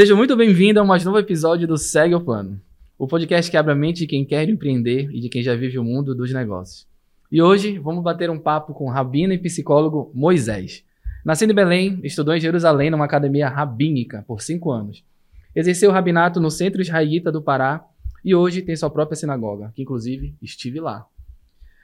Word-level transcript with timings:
Seja 0.00 0.16
muito 0.16 0.34
bem-vindo 0.34 0.80
a 0.80 0.84
mais 0.84 1.04
novo 1.04 1.18
episódio 1.18 1.68
do 1.68 1.76
Segue 1.76 2.14
o 2.14 2.20
Plano, 2.22 2.58
o 2.98 3.06
podcast 3.06 3.50
que 3.50 3.56
abre 3.58 3.72
a 3.72 3.76
mente 3.76 3.98
de 3.98 4.06
quem 4.06 4.24
quer 4.24 4.48
empreender 4.48 5.10
e 5.14 5.20
de 5.20 5.28
quem 5.28 5.42
já 5.42 5.54
vive 5.54 5.78
o 5.78 5.84
mundo 5.84 6.14
dos 6.14 6.32
negócios. 6.32 6.88
E 7.30 7.42
hoje 7.42 7.78
vamos 7.78 8.02
bater 8.02 8.30
um 8.30 8.38
papo 8.38 8.72
com 8.72 8.88
rabino 8.88 9.34
e 9.34 9.38
psicólogo 9.38 10.10
Moisés. 10.14 10.82
Nascido 11.22 11.50
em 11.50 11.54
Belém, 11.54 12.00
estudou 12.02 12.34
em 12.34 12.40
Jerusalém 12.40 12.88
numa 12.88 13.04
academia 13.04 13.46
rabínica 13.50 14.24
por 14.26 14.40
cinco 14.40 14.70
anos. 14.70 15.04
Exerceu 15.54 15.90
o 15.90 15.92
rabinato 15.92 16.40
no 16.40 16.50
Centro 16.50 16.80
Israelita 16.80 17.30
do 17.30 17.42
Pará 17.42 17.84
e 18.24 18.34
hoje 18.34 18.62
tem 18.62 18.74
sua 18.76 18.88
própria 18.88 19.16
sinagoga, 19.16 19.70
que 19.76 19.82
inclusive 19.82 20.34
estive 20.40 20.80
lá. 20.80 21.04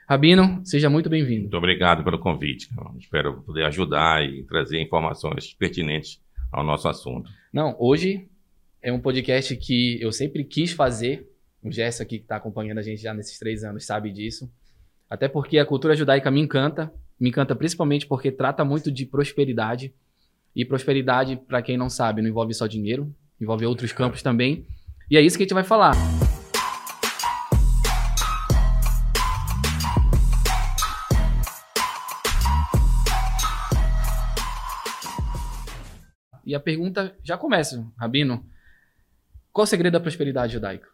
Rabino, 0.09 0.61
seja 0.63 0.89
muito 0.89 1.07
bem-vindo. 1.07 1.41
Muito 1.41 1.57
obrigado 1.57 2.03
pelo 2.03 2.17
convite. 2.17 2.67
Espero 2.97 3.43
poder 3.43 3.65
ajudar 3.65 4.25
e 4.25 4.41
trazer 4.41 4.81
informações 4.81 5.53
pertinentes 5.53 6.19
ao 6.51 6.63
nosso 6.63 6.87
assunto. 6.87 7.29
Não, 7.51 7.75
hoje 7.79 8.27
é 8.81 8.91
um 8.91 8.99
podcast 8.99 9.55
que 9.57 10.01
eu 10.01 10.11
sempre 10.11 10.43
quis 10.43 10.71
fazer. 10.71 11.27
O 11.63 11.71
Gerson 11.71 12.03
aqui 12.03 12.17
que 12.17 12.23
está 12.23 12.37
acompanhando 12.37 12.77
a 12.77 12.81
gente 12.81 13.01
já 13.01 13.13
nesses 13.13 13.37
três 13.37 13.63
anos 13.63 13.85
sabe 13.85 14.11
disso. 14.11 14.49
Até 15.09 15.27
porque 15.27 15.57
a 15.57 15.65
cultura 15.65 15.95
judaica 15.95 16.29
me 16.29 16.39
encanta. 16.39 16.91
Me 17.19 17.29
encanta 17.29 17.55
principalmente 17.55 18.05
porque 18.05 18.31
trata 18.31 18.63
muito 18.63 18.91
de 18.91 19.05
prosperidade. 19.05 19.93
E 20.55 20.65
prosperidade, 20.65 21.35
para 21.35 21.61
quem 21.61 21.77
não 21.77 21.89
sabe, 21.89 22.21
não 22.21 22.29
envolve 22.29 22.53
só 22.53 22.65
dinheiro, 22.65 23.13
envolve 23.39 23.65
outros 23.65 23.91
campos 23.91 24.21
também. 24.23 24.65
E 25.09 25.15
é 25.15 25.21
isso 25.21 25.37
que 25.37 25.43
a 25.43 25.45
gente 25.45 25.53
vai 25.53 25.63
falar. 25.63 25.93
E 36.47 36.55
a 36.55 36.61
pergunta 36.61 37.13
já 37.21 37.37
começa, 37.37 37.85
Rabino. 37.99 38.49
Qual 39.51 39.63
o 39.63 39.67
segredo 39.67 39.91
da 39.91 39.99
prosperidade 39.99 40.53
judaica? 40.53 40.87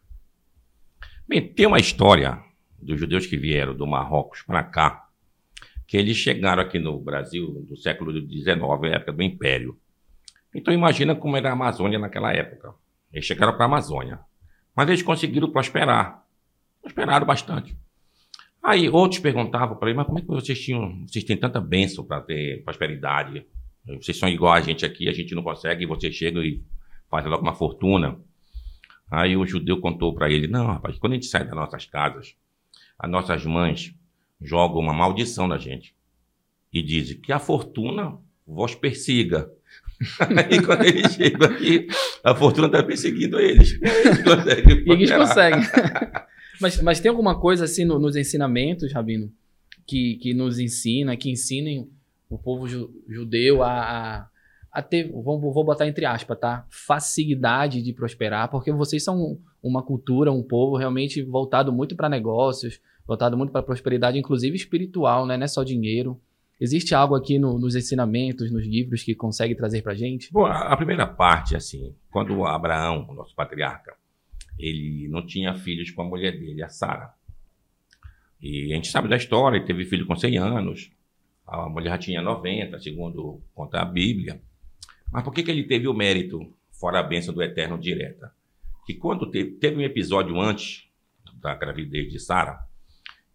Bem, 1.28 1.48
tem 1.48 1.68
uma 1.68 1.78
história 1.78 2.44
dos 2.82 3.00
judeus 3.00 3.28
que 3.28 3.38
vieram 3.38 3.78
do 3.78 3.86
Marrocos 3.86 4.42
para 4.42 4.64
cá, 4.64 5.08
que 5.86 5.96
eles 5.96 6.18
chegaram 6.18 6.64
aqui 6.64 6.80
no 6.80 7.00
Brasil 7.00 7.68
no 7.70 7.78
século 7.78 8.12
XIX, 8.12 8.58
época 8.94 9.14
do 9.14 9.22
Império. 9.22 9.80
Então 10.56 10.74
imagina 10.74 11.16
como 11.16 11.38
era 11.38 11.52
a 11.52 11.54
Amazônia 11.54 12.00
naquela 12.00 12.34
época. 12.34 12.74
Eles 13.12 13.26
chegaram 13.26 13.54
para 13.54 13.66
a 13.66 13.68
Amazônia, 13.68 14.22
mas 14.76 14.88
eles 14.88 15.04
conseguiram 15.04 15.52
prosperar, 15.52 16.26
prosperaram 16.82 17.28
bastante. 17.28 17.78
Aí 18.64 18.90
outros 18.90 19.22
perguntavam 19.22 19.78
para 19.78 19.90
ele, 19.90 19.98
mas 19.98 20.08
como 20.08 20.18
é 20.18 20.22
que 20.24 20.28
vocês 20.28 20.60
tinham, 20.60 21.06
vocês 21.06 21.24
têm 21.24 21.38
tanta 21.38 21.62
bênção 21.62 22.04
para 22.04 22.22
ter 22.22 22.64
prosperidade? 22.64 23.46
Vocês 23.86 24.18
são 24.18 24.30
igual 24.30 24.54
a 24.54 24.62
gente 24.62 24.86
aqui, 24.86 25.10
a 25.10 25.14
gente 25.14 25.36
não 25.36 25.44
consegue, 25.44 25.84
e 25.84 25.88
você 25.88 26.12
chega 26.12 26.40
e 26.40 26.64
faz 27.10 27.26
logo 27.26 27.42
uma 27.42 27.54
fortuna. 27.54 28.18
Aí 29.12 29.36
o 29.36 29.46
judeu 29.46 29.80
contou 29.80 30.14
para 30.14 30.32
ele: 30.32 30.48
Não, 30.48 30.68
rapaz, 30.68 30.98
quando 30.98 31.14
a 31.14 31.16
gente 31.16 31.28
sai 31.28 31.44
das 31.44 31.56
nossas 31.56 31.86
casas, 31.86 32.36
as 32.98 33.10
nossas 33.10 33.46
mães 33.46 33.94
jogam 34.42 34.80
uma 34.80 34.94
maldição 34.94 35.48
na 35.48 35.58
gente 35.58 35.96
e 36.72 36.82
dizem 36.82 37.20
que 37.20 37.32
a 37.32 37.40
fortuna 37.40 38.18
vos 38.48 38.74
persiga. 38.74 39.52
Aí 40.20 40.62
quando 40.62 40.84
eles 40.84 41.14
chegam 41.14 41.50
aqui, 41.50 41.88
a 42.24 42.34
fortuna 42.34 42.68
está 42.68 42.82
perseguindo 42.84 43.40
eles. 43.40 43.80
E 44.86 44.92
eles 44.92 45.12
conseguem. 45.12 45.62
mas, 46.60 46.82
mas 46.82 47.00
tem 47.00 47.10
alguma 47.10 47.40
coisa 47.40 47.66
assim 47.66 47.86
no, 47.86 48.00
nos 48.00 48.16
ensinamentos, 48.16 48.92
Rabino, 48.92 49.32
que, 49.86 50.16
que 50.16 50.34
nos 50.34 50.60
ensina, 50.60 51.16
que 51.16 51.30
ensinem 51.30 51.90
o 52.34 52.38
povo 52.38 52.68
ju, 52.68 52.90
judeu 53.08 53.62
a, 53.62 53.72
a, 53.72 54.28
a 54.72 54.82
ter, 54.82 55.12
vou, 55.12 55.40
vou 55.40 55.64
botar 55.64 55.88
entre 55.88 56.06
aspas, 56.06 56.40
tá? 56.40 56.66
Facilidade 56.70 57.82
de 57.82 57.94
prosperar, 57.94 58.50
porque 58.50 58.72
vocês 58.72 59.04
são 59.04 59.40
uma 59.62 59.84
cultura, 59.84 60.32
um 60.32 60.44
povo 60.44 60.76
realmente 60.76 61.22
voltado 61.22 61.72
muito 61.72 61.96
para 61.96 62.10
negócios, 62.10 62.82
voltado 63.08 63.38
muito 63.38 63.52
para 63.52 63.64
prosperidade, 63.64 64.18
inclusive 64.18 64.56
espiritual, 64.56 65.26
né? 65.26 65.38
Não 65.38 65.44
é 65.44 65.48
só 65.48 65.64
dinheiro. 65.64 66.20
Existe 66.60 66.96
algo 66.96 67.16
aqui 67.16 67.38
no, 67.38 67.60
nos 67.60 67.76
ensinamentos, 67.76 68.52
nos 68.52 68.66
livros, 68.66 69.04
que 69.04 69.14
consegue 69.14 69.56
trazer 69.56 69.82
para 69.82 69.94
gente? 69.94 70.32
Bom, 70.32 70.46
a 70.46 70.76
primeira 70.78 71.06
parte, 71.06 71.56
assim, 71.56 71.94
quando 72.10 72.46
Abraão, 72.46 73.06
o 73.10 73.14
nosso 73.14 73.36
patriarca, 73.36 73.96
ele 74.58 75.08
não 75.10 75.26
tinha 75.26 75.54
filhos 75.56 75.92
com 75.92 76.04
a 76.04 76.06
mulher 76.06 76.32
dele, 76.32 76.64
a 76.64 76.70
Sara. 76.70 77.12
E 78.42 78.72
a 78.72 78.76
gente 78.76 78.90
sabe 78.90 79.08
da 79.08 79.16
história, 79.16 79.58
ele 79.58 79.66
teve 79.66 79.86
filho 79.86 80.06
com 80.06 80.16
100 80.16 80.38
anos, 80.38 80.92
a 81.46 81.70
mulher 81.70 81.92
já 81.92 81.98
tinha 81.98 82.22
90, 82.22 82.80
segundo 82.80 83.42
conta 83.54 83.82
a 83.82 83.86
Bíblia. 83.86 84.42
Mas 85.12 85.24
por 85.24 85.34
que, 85.34 85.44
que 85.44 85.52
ele 85.52 85.64
teve 85.64 85.88
o 85.88 85.94
mérito, 85.94 86.52
fora 86.72 87.00
a 87.00 87.04
bênção 87.04 87.34
do 87.34 87.44
Eterno 87.44 87.78
direta? 87.78 88.34
Que 88.86 88.94
quando 88.94 89.30
teve, 89.30 89.52
teve 89.52 89.78
um 89.78 89.82
episódio 89.82 90.40
antes 90.40 90.88
da 91.36 91.54
gravidez 91.54 92.12
de 92.12 92.20
Sara, 92.20 92.60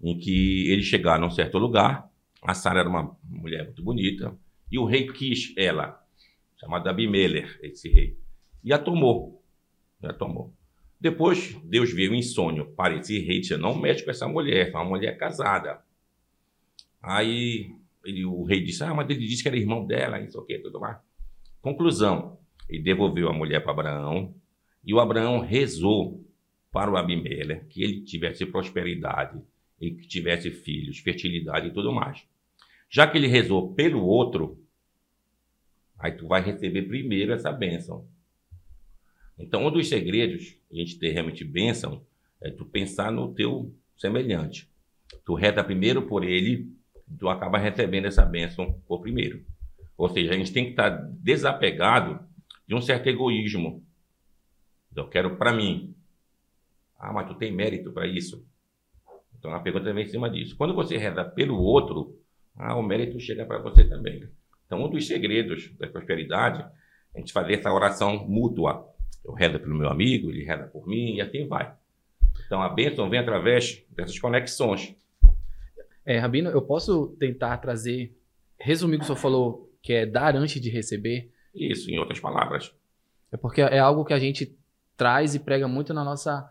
em 0.03 0.19
que 0.19 0.71
eles 0.71 0.87
chegaram 0.87 1.25
a 1.25 1.27
um 1.29 1.31
certo 1.31 1.59
lugar, 1.59 2.11
a 2.43 2.55
Sara 2.55 2.81
era 2.81 2.89
uma 2.89 3.17
mulher 3.25 3.65
muito 3.65 3.83
bonita, 3.83 4.37
e 4.71 4.79
o 4.79 4.85
rei 4.85 5.07
quis 5.07 5.55
ela, 5.57 6.03
chamado 6.57 6.89
Abimelech, 6.89 7.59
esse 7.63 7.89
rei, 7.89 8.17
e 8.65 8.73
a 8.73 8.79
tomou. 8.79 9.43
A 10.03 10.13
tomou. 10.13 10.53
Depois, 11.01 11.57
Deus 11.65 11.93
veio 11.93 12.15
em 12.15 12.23
sonho 12.23 12.67
para 12.73 12.97
esse 12.97 13.19
rei, 13.21 13.41
disse, 13.41 13.57
não 13.57 13.79
mexe 13.79 14.05
com 14.05 14.11
essa 14.11 14.27
mulher, 14.27 14.71
é 14.71 14.71
uma 14.71 14.85
mulher 14.85 15.17
casada. 15.17 15.81
Aí 17.01 17.78
ele, 18.05 18.25
o 18.25 18.45
rei 18.45 18.63
disse, 18.63 18.83
ah, 18.85 18.95
mas 18.95 19.09
ele 19.11 19.27
disse 19.27 19.43
que 19.43 19.49
era 19.49 19.57
irmão 19.57 19.87
dela, 19.87 20.21
isso 20.21 20.39
aqui, 20.41 20.59
tudo 20.59 20.81
mais. 20.81 20.99
Conclusão, 21.61 22.39
ele 22.69 22.83
devolveu 22.83 23.29
a 23.29 23.33
mulher 23.33 23.61
para 23.61 23.73
Abraão 23.73 24.35
e 24.85 24.95
o 24.95 25.01
Abraão 25.01 25.41
rezou 25.41 26.25
para 26.71 26.91
o 26.91 26.97
Abimeleque 26.97 27.67
que 27.67 27.83
ele 27.83 28.03
tivesse 28.03 28.47
prosperidade 28.47 29.41
e 29.81 29.91
que 29.91 30.07
tivesse 30.07 30.51
filhos, 30.51 30.99
fertilidade 30.99 31.69
e 31.69 31.73
tudo 31.73 31.93
mais. 31.93 32.25
Já 32.91 33.07
que 33.07 33.19
ele 33.19 33.27
rezou 33.27 33.75
pelo 33.75 34.05
outro, 34.05 34.63
aí 35.99 36.13
tu 36.13 36.27
vai 36.27 36.43
receber 36.43 36.83
primeiro 36.83 37.33
essa 37.33 37.53
bênção. 37.53 38.09
Então, 39.39 39.67
um 39.67 39.71
dos 39.71 39.89
segredos, 39.89 40.57
a 40.71 40.75
gente 40.75 40.99
ter 40.99 41.11
realmente 41.11 41.45
bênção, 41.45 42.05
é 42.41 42.51
tu 42.51 42.65
pensar 42.65 43.13
no 43.13 43.35
teu 43.35 43.75
semelhante. 43.97 44.69
Tu 45.25 45.35
reza 45.35 45.63
primeiro 45.63 46.07
por 46.07 46.25
ele 46.25 46.73
tu 47.19 47.29
acaba 47.29 47.59
recebendo 47.59 48.07
essa 48.07 48.25
bênção 48.25 48.73
por 48.87 49.01
primeiro. 49.01 49.45
Ou 49.97 50.09
seja, 50.09 50.33
a 50.33 50.37
gente 50.37 50.53
tem 50.53 50.65
que 50.65 50.71
estar 50.71 50.91
desapegado 50.91 52.21
de 52.67 52.75
um 52.75 52.81
certo 52.81 53.09
egoísmo. 53.09 53.83
Eu 54.95 55.09
quero 55.09 55.37
para 55.37 55.53
mim. 55.53 55.95
Ah, 56.99 57.13
mas 57.13 57.29
tu 57.29 57.35
tem 57.35 57.53
mérito 57.53 57.93
para 57.93 58.07
isso. 58.07 58.45
Então 59.39 59.53
a 59.53 59.61
pergunta 59.61 59.93
vem 59.93 60.05
em 60.05 60.09
cima 60.09 60.29
disso. 60.29 60.57
Quando 60.57 60.75
você 60.75 60.97
reza 60.97 61.25
pelo 61.25 61.61
outro, 61.61 62.19
ah, 62.57 62.77
o 62.77 62.83
mérito 62.83 63.21
chega 63.21 63.47
para 63.47 63.59
você 63.59 63.85
também. 63.85 64.29
Então 64.67 64.85
um 64.85 64.91
dos 64.91 65.07
segredos 65.07 65.73
da 65.79 65.87
prosperidade 65.87 66.61
é 67.15 67.19
a 67.19 67.21
gente 67.21 67.33
fazer 67.33 67.55
essa 67.55 67.73
oração 67.73 68.27
mútua. 68.29 68.87
Eu 69.25 69.33
rezo 69.33 69.59
pelo 69.59 69.77
meu 69.77 69.89
amigo, 69.89 70.31
ele 70.31 70.45
reza 70.45 70.67
por 70.67 70.87
mim 70.87 71.15
e 71.15 71.21
assim 71.21 71.47
vai. 71.47 71.73
Então 72.47 72.61
a 72.61 72.69
bênção 72.69 73.09
vem 73.09 73.21
através 73.21 73.85
dessas 73.91 74.19
conexões. 74.19 74.97
É, 76.09 76.17
Rabino, 76.17 76.49
eu 76.49 76.63
posso 76.63 77.09
tentar 77.19 77.59
trazer, 77.59 78.17
resumir 78.59 78.97
o 78.97 78.99
que 79.01 79.05
o 79.05 79.07
senhor 79.09 79.19
falou, 79.19 79.71
que 79.83 79.93
é 79.93 80.07
dar 80.07 80.35
antes 80.35 80.59
de 80.59 80.71
receber? 80.71 81.31
Isso, 81.55 81.91
em 81.91 81.99
outras 81.99 82.19
palavras. 82.19 82.73
É 83.31 83.37
porque 83.37 83.61
é 83.61 83.79
algo 83.79 84.07
que 84.07 84.15
a 84.15 84.19
gente 84.19 84.57
traz 84.97 85.35
e 85.35 85.39
prega 85.39 85.69
muito 85.69 85.93
na 85.93 86.03
nossa, 86.03 86.51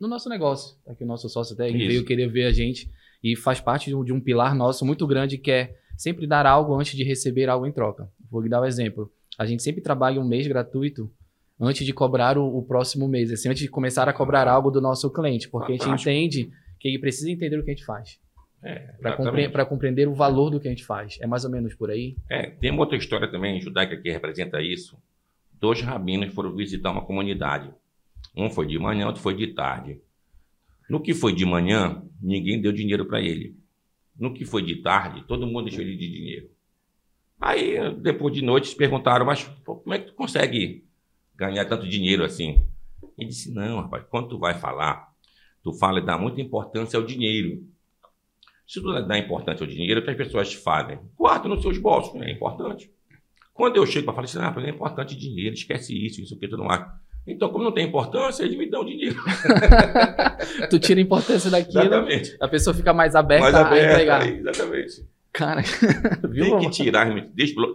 no 0.00 0.08
nosso 0.08 0.30
negócio. 0.30 0.78
Aqui 0.88 1.04
o 1.04 1.06
nosso 1.06 1.28
sócio 1.28 1.52
até 1.52 1.70
veio 1.70 2.06
querer 2.06 2.28
ver 2.28 2.46
a 2.46 2.50
gente 2.50 2.90
e 3.22 3.36
faz 3.36 3.60
parte 3.60 3.90
de 3.90 3.94
um, 3.94 4.02
de 4.02 4.14
um, 4.14 4.20
pilar 4.20 4.54
nosso 4.54 4.82
muito 4.86 5.06
grande 5.06 5.36
que 5.36 5.50
é 5.50 5.76
sempre 5.94 6.26
dar 6.26 6.46
algo 6.46 6.74
antes 6.74 6.96
de 6.96 7.04
receber 7.04 7.50
algo 7.50 7.66
em 7.66 7.72
troca. 7.72 8.10
Vou 8.30 8.40
lhe 8.40 8.48
dar 8.48 8.62
um 8.62 8.64
exemplo. 8.64 9.12
A 9.38 9.44
gente 9.44 9.62
sempre 9.62 9.82
trabalha 9.82 10.18
um 10.18 10.26
mês 10.26 10.46
gratuito 10.46 11.12
antes 11.60 11.84
de 11.84 11.92
cobrar 11.92 12.38
o, 12.38 12.46
o 12.46 12.64
próximo 12.64 13.06
mês, 13.06 13.30
assim, 13.30 13.50
antes 13.50 13.60
de 13.60 13.68
começar 13.68 14.08
a 14.08 14.12
cobrar 14.14 14.48
algo 14.48 14.70
do 14.70 14.80
nosso 14.80 15.10
cliente, 15.12 15.50
porque 15.50 15.72
Fantástico. 15.72 15.92
a 15.92 15.96
gente 15.98 16.08
entende 16.08 16.50
que 16.80 16.88
ele 16.88 16.98
precisa 16.98 17.30
entender 17.30 17.58
o 17.58 17.62
que 17.62 17.72
a 17.72 17.74
gente 17.74 17.84
faz. 17.84 18.24
É, 18.62 18.78
para 19.00 19.16
compre 19.16 19.64
compreender 19.66 20.08
o 20.08 20.14
valor 20.14 20.50
do 20.50 20.58
que 20.58 20.66
a 20.66 20.70
gente 20.70 20.84
faz. 20.84 21.18
É 21.20 21.26
mais 21.26 21.44
ou 21.44 21.50
menos 21.50 21.74
por 21.74 21.90
aí? 21.90 22.16
É, 22.28 22.50
tem 22.50 22.70
uma 22.70 22.80
outra 22.80 22.96
história 22.96 23.30
também 23.30 23.60
judaica 23.60 23.96
que 23.96 24.10
representa 24.10 24.60
isso. 24.60 24.98
Dois 25.52 25.80
rabinos 25.80 26.34
foram 26.34 26.54
visitar 26.54 26.90
uma 26.90 27.04
comunidade. 27.04 27.70
Um 28.36 28.50
foi 28.50 28.66
de 28.66 28.78
manhã, 28.78 29.06
outro 29.06 29.22
foi 29.22 29.34
de 29.34 29.48
tarde. 29.48 30.00
No 30.88 31.00
que 31.00 31.14
foi 31.14 31.34
de 31.34 31.44
manhã, 31.44 32.02
ninguém 32.20 32.60
deu 32.60 32.72
dinheiro 32.72 33.06
para 33.06 33.20
ele. 33.20 33.56
No 34.18 34.32
que 34.32 34.44
foi 34.44 34.62
de 34.62 34.76
tarde, 34.76 35.24
todo 35.26 35.46
mundo 35.46 35.64
deixou 35.64 35.82
ele 35.82 35.96
de 35.96 36.08
dinheiro. 36.08 36.50
Aí, 37.40 37.76
depois 38.00 38.34
de 38.34 38.42
noite, 38.42 38.68
se 38.68 38.76
perguntaram, 38.76 39.26
mas 39.26 39.44
pô, 39.64 39.76
como 39.76 39.94
é 39.94 39.98
que 39.98 40.06
tu 40.06 40.14
consegue 40.14 40.84
ganhar 41.34 41.64
tanto 41.66 41.86
dinheiro 41.86 42.24
assim? 42.24 42.62
Ele 43.18 43.28
disse, 43.28 43.52
não, 43.52 43.80
rapaz, 43.80 44.04
quando 44.08 44.28
tu 44.28 44.38
vai 44.38 44.54
falar, 44.54 45.12
tu 45.62 45.72
fala 45.72 45.98
e 45.98 46.04
dá 46.04 46.16
muita 46.16 46.40
importância 46.40 46.98
ao 46.98 47.04
dinheiro. 47.04 47.62
Se 48.66 48.80
tu 48.80 48.92
dá 49.06 49.18
importância 49.18 49.64
ao 49.64 49.70
dinheiro, 49.70 50.00
o 50.00 50.02
que 50.02 50.10
as 50.10 50.16
pessoas 50.16 50.52
fazem? 50.52 50.98
Guarda 51.16 51.48
nos 51.48 51.62
seus 51.62 51.78
bolsos, 51.78 52.20
é 52.20 52.30
importante. 52.30 52.90
Quando 53.54 53.76
eu 53.76 53.86
chego 53.86 54.04
para 54.04 54.14
falar 54.14 54.24
assim, 54.24 54.38
ah, 54.38 54.66
é 54.66 54.70
importante 54.70 55.16
dinheiro, 55.16 55.54
esquece 55.54 55.94
isso, 55.94 56.20
isso 56.20 56.34
aqui, 56.34 56.48
tudo 56.48 56.64
mais. 56.64 56.84
Então, 57.26 57.48
como 57.48 57.64
não 57.64 57.72
tem 57.72 57.86
importância, 57.86 58.44
eles 58.44 58.56
me 58.56 58.68
dão 58.68 58.84
dinheiro. 58.84 59.16
tu 60.70 60.78
tira 60.78 61.00
a 61.00 61.02
importância 61.02 61.50
daquilo, 61.50 61.80
exatamente. 61.80 62.36
a 62.40 62.48
pessoa 62.48 62.74
fica 62.74 62.92
mais 62.92 63.16
aberta, 63.16 63.50
mais 63.50 63.54
aberta 63.54 63.86
a 63.86 63.92
entregar. 63.92 64.28
Exatamente. 64.28 65.06
Cara, 65.32 65.62
viu? 66.30 66.58
Tem 66.58 66.60
que 66.60 66.70
tirar, 66.70 67.08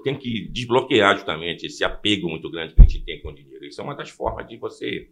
tem 0.03 0.17
que 0.17 0.49
desbloquear 0.51 1.15
justamente 1.15 1.65
esse 1.65 1.83
apego 1.83 2.29
muito 2.29 2.49
grande 2.49 2.73
que 2.73 2.81
a 2.81 2.83
gente 2.83 3.03
tem 3.03 3.21
com 3.21 3.29
o 3.29 3.35
dinheiro. 3.35 3.65
Isso 3.65 3.79
é 3.81 3.83
uma 3.83 3.95
das 3.95 4.09
formas 4.09 4.47
de 4.47 4.57
você 4.57 5.09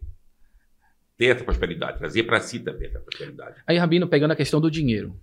ter 1.16 1.36
essa 1.36 1.44
prosperidade, 1.44 1.98
trazer 1.98 2.22
para 2.22 2.40
si 2.40 2.58
também 2.60 2.88
essa 2.88 2.98
prosperidade. 2.98 3.56
Aí, 3.66 3.76
Rabino, 3.76 4.08
pegando 4.08 4.32
a 4.32 4.36
questão 4.36 4.60
do 4.60 4.70
dinheiro, 4.70 5.14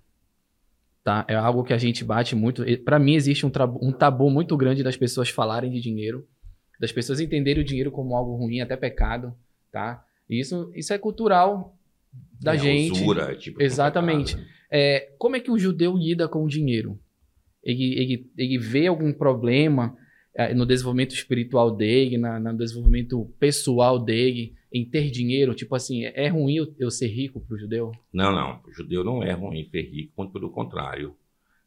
tá? 1.07 1.25
É 1.29 1.35
algo 1.35 1.63
que 1.63 1.71
a 1.71 1.77
gente 1.77 2.03
bate 2.03 2.35
muito. 2.35 2.65
Para 2.83 2.99
mim, 2.99 3.15
existe 3.15 3.45
um, 3.45 3.51
um 3.81 3.93
tabu 3.93 4.29
muito 4.29 4.57
grande 4.57 4.83
das 4.83 4.97
pessoas 4.97 5.29
falarem 5.29 5.71
de 5.71 5.79
dinheiro 5.79 6.27
das 6.79 6.91
pessoas 6.91 7.19
entenderem 7.19 7.63
o 7.63 7.65
dinheiro 7.65 7.91
como 7.91 8.15
algo 8.15 8.35
ruim, 8.35 8.61
até 8.61 8.75
pecado, 8.75 9.33
tá? 9.71 10.03
isso, 10.29 10.71
isso 10.75 10.93
é 10.93 10.97
cultural 10.97 11.75
da 12.39 12.55
é, 12.55 12.57
gente. 12.57 13.03
Usura, 13.03 13.35
tipo 13.35 13.61
Exatamente. 13.61 14.35
Pecado, 14.35 14.47
né? 14.47 14.53
é, 14.71 14.99
como 15.17 15.35
é 15.35 15.39
que 15.39 15.51
o 15.51 15.57
judeu 15.57 15.95
lida 15.95 16.27
com 16.27 16.43
o 16.43 16.47
dinheiro? 16.47 16.99
Ele, 17.63 17.99
ele, 17.99 18.31
ele 18.37 18.57
vê 18.57 18.87
algum 18.87 19.11
problema 19.11 19.97
é, 20.35 20.53
no 20.53 20.65
desenvolvimento 20.65 21.13
espiritual 21.13 21.75
dele, 21.75 22.17
na, 22.17 22.39
no 22.39 22.57
desenvolvimento 22.57 23.25
pessoal 23.39 23.99
dele, 23.99 24.53
em 24.71 24.85
ter 24.85 25.09
dinheiro? 25.09 25.53
Tipo 25.53 25.75
assim, 25.75 26.03
é 26.05 26.27
ruim 26.27 26.55
eu, 26.77 26.91
ser 26.91 27.07
rico 27.07 27.39
para 27.39 27.55
o 27.55 27.57
judeu? 27.57 27.91
Não, 28.11 28.31
não. 28.31 28.61
O 28.65 28.71
judeu 28.71 29.03
não 29.03 29.23
é 29.23 29.31
ruim 29.31 29.63
ser 29.69 29.83
rico, 29.83 30.29
pelo 30.31 30.49
contrário. 30.49 31.15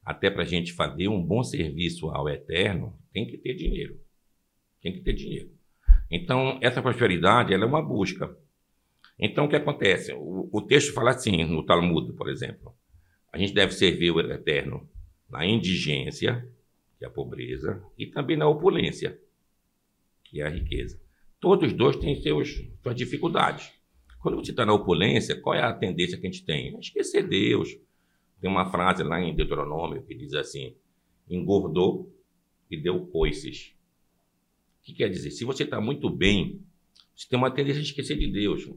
Até 0.05 0.31
para 0.31 0.43
a 0.43 0.47
gente 0.47 0.73
fazer 0.73 1.08
um 1.08 1.23
bom 1.23 1.43
serviço 1.43 2.08
ao 2.11 2.29
eterno, 2.29 2.99
tem 3.12 3.26
que 3.26 3.37
ter 3.38 3.55
dinheiro. 3.55 4.00
Tem 4.81 4.93
que 4.93 5.00
ter 5.00 5.12
dinheiro. 5.12 5.50
Então, 6.11 6.58
essa 6.61 6.82
prosperidade 6.82 7.52
ela 7.52 7.64
é 7.64 7.67
uma 7.67 7.82
busca. 7.82 8.37
Então, 9.19 9.44
o 9.44 9.49
que 9.49 9.56
acontece? 9.56 10.12
O, 10.12 10.49
o 10.52 10.62
texto 10.62 10.93
fala 10.93 11.11
assim, 11.11 11.44
no 11.44 11.64
Talmud, 11.64 12.12
por 12.14 12.29
exemplo. 12.29 12.75
A 13.32 13.38
gente 13.38 13.52
deve 13.52 13.73
servir 13.73 14.11
o 14.11 14.20
Eterno 14.20 14.88
na 15.29 15.47
indigência, 15.47 16.49
que 16.99 17.05
é 17.05 17.08
a 17.08 17.11
pobreza, 17.11 17.82
e 17.97 18.06
também 18.06 18.37
na 18.37 18.49
opulência, 18.49 19.19
que 20.25 20.41
é 20.41 20.47
a 20.47 20.49
riqueza. 20.49 21.00
Todos 21.40 21.70
os 21.70 21.76
dois 21.76 21.96
têm 21.96 22.20
seus, 22.20 22.62
suas 22.82 22.94
dificuldades. 22.94 23.72
Quando 24.20 24.37
você 24.37 24.50
está 24.50 24.66
na 24.66 24.75
opulência, 24.75 25.40
qual 25.40 25.54
é 25.56 25.62
a 25.62 25.72
tendência 25.72 26.19
que 26.19 26.26
a 26.26 26.31
gente 26.31 26.44
tem? 26.44 26.78
Esquecer 26.78 27.26
Deus. 27.26 27.78
Tem 28.40 28.50
uma 28.50 28.70
frase 28.70 29.02
lá 29.02 29.20
em 29.20 29.34
Deuteronômio 29.34 30.02
que 30.02 30.14
diz 30.14 30.34
assim: 30.34 30.75
engordou 31.28 32.12
e 32.70 32.76
deu 32.76 33.06
coices. 33.06 33.75
O 34.81 34.84
que 34.84 34.92
quer 34.92 35.08
dizer? 35.08 35.31
Se 35.31 35.44
você 35.44 35.64
está 35.64 35.81
muito 35.81 36.10
bem, 36.10 36.60
você 37.16 37.28
tem 37.28 37.38
uma 37.38 37.50
tendência 37.50 37.81
a 37.81 37.82
esquecer 37.82 38.19
de 38.19 38.26
Deus. 38.31 38.69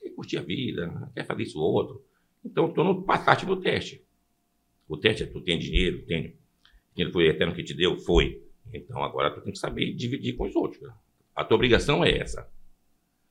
Quer 0.00 0.10
curtir 0.10 0.38
a 0.38 0.42
vida, 0.42 1.10
quer 1.14 1.24
fazer 1.24 1.44
isso 1.44 1.60
ou 1.60 1.72
outro. 1.72 2.04
Então, 2.44 2.72
tu 2.72 2.82
não 2.82 3.02
passaste 3.02 3.46
no 3.46 3.60
teste. 3.60 4.02
O 4.88 4.96
teste 4.96 5.22
é 5.22 5.26
tu 5.26 5.40
tem 5.40 5.58
dinheiro, 5.58 6.04
tem. 6.06 6.34
Dinheiro 6.94 7.12
foi 7.12 7.28
eterno 7.28 7.54
que 7.54 7.62
te 7.62 7.74
deu? 7.74 7.96
Foi. 7.98 8.42
Então, 8.72 9.02
agora 9.02 9.30
tu 9.30 9.40
tem 9.40 9.52
que 9.52 9.58
saber 9.58 9.92
dividir 9.94 10.36
com 10.36 10.46
os 10.46 10.56
outros. 10.56 10.80
A 11.38 11.44
tua 11.44 11.54
obrigação 11.54 12.04
é 12.04 12.18
essa. 12.18 12.50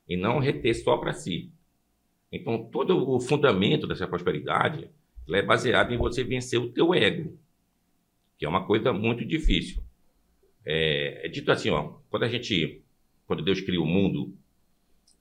E 0.08 0.16
não 0.16 0.38
reter 0.38 0.72
só 0.72 0.96
para 0.96 1.12
si. 1.12 1.52
Então, 2.32 2.64
todo 2.64 3.06
o 3.06 3.20
fundamento 3.20 3.86
dessa 3.86 4.08
prosperidade 4.08 4.90
é 5.28 5.42
baseado 5.42 5.92
em 5.92 5.98
você 5.98 6.24
vencer 6.24 6.58
o 6.58 6.70
teu 6.70 6.94
ego, 6.94 7.38
que 8.38 8.46
é 8.46 8.48
uma 8.48 8.66
coisa 8.66 8.94
muito 8.94 9.26
difícil. 9.26 9.82
É, 10.64 11.26
é, 11.26 11.28
dito 11.28 11.52
assim, 11.52 11.68
ó, 11.68 11.98
quando 12.08 12.22
a 12.22 12.28
gente, 12.28 12.82
quando 13.26 13.42
Deus 13.42 13.60
cria 13.60 13.80
o 13.80 13.84
mundo, 13.84 14.34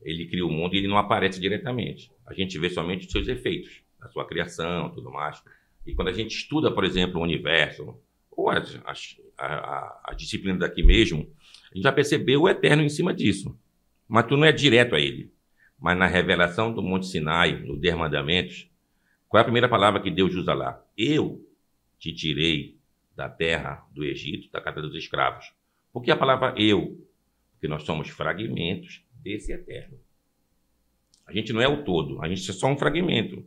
ele 0.01 0.25
cria 0.25 0.45
o 0.45 0.50
mundo 0.50 0.74
e 0.74 0.78
ele 0.78 0.88
não 0.88 0.98
aparece 0.98 1.42
diretamente. 1.42 2.10
A 2.25 2.33
gente 2.33 2.57
vê 2.57 2.69
somente 2.69 3.06
os 3.06 3.12
seus 3.12 3.28
efeitos, 3.28 3.81
a 4.00 4.07
sua 4.07 4.25
criação, 4.25 4.92
tudo 4.92 5.12
mais. 5.12 5.44
E 5.86 5.94
quando 5.94 6.07
a 6.07 6.13
gente 6.13 6.38
estuda, 6.38 6.72
por 6.72 6.86
exemplo, 6.86 7.19
o 7.19 7.24
universo, 7.24 8.00
ou 8.31 8.50
a, 8.50 8.63
a, 9.38 10.01
a 10.06 10.13
disciplina 10.13 10.57
daqui 10.57 10.81
mesmo, 10.81 11.30
gente 11.75 11.84
vai 11.84 11.94
perceber 11.94 12.38
o 12.38 12.48
eterno 12.48 12.84
em 12.84 12.90
cima 12.90 13.14
disso. 13.14 13.58
Mas 14.08 14.25
tu 14.25 14.38
não 14.38 14.46
é 14.46 14.52
direto 14.52 14.96
a 14.96 15.00
ele. 15.00 15.31
Mas 15.80 15.98
na 15.98 16.08
revelação 16.08 16.74
do 16.74 16.81
Monte 16.81 17.08
Sinai, 17.08 17.60
no 17.60 17.78
Dez 17.78 17.96
Mandamentos, 17.96 18.69
qual 19.28 19.40
é 19.40 19.42
a 19.42 19.46
primeira 19.46 19.69
palavra 19.69 20.02
que 20.02 20.10
Deus 20.10 20.34
usa 20.34 20.54
lá? 20.54 20.84
Eu 20.98 21.46
te 22.00 22.14
tirei 22.14 22.78
da 23.16 23.30
terra 23.30 23.86
do 23.92 24.04
Egito, 24.04 24.52
da 24.52 24.62
casa 24.62 24.81
dos 24.81 24.96
escravos. 24.96 25.52
Por 25.92 26.02
que 26.04 26.12
a 26.12 26.16
palavra 26.16 26.54
eu? 26.58 27.04
Porque 27.52 27.68
nós 27.68 27.84
somos 27.84 28.10
fragmentos 28.10 29.04
desse 29.24 29.52
eterno. 29.52 29.98
A 31.25 31.34
gente 31.34 31.52
não 31.52 31.62
é 31.62 31.68
o 31.68 31.84
todo, 31.84 32.22
a 32.22 32.30
gente 32.30 32.50
é 32.50 32.54
só 32.54 32.68
um 32.68 32.78
fragmento. 32.78 33.46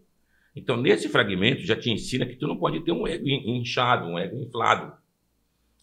Então, 0.54 0.76
nesse 0.76 1.08
fragmento, 1.08 1.62
já 1.62 1.76
te 1.76 1.90
ensina 1.90 2.26
que 2.26 2.36
tu 2.36 2.46
não 2.46 2.56
pode 2.56 2.80
ter 2.80 2.92
um 2.92 3.06
ego 3.06 3.26
inchado, 3.26 4.06
um 4.06 4.18
ego 4.18 4.36
inflado. 4.36 4.92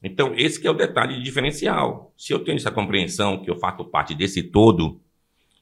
Então, 0.04 0.34
esse 0.36 0.60
que 0.60 0.68
é 0.68 0.72
o 0.72 0.76
detalhe 0.76 1.22
diferencial. 1.22 2.14
Se 2.18 2.34
eu 2.34 2.44
tenho 2.44 2.58
essa 2.58 2.72
compreensão 2.72 3.42
que 3.42 3.50
eu 3.50 3.58
faço 3.58 3.84
parte 3.86 4.14
desse 4.14 4.44
todo, 4.44 5.02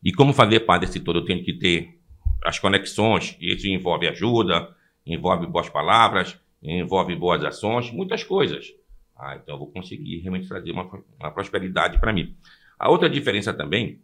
e 0.03 0.11
como 0.11 0.33
fazer 0.33 0.61
parte 0.61 0.85
desse 0.85 0.99
todo, 0.99 1.19
eu 1.19 1.25
tenho 1.25 1.43
que 1.43 1.53
ter 1.53 1.99
as 2.43 2.59
conexões, 2.59 3.37
e 3.39 3.53
isso 3.53 3.67
envolve 3.67 4.07
ajuda, 4.07 4.75
envolve 5.05 5.47
boas 5.47 5.69
palavras, 5.69 6.39
envolve 6.61 7.15
boas 7.15 7.43
ações, 7.43 7.91
muitas 7.91 8.23
coisas. 8.23 8.73
Ah, 9.15 9.39
então 9.41 9.55
eu 9.55 9.59
vou 9.59 9.71
conseguir 9.71 10.19
realmente 10.19 10.47
trazer 10.47 10.71
uma, 10.71 10.89
uma 11.19 11.31
prosperidade 11.31 11.99
para 11.99 12.11
mim. 12.11 12.35
A 12.77 12.89
outra 12.89 13.09
diferença 13.09 13.53
também 13.53 14.01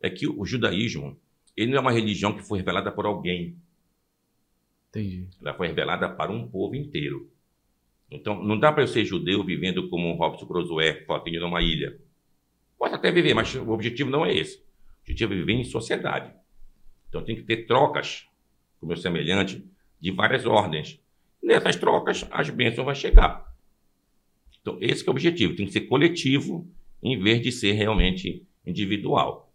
é 0.00 0.08
que 0.08 0.28
o 0.28 0.44
judaísmo 0.44 1.18
ele 1.56 1.70
não 1.70 1.78
é 1.78 1.80
uma 1.80 1.92
religião 1.92 2.32
que 2.32 2.42
foi 2.42 2.58
revelada 2.58 2.90
por 2.90 3.06
alguém. 3.06 3.56
Entendi. 4.88 5.28
Ela 5.40 5.54
foi 5.54 5.68
revelada 5.68 6.08
para 6.08 6.30
um 6.30 6.48
povo 6.48 6.74
inteiro. 6.74 7.30
Então, 8.12 8.42
não 8.42 8.58
dá 8.58 8.70
para 8.70 8.82
eu 8.82 8.86
ser 8.86 9.04
judeu 9.06 9.42
vivendo 9.42 9.88
como 9.88 10.06
um 10.06 10.16
Robson 10.16 10.46
Crusoe, 10.46 11.04
sozinho 11.06 11.40
numa 11.40 11.62
ilha. 11.62 11.98
Pode 12.78 12.94
até 12.94 13.10
viver, 13.10 13.32
mas 13.32 13.54
o 13.54 13.70
objetivo 13.70 14.10
não 14.10 14.24
é 14.24 14.34
esse. 14.34 14.58
O 14.58 15.00
objetivo 15.02 15.32
é 15.32 15.36
viver 15.36 15.52
em 15.54 15.64
sociedade. 15.64 16.30
Então, 17.08 17.24
tem 17.24 17.34
que 17.34 17.42
ter 17.42 17.66
trocas 17.66 18.28
com 18.78 18.86
o 18.86 18.88
meu 18.88 18.98
semelhante 18.98 19.64
de 19.98 20.10
várias 20.10 20.44
ordens. 20.44 21.00
Nessas 21.42 21.76
trocas, 21.76 22.26
as 22.30 22.50
bênçãos 22.50 22.84
vão 22.84 22.94
chegar. 22.94 23.50
Então, 24.60 24.76
esse 24.80 25.02
é 25.02 25.06
o 25.08 25.10
objetivo. 25.10 25.56
Tem 25.56 25.64
que 25.64 25.72
ser 25.72 25.82
coletivo, 25.82 26.68
em 27.02 27.18
vez 27.18 27.40
de 27.40 27.50
ser 27.50 27.72
realmente 27.72 28.46
individual. 28.66 29.50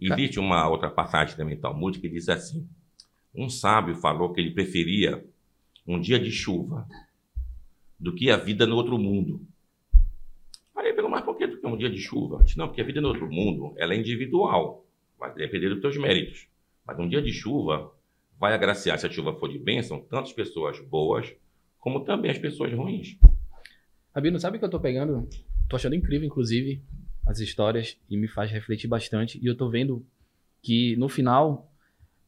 Existe 0.00 0.40
uma 0.40 0.66
outra 0.68 0.90
passagem 0.90 1.36
também 1.36 1.56
Talmud 1.56 2.00
que 2.00 2.08
diz 2.08 2.28
assim: 2.28 2.66
um 3.34 3.48
sábio 3.48 3.94
falou 3.94 4.32
que 4.32 4.40
ele 4.40 4.50
preferia 4.50 5.24
um 5.86 6.00
dia 6.00 6.18
de 6.18 6.30
chuva 6.30 6.88
do 8.02 8.12
que 8.12 8.30
a 8.30 8.36
vida 8.36 8.66
no 8.66 8.74
outro 8.74 8.98
mundo. 8.98 9.40
Aí 10.74 10.92
pelo 10.92 11.08
mas 11.08 11.24
por 11.24 11.36
que 11.36 11.44
um 11.64 11.76
dia 11.76 11.88
de 11.88 11.98
chuva? 11.98 12.42
Disse, 12.42 12.58
não, 12.58 12.66
porque 12.66 12.80
a 12.80 12.84
vida 12.84 13.00
no 13.00 13.08
outro 13.08 13.30
mundo 13.30 13.72
ela 13.78 13.94
é 13.94 13.96
individual, 13.96 14.84
vai 15.16 15.32
depender 15.32 15.68
dos 15.68 15.80
teus 15.80 15.96
méritos. 15.96 16.48
Mas 16.84 16.98
um 16.98 17.08
dia 17.08 17.22
de 17.22 17.32
chuva 17.32 17.92
vai 18.40 18.52
agraciar, 18.52 18.98
se 18.98 19.06
a 19.06 19.10
chuva 19.10 19.32
for 19.34 19.48
de 19.48 19.58
bênção, 19.58 20.00
tanto 20.00 20.24
as 20.24 20.32
pessoas 20.32 20.80
boas 20.80 21.32
como 21.78 22.04
também 22.04 22.32
as 22.32 22.38
pessoas 22.38 22.72
ruins. 22.72 23.16
Rabino, 24.12 24.40
sabe 24.40 24.58
que 24.58 24.64
eu 24.64 24.70
tô 24.70 24.80
pegando? 24.80 25.28
Tô 25.68 25.76
achando 25.76 25.94
incrível, 25.94 26.26
inclusive, 26.26 26.82
as 27.24 27.38
histórias 27.38 27.96
e 28.10 28.16
me 28.16 28.26
faz 28.26 28.50
refletir 28.50 28.88
bastante. 28.88 29.38
E 29.40 29.46
eu 29.46 29.56
tô 29.56 29.70
vendo 29.70 30.04
que, 30.60 30.96
no 30.96 31.08
final, 31.08 31.72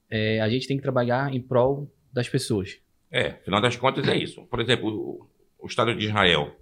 é, 0.08 0.40
a 0.40 0.48
gente 0.48 0.68
tem 0.68 0.76
que 0.76 0.82
trabalhar 0.82 1.34
em 1.34 1.40
prol 1.40 1.92
das 2.12 2.28
pessoas. 2.28 2.78
É, 3.10 3.32
final 3.44 3.60
das 3.60 3.76
contas 3.76 4.06
é 4.08 4.16
isso. 4.16 4.44
Por 4.46 4.60
exemplo, 4.60 5.28
o, 5.64 5.66
Estado 5.66 5.94
de 5.94 6.06
Israel, 6.06 6.54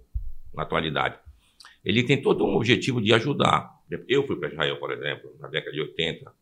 na 0.53 0.63
atualidade, 0.63 1.19
ele 1.83 2.03
tem 2.03 2.21
todo 2.21 2.45
um 2.45 2.55
objetivo 2.55 3.01
de 3.01 3.13
ajudar. 3.13 3.81
Eu 4.07 4.25
fui 4.25 4.37
para 4.37 4.49
Israel, 4.49 4.79
por 4.79 4.91
exemplo, 4.91 5.35
na 5.39 5.47
década 5.49 5.73
de 5.73 5.81
80, 5.81 6.33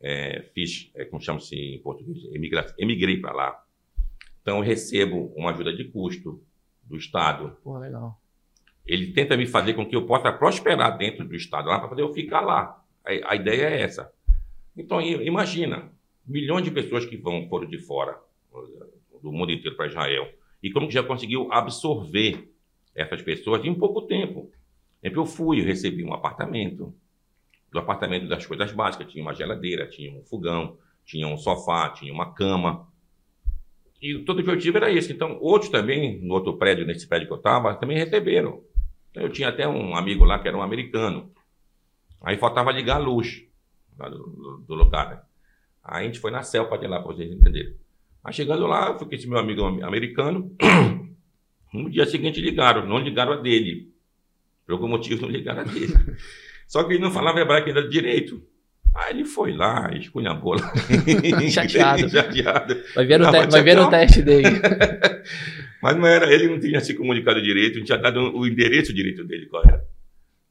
é, 0.00 0.42
fiz, 0.54 0.90
é, 0.94 1.04
como 1.04 1.20
chama-se 1.20 1.56
em 1.56 1.78
português, 1.80 2.24
emigra, 2.32 2.74
emigrei 2.78 3.20
para 3.20 3.32
lá. 3.32 3.64
Então, 4.40 4.58
eu 4.58 4.62
recebo 4.62 5.32
uma 5.36 5.50
ajuda 5.50 5.72
de 5.74 5.84
custo 5.84 6.42
do 6.82 6.96
Estado. 6.96 7.56
Pô, 7.62 7.78
legal. 7.78 8.20
Ele 8.84 9.12
tenta 9.12 9.36
me 9.36 9.46
fazer 9.46 9.74
com 9.74 9.86
que 9.86 9.94
eu 9.94 10.06
possa 10.06 10.32
prosperar 10.32 10.96
dentro 10.96 11.24
do 11.24 11.36
Estado, 11.36 11.68
lá 11.68 11.78
para 11.78 11.88
poder 11.88 12.02
eu 12.02 12.12
ficar 12.12 12.40
lá. 12.40 12.84
A, 13.04 13.32
a, 13.32 13.36
ideia 13.36 13.68
é 13.68 13.82
essa. 13.82 14.12
Então, 14.76 15.00
imagina, 15.00 15.92
milhões 16.26 16.64
de 16.64 16.70
pessoas 16.70 17.04
que 17.04 17.16
vão 17.16 17.48
foram 17.48 17.68
de 17.68 17.78
fora, 17.78 18.18
do 19.22 19.30
mundo 19.30 19.52
inteiro 19.52 19.76
para 19.76 19.86
Israel. 19.86 20.28
E 20.62 20.70
como 20.70 20.86
que 20.86 20.94
já 20.94 21.02
conseguiu 21.02 21.52
absorver 21.52 22.52
essas 22.94 23.22
pessoas 23.22 23.64
em 23.64 23.74
pouco 23.74 24.02
tempo. 24.02 24.50
Eu 25.02 25.26
fui, 25.26 25.60
eu 25.60 25.64
recebi 25.64 26.04
um 26.04 26.12
apartamento, 26.12 26.94
do 27.70 27.78
apartamento 27.78 28.28
das 28.28 28.46
coisas 28.46 28.70
básicas. 28.72 29.10
Tinha 29.10 29.24
uma 29.24 29.34
geladeira, 29.34 29.88
tinha 29.88 30.12
um 30.12 30.22
fogão, 30.24 30.76
tinha 31.04 31.26
um 31.26 31.36
sofá, 31.36 31.88
tinha 31.90 32.12
uma 32.12 32.32
cama. 32.32 32.86
E 34.00 34.18
todo 34.20 34.38
o 34.38 34.42
objetivo 34.42 34.76
era 34.76 34.90
esse. 34.92 35.12
Então, 35.12 35.38
outros 35.40 35.70
também, 35.70 36.20
no 36.20 36.34
outro 36.34 36.56
prédio, 36.56 36.86
nesse 36.86 37.06
prédio 37.06 37.26
que 37.26 37.32
eu 37.32 37.38
estava, 37.38 37.74
também 37.74 37.96
receberam. 37.96 38.62
Eu 39.14 39.30
tinha 39.30 39.48
até 39.48 39.66
um 39.66 39.96
amigo 39.96 40.24
lá 40.24 40.38
que 40.38 40.48
era 40.48 40.56
um 40.56 40.62
americano. 40.62 41.32
Aí 42.22 42.36
faltava 42.36 42.70
ligar 42.70 42.96
a 42.96 42.98
luz 42.98 43.44
lá 43.98 44.08
do, 44.08 44.64
do 44.66 44.74
lugar, 44.74 45.10
né? 45.10 45.22
Aí 45.82 46.04
a 46.04 46.06
gente 46.06 46.20
foi 46.20 46.30
na 46.30 46.42
CELPA 46.42 46.78
de 46.78 46.86
lá, 46.86 47.00
para 47.00 47.12
vocês 47.12 47.30
entenderem. 47.30 47.76
Aí 48.24 48.32
chegando 48.32 48.66
lá, 48.66 48.88
eu 48.88 48.98
fui 48.98 49.08
com 49.08 49.14
esse 49.14 49.28
meu 49.28 49.38
amigo 49.38 49.64
americano. 49.64 50.54
No 51.72 51.88
dia 51.88 52.04
seguinte 52.04 52.38
ligaram, 52.38 52.86
não 52.86 52.98
ligaram 52.98 53.32
a 53.32 53.36
dele. 53.36 53.88
Por 54.66 54.74
algum 54.74 54.88
motivo 54.88 55.22
não 55.22 55.30
ligaram 55.30 55.62
a 55.62 55.64
dele. 55.64 55.94
Só 56.68 56.84
que 56.84 56.92
ele 56.92 57.02
não 57.02 57.10
falava 57.10 57.40
hebraico 57.40 57.68
ainda 57.68 57.88
direito. 57.88 58.42
Aí 58.94 59.14
ele 59.14 59.24
foi 59.24 59.54
lá, 59.54 59.90
esculhambou 59.94 60.54
lá. 60.54 60.70
Chateado. 61.50 62.10
Chateado. 62.10 62.76
Vai 62.94 63.06
ver, 63.06 63.22
o, 63.22 63.30
te 63.30 63.46
vai 63.50 63.62
ver 63.62 63.78
o 63.78 63.88
teste 63.88 64.20
dele. 64.20 64.48
Mas 65.82 65.96
não 65.96 66.06
era, 66.06 66.32
ele 66.32 66.46
não 66.46 66.60
tinha 66.60 66.80
se 66.80 66.94
comunicado 66.94 67.40
direito, 67.40 67.78
não 67.78 67.86
tinha 67.86 67.98
dado 67.98 68.20
o 68.36 68.46
endereço 68.46 68.92
direito 68.92 69.24
dele 69.24 69.46
qual 69.46 69.64
era. 69.64 69.82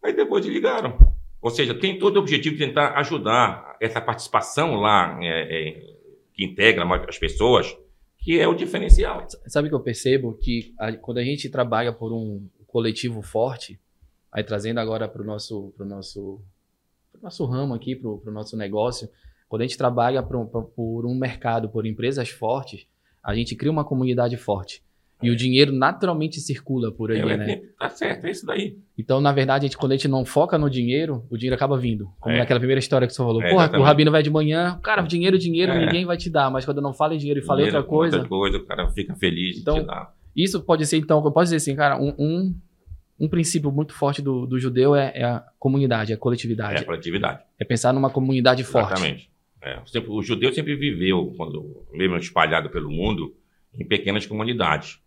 Aí 0.04 0.14
depois 0.14 0.46
ligaram. 0.46 0.98
Ou 1.42 1.50
seja, 1.50 1.74
tem 1.74 1.98
todo 1.98 2.18
o 2.18 2.20
objetivo 2.20 2.56
de 2.56 2.66
tentar 2.66 2.96
ajudar 3.00 3.78
essa 3.80 4.02
participação 4.02 4.76
lá, 4.76 5.18
é, 5.22 5.28
é, 5.28 5.91
que 6.42 6.46
integra 6.46 6.84
as 7.08 7.20
pessoas, 7.20 7.78
que 8.18 8.40
é 8.40 8.48
o 8.48 8.56
diferencial. 8.56 9.26
Sabe 9.46 9.70
que 9.70 9.76
eu 9.76 9.80
percebo 9.80 10.34
que 10.34 10.74
a, 10.80 10.92
quando 10.94 11.20
a 11.20 11.24
gente 11.24 11.50
trabalha 11.50 11.94
por 11.94 12.12
um 12.12 12.48
coletivo 12.66 13.22
forte, 13.22 13.80
aí 14.32 14.44
trazendo 14.44 14.80
agora 14.80 15.08
para 15.08 15.22
o 15.22 15.26
nosso, 15.26 15.72
pro 15.78 15.86
nosso, 15.86 16.42
pro 17.12 17.22
nosso 17.22 17.46
ramo 17.46 17.76
aqui, 17.76 17.96
para 17.96 18.10
o 18.10 18.34
nosso 18.34 18.58
negócio, 18.58 19.08
quando 19.48 19.62
a 19.62 19.66
gente 19.66 19.78
trabalha 19.78 20.24
por, 20.24 20.48
por 20.48 21.06
um 21.06 21.14
mercado, 21.14 21.70
por 21.70 21.86
empresas 21.86 22.30
fortes, 22.30 22.88
a 23.22 23.36
gente 23.36 23.56
cria 23.56 23.72
uma 23.72 23.86
comunidade 23.86 24.36
forte. 24.36 24.84
E 25.22 25.30
o 25.30 25.36
dinheiro 25.36 25.72
naturalmente 25.72 26.40
circula 26.40 26.92
por 26.92 27.12
aí, 27.12 27.20
é, 27.20 27.38
né? 27.38 27.62
Tá 27.80 27.90
certo, 27.90 28.26
é 28.26 28.32
isso 28.32 28.46
daí. 28.46 28.78
Então, 28.98 29.22
na 29.22 29.32
verdade, 29.32 29.66
a 29.66 29.68
gente, 29.68 29.78
quando 29.78 29.92
a 29.92 29.96
gente 29.96 30.08
não 30.08 30.26
foca 30.26 30.58
no 30.58 30.70
dinheiro, 30.70 31.26
o 31.30 31.38
dinheiro 31.38 31.56
acaba 31.56 31.78
vindo. 31.78 32.10
Como 32.20 32.36
é. 32.36 32.40
naquela 32.40 32.60
primeira 32.60 32.80
história 32.80 33.08
que 33.08 33.14
você 33.14 33.18
falou. 33.18 33.42
É, 33.42 33.50
Porra, 33.50 33.64
exatamente. 33.64 33.84
o 33.84 33.86
Rabino 33.86 34.12
vai 34.12 34.24
de 34.24 34.30
manhã, 34.30 34.80
cara, 34.82 35.02
dinheiro, 35.02 35.38
dinheiro, 35.38 35.72
é. 35.72 35.86
ninguém 35.86 36.06
vai 36.06 36.18
te 36.18 36.30
dar. 36.30 36.50
Mas 36.50 36.66
quando 36.66 36.82
não 36.82 36.94
fala 36.94 37.16
em 37.16 37.18
dinheiro 37.18 37.40
e 37.40 37.44
fala 37.44 37.58
dinheiro, 37.58 37.78
outra 37.78 37.90
coisa. 37.90 38.16
Outra 38.18 38.30
coisa, 38.30 38.58
o 38.58 38.66
cara 38.66 38.90
fica 38.90 39.16
feliz 39.16 39.60
então, 39.60 39.76
de 39.76 39.82
te 39.82 39.88
dar. 39.88 40.14
Isso 40.36 40.62
pode 40.62 40.86
ser, 40.86 40.98
então, 40.98 41.24
eu 41.24 41.32
posso 41.32 41.46
dizer 41.46 41.58
assim, 41.58 41.76
cara, 41.76 42.02
um, 42.02 42.14
um, 42.18 42.56
um 43.20 43.28
princípio 43.28 43.72
muito 43.72 43.94
forte 43.94 44.22
do, 44.22 44.46
do 44.46 44.58
judeu 44.58 44.96
é, 44.96 45.12
é, 45.14 45.24
a 45.24 45.44
comunidade, 45.60 46.14
a 46.14 46.18
coletividade. 46.18 46.78
É 46.78 46.80
a 46.80 46.86
coletividade. 46.86 47.44
É 47.60 47.66
pensar 47.66 47.94
numa 47.94 48.10
comunidade 48.10 48.64
forte. 48.64 48.94
Exatamente. 48.94 49.32
É, 49.62 49.80
o 50.08 50.24
judeu 50.24 50.52
sempre 50.52 50.76
viveu, 50.76 51.34
quando, 51.38 51.86
mesmo 51.92 52.18
espalhado 52.18 52.70
pelo 52.70 52.90
mundo, 52.90 53.36
em 53.78 53.86
pequenas 53.86 54.26
comunidades. 54.26 55.00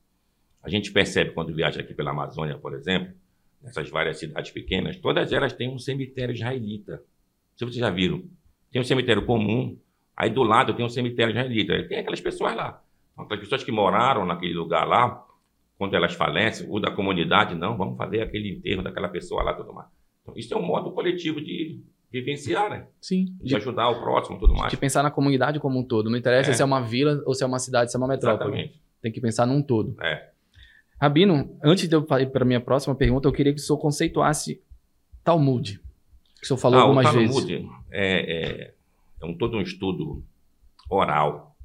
A 0.65 0.71
gente 0.71 0.91
percebe 0.91 1.33
quando 1.33 1.55
viaja 1.55 1.81
aqui 1.81 1.93
pela 1.93 2.11
Amazônia, 2.11 2.57
por 2.57 2.75
exemplo, 2.75 3.13
nessas 3.63 3.89
várias 3.91 4.19
cidades 4.19 4.51
pequenas, 4.51 4.97
todas 4.97 5.31
elas 5.31 5.53
têm 5.53 5.69
um 5.69 5.79
cemitério 5.79 6.35
israelita. 6.35 7.03
Se 7.55 7.65
vocês 7.65 7.77
já 7.77 7.91
viram, 7.91 8.23
tem 8.73 8.81
um 8.81 8.85
cemitério 8.85 9.27
comum, 9.27 9.79
aí 10.17 10.31
do 10.31 10.43
lado 10.43 10.73
tem 10.75 10.85
um 10.85 10.89
cemitério 10.89 11.33
israelita. 11.33 11.75
Aí 11.75 11.87
tem 11.87 11.99
aquelas 11.99 12.21
pessoas 12.21 12.57
lá. 12.57 12.83
Então, 13.13 13.27
aquelas 13.27 13.45
pessoas 13.45 13.63
que 13.63 13.71
moraram 13.71 14.25
naquele 14.25 14.55
lugar 14.55 14.87
lá, 14.87 15.23
quando 15.77 15.95
elas 15.95 16.15
falecem, 16.15 16.67
o 16.71 16.81
da 16.81 16.91
comunidade, 16.91 17.55
não, 17.55 17.77
vamos 17.77 17.99
fazer 17.99 18.23
aquele 18.23 18.51
enterro 18.51 18.83
daquela 18.83 19.09
pessoa 19.09 19.43
lá 19.43 19.53
tudo 19.53 19.73
mais. 19.73 19.89
Então, 20.23 20.35
isso 20.35 20.55
é 20.55 20.57
um 20.57 20.63
modo 20.63 20.93
coletivo 20.93 21.43
de 21.43 21.79
vivenciar, 22.11 22.71
né? 22.71 22.87
Sim. 23.01 23.27
De, 23.41 23.49
de 23.49 23.57
ajudar 23.57 23.91
o 23.91 24.01
próximo 24.01 24.39
tudo 24.39 24.55
mais. 24.55 24.71
De 24.71 24.77
pensar 24.77 25.03
na 25.03 25.11
comunidade 25.11 25.61
como 25.61 25.79
um 25.79 25.85
todo. 25.85 26.09
Não 26.09 26.17
interessa 26.17 26.53
é. 26.53 26.55
se 26.55 26.63
é 26.63 26.65
uma 26.65 26.81
vila 26.81 27.23
ou 27.27 27.35
se 27.35 27.45
é 27.45 27.47
uma 27.47 27.59
cidade, 27.59 27.91
se 27.91 27.97
é 27.97 27.99
uma 27.99 28.09
metrópole. 28.09 28.51
Exatamente. 28.51 28.81
Tem 29.03 29.13
que 29.13 29.21
pensar 29.21 29.47
num 29.47 29.61
todo. 29.61 29.95
É. 30.01 30.31
Rabino, 31.01 31.59
antes 31.63 31.89
de 31.89 31.95
eu 31.95 32.07
ir 32.19 32.31
para 32.31 32.43
a 32.43 32.47
minha 32.47 32.61
próxima 32.61 32.95
pergunta, 32.95 33.29
eu 33.29 33.33
queria 33.33 33.53
que 33.53 33.61
o 33.61 33.63
senhor 33.63 33.79
conceituasse 33.79 34.63
Talmud, 35.23 35.81
que 36.37 36.45
o 36.45 36.47
senhor 36.47 36.59
falou 36.59 36.79
ah, 36.79 36.83
algumas 36.83 37.07
o 37.07 37.13
Talmud 37.13 37.47
vezes. 37.47 37.69
É, 37.91 38.37
é, 38.37 38.75
é 39.21 39.27
um, 39.27 39.37
todo 39.37 39.57
um 39.57 39.61
estudo 39.61 40.25
oral, 40.89 41.57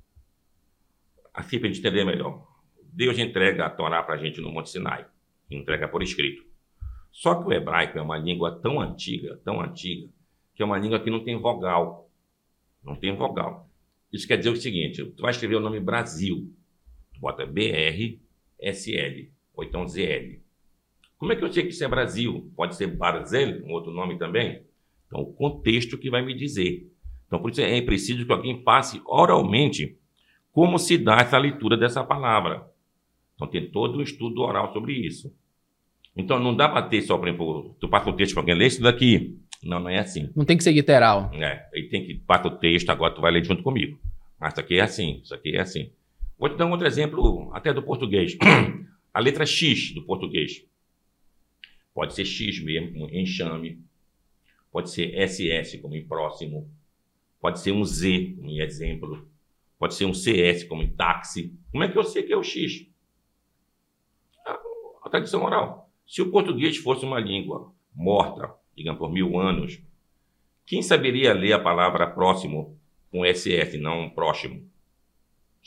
assim 1.33 1.59
para 1.59 1.67
a 1.67 1.71
gente 1.71 1.79
entender 1.79 2.03
melhor. 2.03 2.47
Deus 2.91 3.17
entrega 3.17 3.65
a 3.65 3.69
Torá 3.69 4.01
para 4.01 4.15
a 4.15 4.17
gente 4.17 4.41
no 4.41 4.51
Monte 4.51 4.69
Sinai, 4.69 5.05
entrega 5.49 5.87
por 5.87 6.01
escrito. 6.01 6.43
Só 7.11 7.35
que 7.35 7.47
o 7.47 7.53
hebraico 7.53 7.97
é 7.97 8.01
uma 8.01 8.17
língua 8.17 8.59
tão 8.61 8.79
antiga, 8.79 9.39
tão 9.43 9.61
antiga, 9.61 10.09
que 10.55 10.63
é 10.63 10.65
uma 10.65 10.77
língua 10.77 10.99
que 10.99 11.09
não 11.09 11.23
tem 11.23 11.39
vogal. 11.39 12.09
Não 12.83 12.95
tem 12.95 13.15
vogal. 13.15 13.69
Isso 14.11 14.27
quer 14.27 14.37
dizer 14.37 14.49
o 14.49 14.55
seguinte: 14.55 15.03
tu 15.05 15.21
vai 15.21 15.31
escrever 15.31 15.55
o 15.55 15.59
nome 15.59 15.79
Brasil, 15.79 16.51
tu 17.13 17.19
bota 17.19 17.45
BR 17.45 18.19
SL, 18.61 19.29
ou 19.55 19.63
então 19.63 19.87
ZL. 19.87 20.39
Como 21.17 21.33
é 21.33 21.35
que 21.35 21.43
eu 21.43 21.51
sei 21.51 21.63
que 21.63 21.69
isso 21.69 21.83
é 21.83 21.87
Brasil? 21.87 22.51
Pode 22.55 22.75
ser 22.75 22.87
Barzel, 22.87 23.61
um 23.65 23.73
outro 23.73 23.91
nome 23.91 24.17
também? 24.17 24.63
Então, 25.07 25.21
o 25.21 25.33
contexto 25.33 25.97
que 25.97 26.09
vai 26.09 26.23
me 26.23 26.33
dizer. 26.33 26.87
Então, 27.27 27.39
por 27.39 27.51
isso 27.51 27.61
é 27.61 27.81
preciso 27.81 28.25
que 28.25 28.31
alguém 28.31 28.63
passe 28.63 29.01
oralmente 29.05 29.97
como 30.51 30.79
se 30.79 30.97
dá 30.97 31.17
essa 31.17 31.37
leitura 31.37 31.75
dessa 31.75 32.03
palavra. 32.03 32.65
Então, 33.35 33.47
tem 33.47 33.69
todo 33.69 33.99
um 33.99 34.01
estudo 34.01 34.41
oral 34.41 34.71
sobre 34.71 34.93
isso. 34.93 35.33
Então, 36.15 36.39
não 36.39 36.55
dá 36.55 36.69
para 36.69 36.83
ter 36.83 37.01
só, 37.01 37.17
por 37.17 37.27
exemplo, 37.27 37.75
tu 37.79 37.87
passa 37.89 38.09
o 38.09 38.13
texto 38.13 38.33
para 38.33 38.41
alguém, 38.41 38.55
lê 38.55 38.67
isso 38.67 38.81
daqui. 38.81 39.37
Não, 39.63 39.79
não 39.79 39.89
é 39.89 39.99
assim. 39.99 40.29
Não 40.35 40.45
tem 40.45 40.57
que 40.57 40.63
ser 40.63 40.71
literal. 40.71 41.29
É, 41.33 41.67
ele 41.73 41.89
tem 41.89 42.05
que 42.05 42.15
passa 42.15 42.47
o 42.47 42.57
texto, 42.57 42.89
agora 42.89 43.13
tu 43.13 43.21
vai 43.21 43.31
ler 43.31 43.43
junto 43.43 43.61
comigo. 43.61 43.99
Mas 44.39 44.53
isso 44.53 44.61
aqui 44.61 44.79
é 44.79 44.81
assim, 44.81 45.19
isso 45.21 45.33
aqui 45.33 45.55
é 45.55 45.61
assim. 45.61 45.91
Vou 46.39 46.47
te 46.47 46.55
dar 46.55 46.65
um 46.65 46.71
outro 46.71 46.87
exemplo, 46.87 47.51
até 47.53 47.73
do 47.73 47.83
português. 47.83 48.37
A 49.13 49.19
letra 49.19 49.45
X 49.45 49.93
do 49.93 50.03
português. 50.03 50.65
Pode 51.93 52.13
ser 52.13 52.23
X 52.23 52.63
mesmo, 52.63 52.93
como 52.93 53.13
enxame. 53.13 53.83
Pode 54.71 54.89
ser 54.89 55.13
SS, 55.27 55.79
como 55.79 55.95
em 55.95 56.07
próximo. 56.07 56.71
Pode 57.41 57.59
ser 57.59 57.73
um 57.73 57.83
Z, 57.83 58.35
como 58.37 58.49
em 58.49 58.61
exemplo. 58.61 59.27
Pode 59.77 59.95
ser 59.95 60.05
um 60.05 60.13
CS, 60.13 60.63
como 60.63 60.81
em 60.81 60.89
táxi. 60.89 61.53
Como 61.71 61.83
é 61.83 61.91
que 61.91 61.97
eu 61.97 62.03
sei 62.05 62.23
que 62.23 62.31
é 62.31 62.37
o 62.37 62.43
X? 62.43 62.87
A 65.03 65.09
tradição 65.09 65.43
oral. 65.43 65.89
Se 66.07 66.21
o 66.21 66.31
português 66.31 66.77
fosse 66.77 67.03
uma 67.03 67.19
língua 67.19 67.73
morta, 67.93 68.53
digamos, 68.75 68.99
por 68.99 69.11
mil 69.11 69.37
anos, 69.37 69.81
quem 70.65 70.81
saberia 70.81 71.33
ler 71.33 71.53
a 71.53 71.59
palavra 71.59 72.07
próximo 72.07 72.79
com 73.11 73.25
SS, 73.25 73.77
não 73.77 74.09
próximo? 74.09 74.69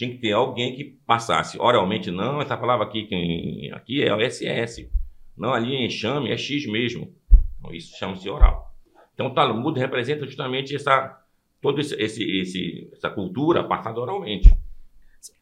Tinha 0.03 0.11
que 0.11 0.19
ter 0.19 0.33
alguém 0.33 0.75
que 0.75 0.85
passasse 1.07 1.59
oralmente, 1.61 2.11
não, 2.11 2.41
essa 2.43 2.57
palavra 2.57 2.87
aqui, 2.87 3.71
aqui 3.73 4.03
é 4.03 4.15
o 4.15 4.31
SS. 4.31 4.91
Não, 5.37 5.55
ali 5.55 5.75
em 5.75 5.87
enxame 5.87 6.31
é 6.31 6.37
X 6.37 6.67
mesmo. 6.67 7.15
Então, 7.59 7.73
isso 7.73 7.97
chama-se 7.97 8.29
oral. 8.29 8.75
Então, 9.15 9.27
o 9.27 9.35
Talmud 9.35 9.79
representa 9.79 10.27
justamente 10.27 10.75
essa, 10.75 11.23
toda 11.61 11.81
esse, 11.81 11.95
esse, 11.97 12.91
essa 12.93 13.11
cultura 13.11 13.63
passada 13.63 14.01
oralmente. 14.01 14.53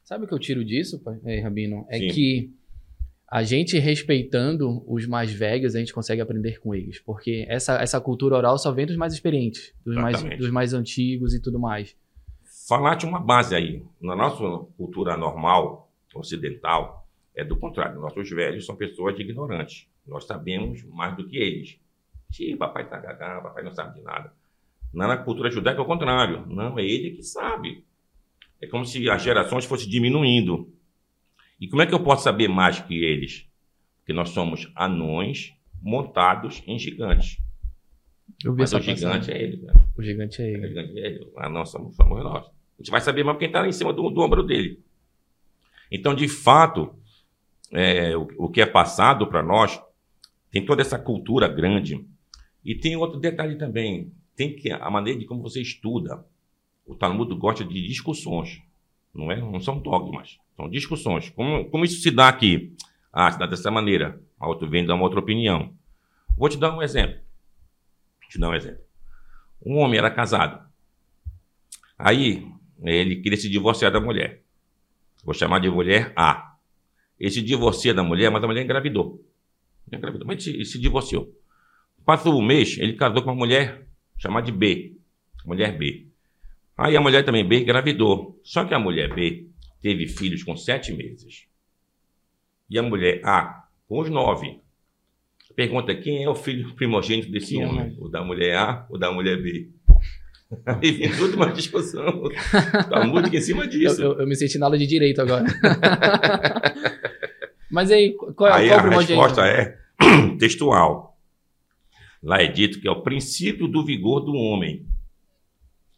Sabe 0.05 0.25
o 0.25 0.29
que 0.29 0.35
eu 0.35 0.38
tiro 0.38 0.64
disso, 0.64 1.00
eh, 1.25 1.40
Rabino? 1.40 1.87
É 1.88 1.99
Sim. 1.99 2.09
que 2.09 2.52
a 3.26 3.43
gente 3.43 3.79
respeitando 3.79 4.85
os 4.87 5.07
mais 5.07 5.33
velhos, 5.33 5.75
a 5.75 5.79
gente 5.79 5.95
consegue 5.95 6.21
aprender 6.21 6.59
com 6.61 6.75
eles. 6.75 7.00
Porque 7.00 7.47
essa, 7.49 7.81
essa 7.81 8.00
cultura 8.00 8.37
oral 8.37 8.59
só 8.59 8.71
vem 8.73 8.87
dos 8.87 8.97
mais 8.97 9.14
experientes, 9.14 9.73
dos, 9.85 9.97
mais, 9.97 10.23
dos 10.37 10.50
mais 10.50 10.75
antigos 10.75 11.33
e 11.33 11.40
tudo 11.40 11.59
mais 11.59 11.97
falar 12.71 12.95
de 12.95 13.05
uma 13.05 13.19
base 13.19 13.53
aí. 13.53 13.83
Na 14.00 14.15
nossa 14.15 14.39
cultura 14.77 15.17
normal, 15.17 15.91
ocidental, 16.15 17.05
é 17.35 17.45
do 17.45 17.57
contrário. 17.57 18.00
Nossos 18.00 18.31
velhos 18.31 18.65
são 18.65 18.77
pessoas 18.77 19.19
ignorantes. 19.19 19.89
Nós 20.07 20.25
sabemos 20.25 20.85
mais 20.85 21.17
do 21.17 21.27
que 21.27 21.37
eles. 21.37 21.81
Sim, 22.31 22.57
papai 22.57 22.89
tá 22.89 22.97
gagá, 23.00 23.41
papai 23.41 23.65
não 23.65 23.73
sabe 23.73 23.99
de 23.99 24.03
nada. 24.05 24.33
Na 24.95 25.17
cultura 25.17 25.50
judaica 25.50 25.81
é 25.81 25.83
o 25.83 25.87
contrário. 25.87 26.47
Não, 26.47 26.79
é 26.79 26.85
ele 26.85 27.11
que 27.11 27.25
sabe. 27.25 27.85
É 28.62 28.69
como 28.69 28.87
se 28.87 29.11
as 29.11 29.21
gerações 29.21 29.65
fossem 29.65 29.89
diminuindo. 29.89 30.73
E 31.61 31.67
como 31.67 31.83
é 31.83 31.87
que 31.87 31.95
eu 31.95 32.05
posso 32.05 32.23
saber 32.23 32.47
mais 32.47 32.79
que 32.79 33.03
eles? 33.03 33.49
Porque 33.99 34.12
nós 34.12 34.29
somos 34.29 34.71
anões 34.77 35.55
montados 35.83 36.62
em 36.69 36.79
gigantes. 36.79 37.37
Eu 38.45 38.53
vi 38.53 38.61
Mas 38.61 38.73
essa 38.73 38.79
o 38.79 38.81
gigante 38.81 39.33
é 39.33 39.43
ele. 39.43 39.57
Né? 39.57 39.73
O 39.97 40.03
gigante 40.03 40.41
é 40.41 40.53
ele. 40.53 40.67
O 40.67 40.69
gigante 40.69 40.99
é 40.99 41.07
ele. 41.07 41.33
Ah, 41.37 41.49
não, 41.49 41.67
somos, 41.67 41.97
somos 41.97 42.23
nós. 42.23 42.60
A 42.81 42.83
gente 42.83 42.91
vai 42.91 43.01
saber 43.03 43.23
mais 43.23 43.37
quem 43.37 43.47
está 43.47 43.69
em 43.69 43.73
cima 43.73 43.93
do, 43.93 44.09
do, 44.09 44.23
ombro 44.23 44.43
dele. 44.43 44.83
Então, 45.93 46.15
de 46.15 46.27
fato, 46.27 46.95
é, 47.71 48.17
o, 48.17 48.27
o 48.39 48.49
que 48.49 48.63
é 48.63 48.65
passado 48.65 49.27
para 49.27 49.43
nós 49.43 49.79
tem 50.51 50.65
toda 50.65 50.81
essa 50.81 50.99
cultura 50.99 51.47
grande. 51.47 52.03
E 52.65 52.75
tem 52.75 52.97
outro 52.97 53.21
detalhe 53.21 53.57
também. 53.57 54.11
Tem 54.35 54.57
que 54.57 54.73
a 54.73 54.91
maneira 54.91 55.19
de 55.19 55.27
como 55.27 55.43
você 55.43 55.61
estuda. 55.61 56.25
O 56.87 56.95
Talmud 56.95 57.35
gosta 57.35 57.63
de 57.63 57.87
discussões. 57.87 58.63
Não, 59.15 59.31
é, 59.31 59.39
não 59.39 59.61
são 59.61 59.79
dogmas. 59.79 60.39
São 60.57 60.71
discussões. 60.71 61.29
Como, 61.29 61.67
como 61.67 61.85
isso 61.85 62.01
se 62.01 62.11
dá 62.11 62.29
aqui? 62.29 62.75
Ah, 63.13 63.31
se 63.31 63.39
dá 63.39 63.45
dessa 63.45 63.71
maneira. 63.71 64.19
A 64.39 64.49
outro 64.49 64.67
vem 64.67 64.87
dar 64.87 64.95
uma 64.95 65.05
outra 65.05 65.21
opinião. 65.21 65.75
Vou 66.35 66.49
te 66.49 66.57
dar 66.57 66.75
um 66.75 66.81
exemplo. 66.81 67.21
Vou 68.23 68.31
te 68.31 68.39
dar 68.39 68.49
um 68.49 68.55
exemplo. 68.55 68.81
Um 69.63 69.77
homem 69.77 69.99
era 69.99 70.11
casado. 70.11 70.67
Aí 71.99 72.51
ele 72.83 73.17
queria 73.17 73.39
se 73.39 73.49
divorciar 73.49 73.93
da 73.93 74.01
mulher. 74.01 74.43
Vou 75.25 75.35
chamar 75.35 75.59
de 75.61 75.69
mulher 75.69 76.13
A. 76.17 76.57
Ele 77.19 77.31
se 77.31 77.43
divorcia 77.43 77.93
da 77.93 78.03
mulher, 78.03 78.31
mas 78.31 78.43
a 78.43 78.47
mulher 78.47 78.65
engravidou. 78.65 79.23
Engravidou, 79.93 80.27
mas 80.27 80.43
se, 80.43 80.65
se 80.65 80.79
divorciou. 80.79 81.31
Passou 82.05 82.39
um 82.39 82.43
mês, 82.43 82.79
ele 82.79 82.95
casou 82.95 83.23
com 83.23 83.31
uma 83.31 83.37
mulher 83.37 83.87
chamada 84.17 84.47
de 84.47 84.53
B. 84.53 84.97
Mulher 85.45 85.77
B. 85.77 86.07
Aí 86.77 86.97
a 86.97 87.01
mulher 87.01 87.25
também 87.25 87.47
B 87.47 87.61
engravidou. 87.61 88.41
Só 88.43 88.65
que 88.65 88.73
a 88.73 88.79
mulher 88.79 89.15
B 89.15 89.49
teve 89.83 90.07
filhos 90.07 90.43
com 90.43 90.57
sete 90.57 90.93
meses. 90.93 91.47
E 92.71 92.79
a 92.79 92.83
mulher 92.83 93.21
A 93.25 93.69
com 93.87 93.99
os 93.99 94.09
nove. 94.09 94.61
Pergunta 95.55 95.95
quem 95.95 96.23
é 96.23 96.29
o 96.29 96.35
filho 96.35 96.75
primogênito 96.75 97.31
desse 97.31 97.57
quem 97.57 97.67
homem? 97.67 97.97
É? 97.99 98.03
O 98.03 98.09
da 98.09 98.25
mulher 98.25 98.57
A 98.57 98.87
ou 98.89 98.99
da 98.99 99.13
mulher 99.13 99.43
B? 99.43 99.69
Aí 100.66 100.90
vem 100.90 101.16
toda 101.16 101.37
uma 101.37 101.52
discussão. 101.52 102.25
A 102.92 103.07
música 103.07 103.37
em 103.37 103.40
cima 103.40 103.66
disso. 103.66 104.02
Eu, 104.02 104.12
eu, 104.12 104.21
eu, 104.21 104.26
me 104.26 104.35
senti 104.35 104.59
na 104.59 104.66
aula 104.66 104.76
de 104.76 104.87
direito 104.87 105.21
agora. 105.21 105.45
Mas 107.71 107.92
aí, 107.92 108.14
qual, 108.14 108.52
aí 108.52 108.69
qual 108.69 108.80
a 108.80 108.90
resposta 108.90 109.47
é 109.47 109.78
textual. 110.40 111.16
Lá 112.21 112.42
é 112.42 112.49
dito 112.49 112.80
que 112.80 112.88
é 112.88 112.90
o 112.90 113.02
princípio 113.02 113.69
do 113.69 113.85
vigor 113.85 114.21
do 114.21 114.35
homem. 114.35 114.85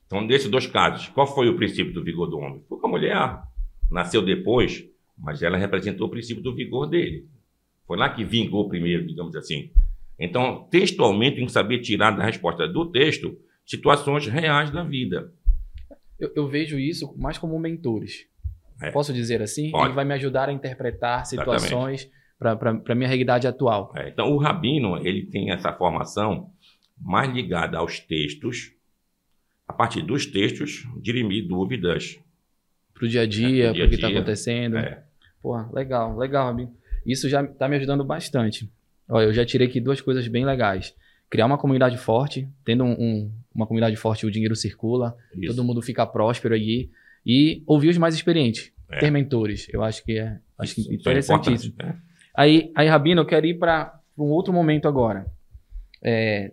Então, 0.07 0.27
desses 0.27 0.51
dois 0.51 0.67
casos, 0.67 1.09
qual 1.09 1.27
foi 1.27 1.49
o 1.49 1.57
princípio 1.57 1.95
do 1.95 2.05
vigor 2.05 2.27
do 2.27 2.39
homem? 2.39 2.63
Com 2.69 2.87
a 2.87 2.91
mulher 2.91 3.39
nasceu 3.91 4.21
depois, 4.21 4.85
mas 5.19 5.43
ela 5.43 5.57
representou 5.57 6.09
o 6.09 6.11
princípio 6.11 6.43
do 6.43 6.55
vigor 6.55 6.87
dele. 6.87 7.27
Foi 7.87 7.97
lá 7.97 8.11
que 8.11 8.23
vingou 8.23 8.69
primeiro, 8.69 9.07
digamos 9.07 9.35
assim. 9.35 9.71
Então, 10.19 10.69
textualmente, 10.71 11.37
tem 11.37 11.47
que 11.47 11.53
saber 11.53 11.79
tirar 11.79 12.11
da 12.11 12.23
resposta 12.23 12.69
do 12.69 12.85
texto 12.85 13.35
situações 13.67 14.27
reais 14.27 14.71
da 14.71 14.83
vida. 14.83 15.33
Eu, 16.19 16.33
eu 16.37 16.49
vejo 16.49 16.79
isso 16.79 17.15
mais 17.17 17.39
como 17.39 17.59
mentores. 17.59 18.27
É. 18.81 18.91
Posso 18.91 19.13
dizer 19.13 19.43
assim? 19.43 19.71
Pode. 19.71 19.87
Ele 19.87 19.95
vai 19.95 20.05
me 20.05 20.15
ajudar 20.15 20.49
a 20.49 20.53
interpretar 20.53 21.25
situações 21.27 22.11
para 22.39 22.59
a 22.89 22.95
minha 22.95 23.09
realidade 23.09 23.47
atual. 23.47 23.93
É, 23.97 24.09
então, 24.09 24.33
o 24.33 24.37
rabino 24.37 24.99
ele 25.07 25.27
tem 25.27 25.53
essa 25.53 25.73
formação 25.73 26.51
mais 27.01 27.33
ligada 27.33 27.79
aos 27.79 28.01
textos, 28.01 28.73
a 29.67 29.73
partir 29.73 30.03
dos 30.03 30.27
textos, 30.27 30.85
dirimir 31.01 31.47
dúvidas. 31.47 32.19
Para 32.95 33.05
o 33.05 33.09
dia 33.09 33.23
a 33.23 33.27
dia, 33.27 33.71
é, 33.71 33.73
para 33.73 33.85
o 33.85 33.89
que 33.89 33.95
está 33.95 34.09
acontecendo. 34.09 34.77
É. 34.79 35.03
Pô, 35.41 35.57
legal, 35.73 36.17
legal, 36.17 36.47
Rabino. 36.47 36.75
Isso 37.05 37.29
já 37.29 37.43
está 37.43 37.69
me 37.69 37.77
ajudando 37.77 38.05
bastante. 38.05 38.71
Olha, 39.09 39.25
eu 39.25 39.33
já 39.33 39.45
tirei 39.45 39.67
aqui 39.67 39.81
duas 39.81 40.01
coisas 40.01 40.27
bem 40.29 40.45
legais. 40.45 40.95
Criar 41.29 41.47
uma 41.47 41.59
comunidade 41.59 41.97
forte, 41.99 42.49
tendo 42.65 42.85
um, 42.85 42.93
um, 42.93 43.33
uma 43.55 43.67
comunidade 43.67 43.97
forte, 43.97 44.27
o 44.27 44.31
dinheiro 44.31 44.57
circula, 44.57 45.17
Isso. 45.35 45.55
todo 45.55 45.65
mundo 45.65 45.83
fica 45.83 46.07
próspero 46.07 46.55
aí. 46.55 46.91
E 47.25 47.63
ouvir 47.67 47.89
os 47.89 47.99
mais 47.99 48.15
experientes, 48.15 48.73
é. 48.91 48.99
ter 48.99 49.11
mentores. 49.11 49.69
Eu 49.73 49.83
acho 49.83 50.05
que 50.05 50.19
é, 50.19 50.39
acho 50.59 50.75
que 50.75 50.91
é 50.91 50.95
interessantíssimo. 50.95 51.75
É 51.79 51.95
aí, 52.35 52.73
aí, 52.75 52.89
Rabino, 52.89 53.21
eu 53.21 53.27
quero 53.27 53.47
ir 53.47 53.59
para 53.59 54.01
um 54.19 54.31
outro 54.31 54.53
momento 54.53 54.89
agora. 54.89 55.27
É, 56.03 56.53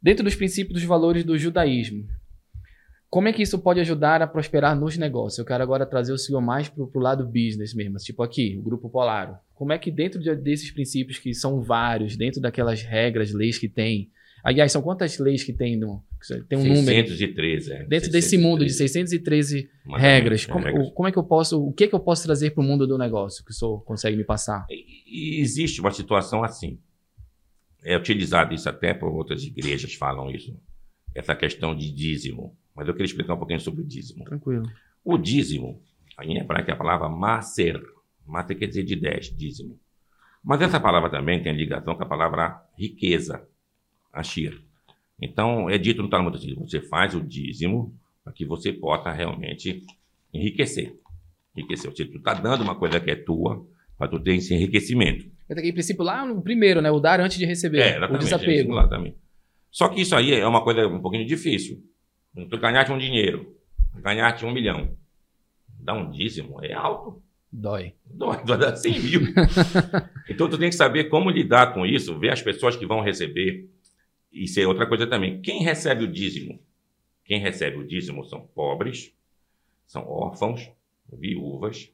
dentro 0.00 0.24
dos 0.24 0.34
princípios 0.34 0.80
dos 0.80 0.84
valores 0.84 1.24
do 1.24 1.36
judaísmo, 1.36 2.06
como 3.10 3.26
é 3.26 3.32
que 3.32 3.42
isso 3.42 3.58
pode 3.58 3.80
ajudar 3.80 4.20
a 4.20 4.26
prosperar 4.26 4.78
nos 4.78 4.98
negócios? 4.98 5.38
Eu 5.38 5.44
quero 5.44 5.62
agora 5.62 5.86
trazer 5.86 6.12
o 6.12 6.18
senhor 6.18 6.42
mais 6.42 6.68
para 6.68 6.82
o 6.82 6.98
lado 6.98 7.24
business 7.24 7.74
mesmo, 7.74 7.96
tipo 7.96 8.22
aqui, 8.22 8.56
o 8.58 8.62
Grupo 8.62 8.90
Polaro. 8.90 9.36
Como 9.54 9.72
é 9.72 9.78
que 9.78 9.90
dentro 9.90 10.20
de, 10.20 10.34
desses 10.36 10.70
princípios, 10.70 11.18
que 11.18 11.32
são 11.32 11.62
vários, 11.62 12.16
dentro 12.16 12.40
daquelas 12.40 12.82
regras, 12.82 13.32
leis 13.32 13.58
que 13.58 13.68
tem, 13.68 14.10
aliás, 14.42 14.72
são 14.72 14.82
quantas 14.82 15.18
leis 15.18 15.42
que 15.42 15.52
tem 15.52 15.76
no... 15.76 16.02
Tem 16.48 16.58
um 16.58 16.62
613, 16.62 17.68
número. 17.70 17.84
É. 17.84 17.86
Dentro 17.86 18.10
613. 18.10 18.10
desse 18.10 18.38
mundo 18.38 18.64
de 18.64 18.72
613 18.72 19.70
Mas, 19.86 20.02
regras, 20.02 20.44
é, 20.44 20.52
como, 20.52 20.64
regras. 20.64 20.90
como 20.90 21.08
é 21.08 21.12
que 21.12 21.18
eu 21.18 21.24
posso, 21.24 21.64
o 21.64 21.72
que, 21.72 21.84
é 21.84 21.88
que 21.88 21.94
eu 21.94 22.00
posso 22.00 22.24
trazer 22.24 22.50
para 22.50 22.60
o 22.60 22.64
mundo 22.64 22.86
do 22.86 22.98
negócio 22.98 23.44
que 23.44 23.50
o 23.50 23.54
senhor 23.54 23.82
consegue 23.84 24.16
me 24.16 24.24
passar? 24.24 24.66
E, 24.68 25.40
existe 25.40 25.80
uma 25.80 25.90
situação 25.90 26.42
assim. 26.42 26.78
É 27.84 27.96
utilizado 27.96 28.52
isso 28.52 28.68
até 28.68 28.92
por 28.92 29.08
outras 29.12 29.44
igrejas, 29.44 29.94
falam 29.94 30.30
isso. 30.30 30.58
Essa 31.14 31.34
questão 31.36 31.74
de 31.74 31.90
dízimo 31.90 32.56
mas 32.78 32.86
eu 32.86 32.94
queria 32.94 33.06
explicar 33.06 33.34
um 33.34 33.38
pouquinho 33.38 33.58
sobre 33.58 33.82
o 33.82 33.84
dízimo. 33.84 34.24
Tranquilo. 34.24 34.62
O 35.04 35.18
dízimo, 35.18 35.82
em 36.22 36.38
hebraico 36.38 36.70
é 36.70 36.74
a 36.74 36.76
palavra 36.76 37.08
maser. 37.08 37.82
Maser 38.24 38.56
quer 38.56 38.68
dizer 38.68 38.84
de 38.84 38.94
10, 38.94 39.36
dízimo. 39.36 39.76
Mas 40.44 40.62
essa 40.62 40.78
palavra 40.78 41.10
também 41.10 41.42
tem 41.42 41.52
ligação 41.52 41.96
com 41.96 42.04
a 42.04 42.06
palavra 42.06 42.62
riqueza, 42.78 43.44
ashir. 44.12 44.62
Então, 45.20 45.68
é 45.68 45.76
dito 45.78 46.02
no 46.02 46.08
Talmud 46.08 46.36
assim, 46.36 46.54
você 46.54 46.80
faz 46.80 47.14
o 47.14 47.20
dízimo 47.20 47.94
para 48.22 48.32
que 48.32 48.44
você 48.44 48.72
possa 48.72 49.12
realmente 49.12 49.82
enriquecer. 50.32 50.94
Enriquecer. 51.56 51.90
Ou 51.90 51.96
seja, 51.96 52.10
tu 52.10 52.18
está 52.18 52.34
dando 52.34 52.62
uma 52.62 52.74
coisa 52.74 53.00
que 53.00 53.10
é 53.10 53.16
tua 53.16 53.66
para 53.96 54.08
tu 54.08 54.20
ter 54.20 54.36
esse 54.36 54.54
enriquecimento. 54.54 55.28
Em 55.50 55.72
princípio, 55.72 56.04
lá 56.04 56.24
no 56.24 56.42
primeiro, 56.42 56.80
né? 56.80 56.90
O 56.90 57.00
dar 57.00 57.20
antes 57.20 57.38
de 57.38 57.46
receber. 57.46 57.80
É, 57.80 58.04
o 58.04 58.18
desapego. 58.18 58.72
É 58.72 58.74
lá 58.74 58.86
também. 58.86 59.16
Só 59.70 59.88
que 59.88 60.00
isso 60.00 60.14
aí 60.14 60.32
é 60.32 60.46
uma 60.46 60.62
coisa 60.62 60.86
um 60.86 61.00
pouquinho 61.00 61.26
difícil. 61.26 61.82
Tu 62.34 62.58
ganhaste 62.58 62.92
um 62.92 62.98
dinheiro, 62.98 63.56
ganhaste 63.94 64.44
um 64.44 64.52
milhão. 64.52 64.96
Dá 65.80 65.94
um 65.94 66.10
dízimo, 66.10 66.62
é 66.62 66.72
alto. 66.72 67.22
Dói. 67.50 67.94
Dói, 68.04 68.38
vai 68.44 68.58
dar 68.58 68.76
100 68.76 69.00
mil. 69.00 69.20
então 70.28 70.48
tu 70.48 70.58
tem 70.58 70.68
que 70.68 70.76
saber 70.76 71.04
como 71.04 71.30
lidar 71.30 71.72
com 71.72 71.86
isso, 71.86 72.18
ver 72.18 72.32
as 72.32 72.42
pessoas 72.42 72.76
que 72.76 72.86
vão 72.86 73.00
receber. 73.00 73.68
Isso 74.32 74.60
é 74.60 74.66
outra 74.66 74.86
coisa 74.86 75.06
também. 75.06 75.40
Quem 75.40 75.62
recebe 75.62 76.04
o 76.04 76.12
dízimo? 76.12 76.60
Quem 77.24 77.40
recebe 77.40 77.76
o 77.76 77.86
dízimo 77.86 78.24
são 78.24 78.46
pobres, 78.46 79.14
são 79.86 80.08
órfãos, 80.08 80.70
viúvas, 81.12 81.92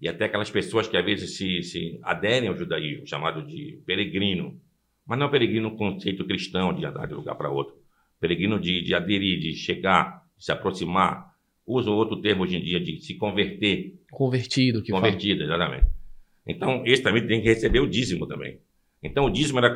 e 0.00 0.08
até 0.08 0.24
aquelas 0.24 0.50
pessoas 0.50 0.88
que 0.88 0.96
às 0.96 1.04
vezes 1.04 1.36
se, 1.36 1.62
se 1.62 1.98
aderem 2.02 2.48
ao 2.48 2.56
judaísmo, 2.56 3.06
chamado 3.06 3.46
de 3.46 3.80
peregrino. 3.84 4.58
Mas 5.06 5.18
não 5.18 5.26
é 5.26 5.30
peregrino 5.30 5.70
no 5.70 5.76
conceito 5.76 6.24
cristão 6.24 6.72
de 6.72 6.84
andar 6.86 7.06
de 7.06 7.14
lugar 7.14 7.34
para 7.34 7.50
outro 7.50 7.80
peregrino 8.20 8.60
de, 8.60 8.82
de 8.82 8.94
aderir, 8.94 9.40
de 9.40 9.54
chegar, 9.54 10.26
de 10.36 10.44
se 10.44 10.52
aproximar. 10.52 11.34
Usa 11.66 11.90
outro 11.90 12.20
termo 12.20 12.42
hoje 12.42 12.56
em 12.56 12.60
dia 12.62 12.78
de 12.78 13.00
se 13.00 13.14
converter. 13.14 13.98
Convertido, 14.10 14.82
que 14.82 14.92
Convertido, 14.92 15.40
fala. 15.40 15.54
exatamente. 15.54 15.86
Então, 16.46 16.82
esse 16.84 17.02
também 17.02 17.26
tem 17.26 17.40
que 17.40 17.48
receber 17.48 17.80
o 17.80 17.88
dízimo 17.88 18.26
também. 18.26 18.58
Então, 19.02 19.24
o 19.24 19.30
dízimo 19.30 19.58
era, 19.58 19.74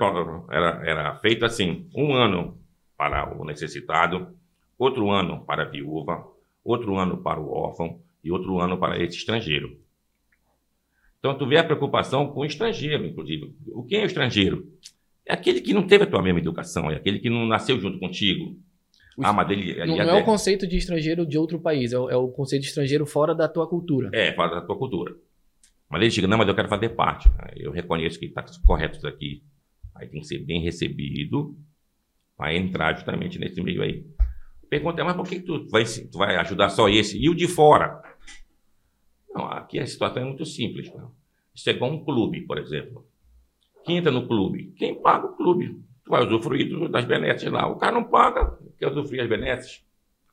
era, 0.51 0.83
era 0.85 1.15
feito 1.17 1.45
assim: 1.45 1.89
um 1.95 2.15
ano 2.15 2.59
para 2.97 3.35
o 3.35 3.45
necessitado, 3.45 4.37
outro 4.79 5.11
ano 5.11 5.45
para 5.45 5.63
a 5.63 5.69
viúva, 5.69 6.27
outro 6.63 6.97
ano 6.97 7.19
para 7.19 7.41
o 7.41 7.51
órfão 7.51 8.01
e 8.23 8.31
outro 8.31 8.59
ano 8.59 8.79
para 8.79 9.03
esse 9.03 9.17
estrangeiro. 9.17 9.79
Então, 11.19 11.37
tu 11.39 11.47
vê 11.47 11.57
a 11.57 11.65
preocupação 11.65 12.27
com 12.29 12.41
o 12.41 12.45
estrangeiro, 12.45 13.07
inclusive. 13.07 13.55
O 13.69 13.83
que 13.83 13.97
é 13.97 14.03
o 14.03 14.07
estrangeiro? 14.07 14.71
É 15.27 15.33
aquele 15.33 15.63
que 15.63 15.73
não 15.73 15.87
teve 15.87 16.05
a 16.05 16.07
tua 16.07 16.23
mesma 16.23 16.39
educação, 16.39 16.91
é 16.91 16.97
aquele 16.97 17.19
que 17.19 17.31
não 17.31 17.47
nasceu 17.47 17.81
junto 17.81 17.99
contigo. 17.99 18.59
ah, 19.23 19.33
mas 19.33 19.49
ele, 19.51 19.87
não, 19.87 19.99
é 19.99 20.21
o 20.21 20.25
conceito 20.25 20.67
de 20.67 20.77
estrangeiro 20.77 21.25
de 21.25 21.39
outro 21.39 21.59
país, 21.59 21.95
é 21.95 21.99
o, 21.99 22.11
é 22.11 22.17
o, 22.17 22.29
conceito 22.29 22.63
de 22.63 22.69
estrangeiro 22.69 23.07
fora 23.07 23.35
da 23.35 23.49
tua 23.49 23.67
cultura. 23.67 24.11
É, 24.13 24.35
fora 24.35 24.57
da 24.57 24.61
tua 24.61 24.77
cultura. 24.77 25.17
Mas 25.95 26.03
ele 26.03 26.11
chega, 26.11 26.27
não, 26.27 26.37
mas 26.37 26.49
eu 26.49 26.57
quero 26.57 26.69
fazer 26.69 26.89
parte. 26.89 27.31
Eu 27.55 27.71
reconheço 27.71 28.19
que 28.19 28.27
está 28.27 28.45
correto 28.67 28.97
isso 28.97 29.07
aqui. 29.07 29.45
Aí 29.95 30.09
tem 30.09 30.21
que 30.21 30.27
ser 30.27 30.39
bem 30.39 30.61
recebido 30.61 31.57
para 32.37 32.53
entrar 32.53 32.97
justamente 32.97 33.39
nesse 33.39 33.63
meio 33.63 33.81
aí. 33.81 34.05
Pergunta 34.69 35.01
é, 35.01 35.05
mas 35.05 35.15
por 35.15 35.25
que 35.25 35.39
tu 35.39 35.69
vai, 35.69 35.85
tu 35.85 36.19
vai 36.19 36.35
ajudar 36.35 36.71
só 36.71 36.89
esse? 36.89 37.17
E 37.17 37.31
o 37.31 37.35
de 37.35 37.47
fora? 37.47 38.03
Não, 39.33 39.45
aqui 39.45 39.79
a 39.79 39.87
situação 39.87 40.21
é 40.21 40.27
muito 40.27 40.45
simples. 40.45 40.93
Não? 40.93 41.13
Isso 41.55 41.71
é 41.71 41.73
igual 41.73 41.93
um 41.93 42.05
clube, 42.05 42.41
por 42.41 42.59
exemplo. 42.59 43.07
Quem 43.85 43.99
entra 43.99 44.11
no 44.11 44.27
clube? 44.27 44.75
Quem 44.77 45.01
paga 45.01 45.29
o 45.29 45.37
clube. 45.37 45.81
Tu 46.05 46.11
vai 46.11 46.27
usufruir 46.27 46.91
das 46.91 47.05
benesses 47.05 47.49
lá. 47.53 47.69
O 47.69 47.77
cara 47.77 47.93
não 47.93 48.03
paga, 48.03 48.59
quer 48.81 48.89
usufruir 48.89 49.23
as 49.23 49.29
benesses. 49.29 49.81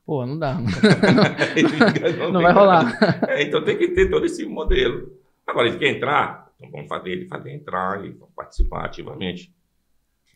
Pô, 0.07 0.25
não 0.25 0.39
dá. 0.39 0.57
não, 2.17 2.31
não 2.31 2.41
vai 2.41 2.51
rolar. 2.51 2.97
É, 3.29 3.43
então 3.43 3.63
tem 3.63 3.77
que 3.77 3.89
ter 3.89 4.09
todo 4.09 4.25
esse 4.25 4.43
modelo. 4.43 5.20
Agora, 5.47 5.67
ele 5.67 5.77
quer 5.77 5.89
entrar, 5.89 6.51
então 6.57 6.71
vamos 6.71 6.87
fazer 6.87 7.11
ele 7.11 7.27
fazer 7.27 7.51
entrar 7.51 8.05
e 8.05 8.13
participar 8.35 8.85
ativamente 8.85 9.53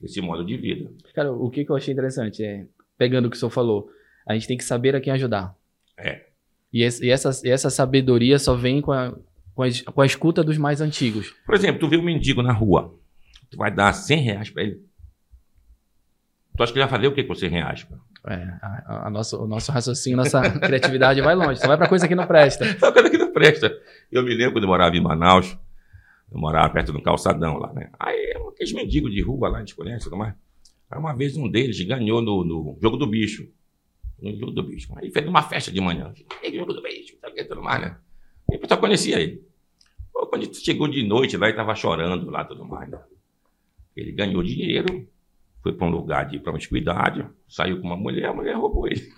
desse 0.02 0.20
modo 0.22 0.46
de 0.46 0.58
vida. 0.58 0.92
Cara, 1.14 1.32
o 1.32 1.50
que, 1.50 1.64
que 1.64 1.72
eu 1.72 1.76
achei 1.76 1.94
interessante 1.94 2.44
é, 2.44 2.66
pegando 2.98 3.26
o 3.26 3.30
que 3.30 3.38
o 3.38 3.40
senhor 3.40 3.52
falou, 3.52 3.90
a 4.28 4.34
gente 4.34 4.48
tem 4.48 4.58
que 4.58 4.64
saber 4.64 4.96
a 4.96 5.02
quem 5.02 5.14
ajudar. 5.14 5.56
É. 5.98 6.26
E, 6.74 6.84
esse, 6.84 7.06
e 7.06 7.10
essa, 7.10 7.30
essa 7.46 7.70
sabedoria 7.70 8.38
só 8.38 8.56
vem 8.56 8.82
com 8.82 8.92
a, 8.92 9.16
com 9.54 9.64
a, 9.64 9.68
com 9.94 10.02
a 10.02 10.06
escuta 10.06 10.44
dos 10.44 10.58
mais 10.58 10.82
antigos. 10.82 11.34
Por 11.46 11.56
exemplo, 11.56 11.80
tu 11.80 11.88
vê 11.88 11.98
um 11.98 12.04
mendigo 12.04 12.42
na 12.42 12.52
rua 12.52 12.94
tu 13.50 13.58
vai 13.58 13.72
dar 13.72 13.94
100 13.94 14.20
reais 14.20 14.50
para 14.50 14.64
ele. 14.64 14.86
Tu 16.56 16.64
acha 16.64 16.72
que 16.72 16.80
ele 16.80 16.86
vai 16.86 16.98
fazer 16.98 17.08
o 17.08 17.14
que 17.14 17.24
com 17.24 17.36
100 17.36 17.50
reais? 17.50 17.84
Cara? 17.84 18.02
É, 18.28 18.58
a, 18.62 19.08
a 19.08 19.10
nosso, 19.10 19.44
o 19.44 19.48
nosso 19.48 19.72
raciocínio, 19.72 20.18
nossa 20.18 20.42
criatividade 20.60 21.22
vai 21.22 21.36
longe. 21.36 21.60
Só 21.60 21.68
vai 21.68 21.78
para 21.78 21.88
coisa 21.88 22.08
que 22.08 22.16
não 22.16 22.26
presta. 22.26 22.66
Só 22.80 22.92
coisa 22.92 23.10
que 23.10 23.18
não 23.18 23.32
presta. 23.32 23.72
Eu 24.12 24.24
me 24.24 24.34
lembro 24.34 24.54
quando 24.54 24.64
eu 24.64 24.70
morava 24.70 24.96
em 24.96 25.02
Manaus, 25.02 25.58
eu 26.32 26.40
morava 26.40 26.72
perto 26.74 26.92
do 26.92 27.02
calçadão 27.02 27.58
lá, 27.58 27.72
né? 27.74 27.90
Aí, 28.00 28.34
aqueles 28.50 28.74
mendigos 28.74 29.12
de 29.14 29.22
rua 29.22 29.50
lá, 29.50 29.58
a 29.58 29.60
gente 29.60 29.76
conhece, 29.76 30.06
tudo 30.06 30.18
mais. 30.18 30.34
Aí 30.90 31.00
uma 31.00 31.14
vez 31.14 31.36
um 31.38 31.50
deles 31.50 31.80
ganhou 31.82 32.22
no, 32.22 32.44
no 32.44 32.78
jogo 32.82 32.98
do 32.98 33.08
bicho. 33.08 33.48
No 34.20 34.36
jogo 34.38 34.52
do 34.52 34.64
bicho. 34.64 34.92
Aí 34.98 35.12
fez 35.12 35.28
uma 35.28 35.44
festa 35.44 35.72
de 35.72 35.82
manhã. 35.82 36.14
Jogo 36.54 36.74
do 36.74 36.82
bicho, 36.82 37.18
tudo 37.48 37.62
mais, 37.62 37.82
né? 37.82 37.98
E 38.52 38.56
o 38.56 38.60
pessoal 38.60 38.80
conhecia 38.80 39.20
ele. 39.20 39.44
Quando 40.12 40.56
chegou 40.56 40.88
de 40.88 41.04
noite 41.04 41.38
lá, 41.38 41.48
ele 41.48 41.54
estava 41.54 41.76
chorando 41.76 42.30
lá 42.30 42.44
tudo 42.46 42.66
mais. 42.66 42.90
Né? 42.90 43.00
Ele 43.96 44.12
ganhou 44.12 44.42
dinheiro, 44.44 45.08
foi 45.66 45.74
para 45.74 45.88
um 45.88 45.90
lugar 45.90 46.28
de 46.28 46.38
promiscuidade, 46.38 47.26
saiu 47.50 47.82
com 47.82 47.88
uma 47.88 47.98
mulher, 47.98 48.28
a 48.28 48.34
mulher 48.36 48.56
roubou 48.56 48.86
ele. 48.86 49.02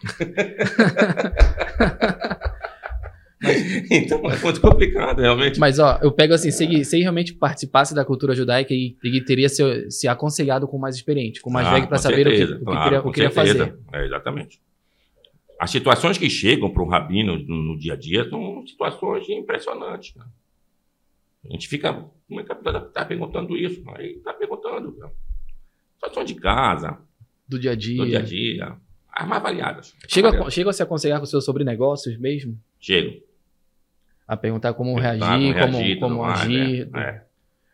então 3.91 4.19
é 4.31 4.37
muito 4.37 4.61
complicado, 4.61 5.19
realmente. 5.19 5.59
Mas, 5.59 5.77
ó, 5.77 5.99
eu 6.01 6.09
pego 6.09 6.33
assim, 6.33 6.49
se, 6.49 6.85
se 6.85 7.01
realmente 7.01 7.33
participasse 7.33 7.93
da 7.93 8.05
cultura 8.05 8.33
judaica, 8.33 8.73
ele, 8.73 9.25
teria 9.25 9.49
se, 9.49 9.91
se 9.91 10.07
aconselhado 10.07 10.65
com 10.69 10.77
mais 10.77 10.95
experiente, 10.95 11.41
com 11.41 11.49
mais 11.49 11.67
ah, 11.67 11.73
velho 11.73 11.89
para 11.89 11.97
saber 11.97 12.23
certeza, 12.23 12.55
o 12.55 12.59
que, 12.59 12.63
o 12.63 12.63
que 12.63 12.63
claro, 12.63 12.83
queria, 12.85 13.01
o 13.01 13.11
queria 13.11 13.29
fazer. 13.29 13.77
É, 13.91 14.05
exatamente. 14.05 14.61
As 15.59 15.69
situações 15.69 16.17
que 16.17 16.29
chegam 16.29 16.69
para 16.69 16.81
um 16.81 16.87
rabino 16.87 17.37
no, 17.39 17.61
no, 17.61 17.77
dia 17.77 17.91
a 17.91 17.97
dia 17.97 18.23
são 18.29 18.65
situações 18.65 19.27
impressionantes. 19.27 20.15
Né? 20.15 20.23
A 21.49 21.51
gente 21.51 21.67
fica, 21.67 22.05
como 22.25 22.39
é 22.39 22.43
que 22.45 22.53
está 22.53 23.03
perguntando 23.03 23.57
isso? 23.57 23.83
Aí 23.95 24.13
está 24.13 24.33
perguntando. 24.33 24.95
Né? 24.97 25.09
Situação 25.97 26.23
de 26.23 26.35
casa. 26.35 26.97
Do 27.47 27.59
dia 27.59 27.71
a 27.71 27.75
dia. 27.75 27.97
Do 27.97 28.07
dia 28.07 28.19
a 28.19 28.21
dia. 28.21 28.77
As 29.11 29.27
mais 29.27 29.41
variadas. 29.41 29.95
Chega, 30.07 30.49
chega 30.51 30.69
a 30.69 30.73
se 30.73 30.83
aconselhar 30.83 31.19
com 31.19 31.25
seus 31.25 31.43
sobre 31.43 31.63
negócios 31.63 32.17
mesmo? 32.17 32.57
Chego. 32.79 33.19
A 34.27 34.37
perguntar 34.37 34.73
como 34.73 34.95
perguntar, 34.95 35.37
reagir, 35.37 35.53
como, 35.53 35.77
reagir, 35.77 35.99
como, 35.99 36.15
como 36.17 36.29
agir. 36.29 36.89
Né? 36.91 37.01
É. 37.01 37.23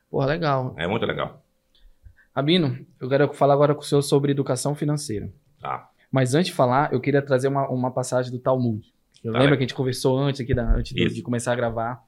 Porra, 0.10 0.28
legal. 0.28 0.74
É 0.78 0.88
muito 0.88 1.06
legal. 1.06 1.44
Rabino, 2.36 2.86
eu 3.00 3.10
quero 3.10 3.34
falar 3.34 3.54
agora 3.54 3.76
com 3.76 3.82
o 3.82 3.84
senhor 3.84 4.02
sobre 4.02 4.32
educação 4.32 4.74
financeira. 4.74 5.32
Tá. 5.60 5.90
Mas 6.12 6.34
antes 6.34 6.48
de 6.48 6.54
falar, 6.54 6.94
eu 6.94 7.02
queria 7.02 7.22
trazer 7.22 7.48
uma, 7.48 7.68
uma 7.70 7.92
passagem 7.92 8.32
do 8.32 8.40
Talmud. 8.40 8.94
Eu 9.24 9.34
tá 9.34 9.40
lembro 9.40 9.58
que 9.58 9.64
a 9.64 9.68
gente 9.68 9.76
conversou 9.76 10.18
antes 10.18 10.42
aqui, 10.42 10.54
da, 10.54 10.76
antes 10.76 10.94
de, 10.94 11.08
de, 11.08 11.22
começar 11.22 11.54
a 11.54 11.56
gravar. 11.56 12.04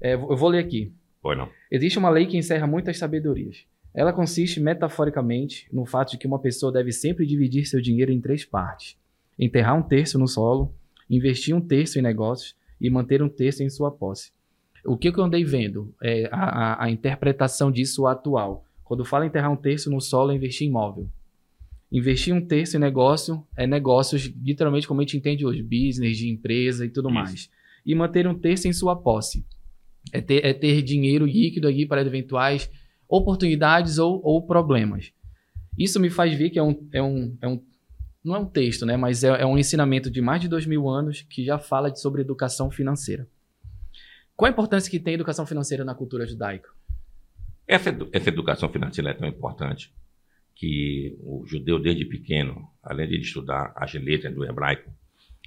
É, 0.00 0.14
eu 0.14 0.36
vou 0.36 0.48
ler 0.48 0.58
aqui. 0.58 0.92
Foi 1.20 1.36
não. 1.36 1.48
Existe 1.70 1.98
uma 1.98 2.08
lei 2.08 2.26
que 2.26 2.36
encerra 2.36 2.66
muitas 2.66 2.98
sabedorias. 2.98 3.66
Ela 3.96 4.12
consiste, 4.12 4.60
metaforicamente, 4.60 5.66
no 5.72 5.86
fato 5.86 6.10
de 6.10 6.18
que 6.18 6.26
uma 6.26 6.38
pessoa 6.38 6.70
deve 6.70 6.92
sempre 6.92 7.24
dividir 7.24 7.64
seu 7.64 7.80
dinheiro 7.80 8.12
em 8.12 8.20
três 8.20 8.44
partes: 8.44 8.94
enterrar 9.38 9.74
um 9.74 9.82
terço 9.82 10.18
no 10.18 10.28
solo, 10.28 10.74
investir 11.08 11.56
um 11.56 11.60
terço 11.62 11.98
em 11.98 12.02
negócios 12.02 12.54
e 12.78 12.90
manter 12.90 13.22
um 13.22 13.28
terço 13.28 13.62
em 13.62 13.70
sua 13.70 13.90
posse. 13.90 14.32
O 14.84 14.98
que 14.98 15.08
eu 15.08 15.24
andei 15.24 15.42
vendo 15.44 15.94
é 16.02 16.28
a, 16.30 16.44
a, 16.44 16.84
a 16.84 16.90
interpretação 16.90 17.72
disso 17.72 18.06
atual. 18.06 18.66
Quando 18.84 19.04
fala 19.04 19.26
enterrar 19.26 19.50
um 19.50 19.56
terço 19.56 19.90
no 19.90 20.00
solo, 20.00 20.30
é 20.30 20.34
investir 20.34 20.66
em 20.66 20.70
imóvel. 20.70 21.08
Investir 21.90 22.34
um 22.34 22.44
terço 22.44 22.76
em 22.76 22.80
negócio 22.80 23.42
é 23.56 23.66
negócios, 23.66 24.24
literalmente 24.24 24.86
como 24.86 25.00
a 25.00 25.04
gente 25.04 25.16
entende 25.16 25.46
hoje, 25.46 25.62
business, 25.62 26.18
de 26.18 26.28
empresa 26.28 26.84
e 26.84 26.90
tudo 26.90 27.08
Isso. 27.08 27.14
mais. 27.14 27.50
E 27.84 27.94
manter 27.94 28.28
um 28.28 28.34
terço 28.34 28.68
em 28.68 28.72
sua 28.72 28.94
posse. 28.94 29.44
É 30.12 30.20
ter, 30.20 30.44
é 30.44 30.52
ter 30.52 30.82
dinheiro 30.82 31.24
líquido 31.24 31.66
aqui 31.66 31.86
para 31.86 32.02
eventuais 32.02 32.70
oportunidades 33.08 33.98
ou, 33.98 34.20
ou 34.24 34.42
problemas. 34.46 35.12
Isso 35.78 36.00
me 36.00 36.10
faz 36.10 36.36
ver 36.36 36.50
que 36.50 36.58
é 36.58 36.62
um, 36.62 36.88
é 36.92 37.02
um, 37.02 37.36
é 37.40 37.48
um 37.48 37.62
não 38.24 38.34
é 38.34 38.38
um 38.40 38.46
texto, 38.46 38.84
né? 38.84 38.96
Mas 38.96 39.22
é, 39.22 39.28
é, 39.28 39.46
um 39.46 39.56
ensinamento 39.56 40.10
de 40.10 40.20
mais 40.20 40.40
de 40.40 40.48
dois 40.48 40.66
mil 40.66 40.88
anos 40.88 41.22
que 41.22 41.44
já 41.44 41.58
fala 41.58 41.90
de, 41.90 42.00
sobre 42.00 42.22
educação 42.22 42.70
financeira. 42.70 43.28
Qual 44.34 44.48
a 44.48 44.52
importância 44.52 44.90
que 44.90 44.98
tem 44.98 45.12
a 45.12 45.14
educação 45.14 45.46
financeira 45.46 45.84
na 45.84 45.94
cultura 45.94 46.26
judaica? 46.26 46.68
Essa, 47.68 47.96
essa 48.12 48.28
educação 48.28 48.68
financeira 48.68 49.10
é 49.10 49.14
tão 49.14 49.28
importante 49.28 49.94
que 50.56 51.16
o 51.22 51.44
judeu, 51.46 51.78
desde 51.78 52.04
pequeno, 52.04 52.68
além 52.82 53.08
de 53.08 53.20
estudar 53.20 53.72
as 53.76 53.92
letras 53.94 54.34
do 54.34 54.44
hebraico, 54.44 54.90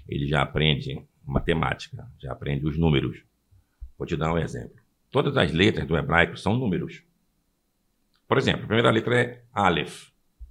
ele 0.07 0.27
já 0.27 0.41
aprende 0.41 1.03
matemática, 1.25 2.07
já 2.19 2.31
aprende 2.31 2.65
os 2.65 2.77
números. 2.77 3.23
Vou 3.97 4.07
te 4.07 4.15
dar 4.15 4.33
um 4.33 4.37
exemplo. 4.37 4.77
Todas 5.11 5.35
as 5.35 5.51
letras 5.51 5.87
do 5.87 5.97
hebraico 5.97 6.37
são 6.37 6.57
números. 6.57 7.03
Por 8.29 8.37
exemplo, 8.37 8.65
a 8.65 8.67
primeira 8.67 8.91
letra 8.91 9.19
é 9.19 9.43
Aleph, 9.51 10.09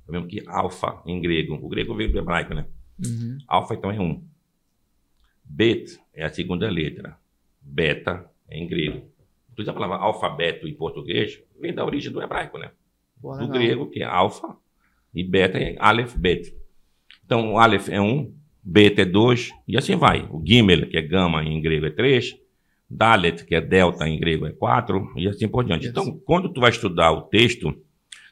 é 0.08 0.10
mesmo 0.10 0.26
que 0.26 0.42
alfa 0.48 1.00
em 1.06 1.20
grego. 1.20 1.54
O 1.54 1.68
grego 1.68 1.94
veio 1.94 2.10
do 2.10 2.18
hebraico, 2.18 2.52
né? 2.52 2.66
Uhum. 3.06 3.38
Alfa 3.46 3.74
então 3.74 3.92
é 3.92 4.00
um. 4.00 4.20
Bet 5.44 5.96
é 6.12 6.24
a 6.24 6.28
segunda 6.28 6.68
letra. 6.68 7.16
Beta 7.62 8.28
é 8.48 8.58
em 8.58 8.66
grego. 8.66 9.08
Então, 9.52 9.70
a 9.70 9.72
palavra 9.72 9.96
alfabeto 9.98 10.66
em 10.66 10.74
português 10.74 11.40
vem 11.60 11.72
da 11.72 11.84
origem 11.84 12.10
do 12.10 12.20
hebraico, 12.20 12.58
né? 12.58 12.72
Boa, 13.16 13.36
do 13.36 13.44
legal. 13.44 13.58
grego, 13.58 13.90
que 13.90 14.02
é 14.02 14.04
alfa, 14.04 14.56
e 15.14 15.22
beta 15.22 15.56
é 15.58 15.76
aleph, 15.78 16.16
bet. 16.16 16.52
Então, 17.24 17.52
o 17.52 17.58
aleph 17.58 17.88
é 17.88 18.00
um, 18.00 18.34
beta 18.60 19.02
é 19.02 19.04
dois, 19.04 19.52
e 19.68 19.76
assim 19.76 19.94
vai. 19.94 20.28
O 20.32 20.42
gimel, 20.44 20.88
que 20.88 20.96
é 20.96 21.02
gama 21.02 21.44
em 21.44 21.60
grego, 21.60 21.86
é 21.86 21.90
três. 21.90 22.36
Dalet, 22.90 23.44
que 23.44 23.54
é 23.54 23.60
delta 23.60 24.08
em 24.08 24.18
grego, 24.18 24.46
é 24.46 24.52
quatro, 24.52 25.12
e 25.16 25.28
assim 25.28 25.46
por 25.46 25.64
diante. 25.64 25.86
Então, 25.86 26.18
quando 26.24 26.48
tu 26.48 26.60
vai 26.60 26.70
estudar 26.70 27.12
o 27.12 27.22
texto, 27.22 27.72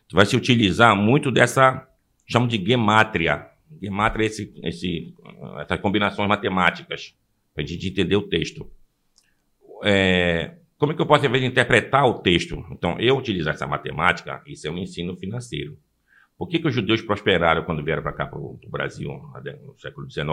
tu 0.09 0.16
vai 0.16 0.25
se 0.25 0.37
utilizar 0.37 0.97
muito 0.97 1.31
dessa, 1.31 1.87
chamo 2.27 2.49
de 2.49 2.57
gemátria. 2.64 3.47
Gemátria 3.83 4.25
é 4.25 4.27
esse, 4.27 4.55
esse, 4.62 5.14
essas 5.61 5.81
combinações 5.81 6.29
matemáticas, 6.29 7.14
para 7.55 7.64
a 7.64 7.66
gente 7.66 7.88
entender 7.88 8.16
o 8.16 8.29
texto. 8.29 8.71
É, 9.85 10.57
como 10.79 10.92
é 10.92 10.95
que 10.95 11.03
eu 11.03 11.07
posso, 11.07 11.27
às 11.27 11.33
vezes, 11.33 11.47
interpretar 11.47 12.07
o 12.07 12.21
texto? 12.21 12.64
Então, 12.71 12.99
eu 12.99 13.16
utilizar 13.16 13.55
essa 13.55 13.66
matemática, 13.66 14.42
isso 14.47 14.66
é 14.66 14.71
um 14.71 14.79
ensino 14.79 15.16
financeiro. 15.16 15.77
Por 16.38 16.49
que, 16.49 16.59
que 16.59 16.69
os 16.69 16.75
judeus 16.75 17.01
prosperaram 17.01 17.64
quando 17.64 17.85
vieram 17.85 18.03
para 18.03 18.12
cá, 18.12 18.27
para 18.27 18.38
o 18.38 18.59
Brasil, 18.69 19.11
no 19.64 19.79
século 19.79 20.11
XIX? 20.11 20.27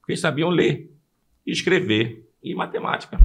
Porque 0.00 0.12
eles 0.12 0.20
sabiam 0.20 0.48
ler, 0.48 0.92
escrever 1.44 2.28
e 2.42 2.54
matemática. 2.54 3.18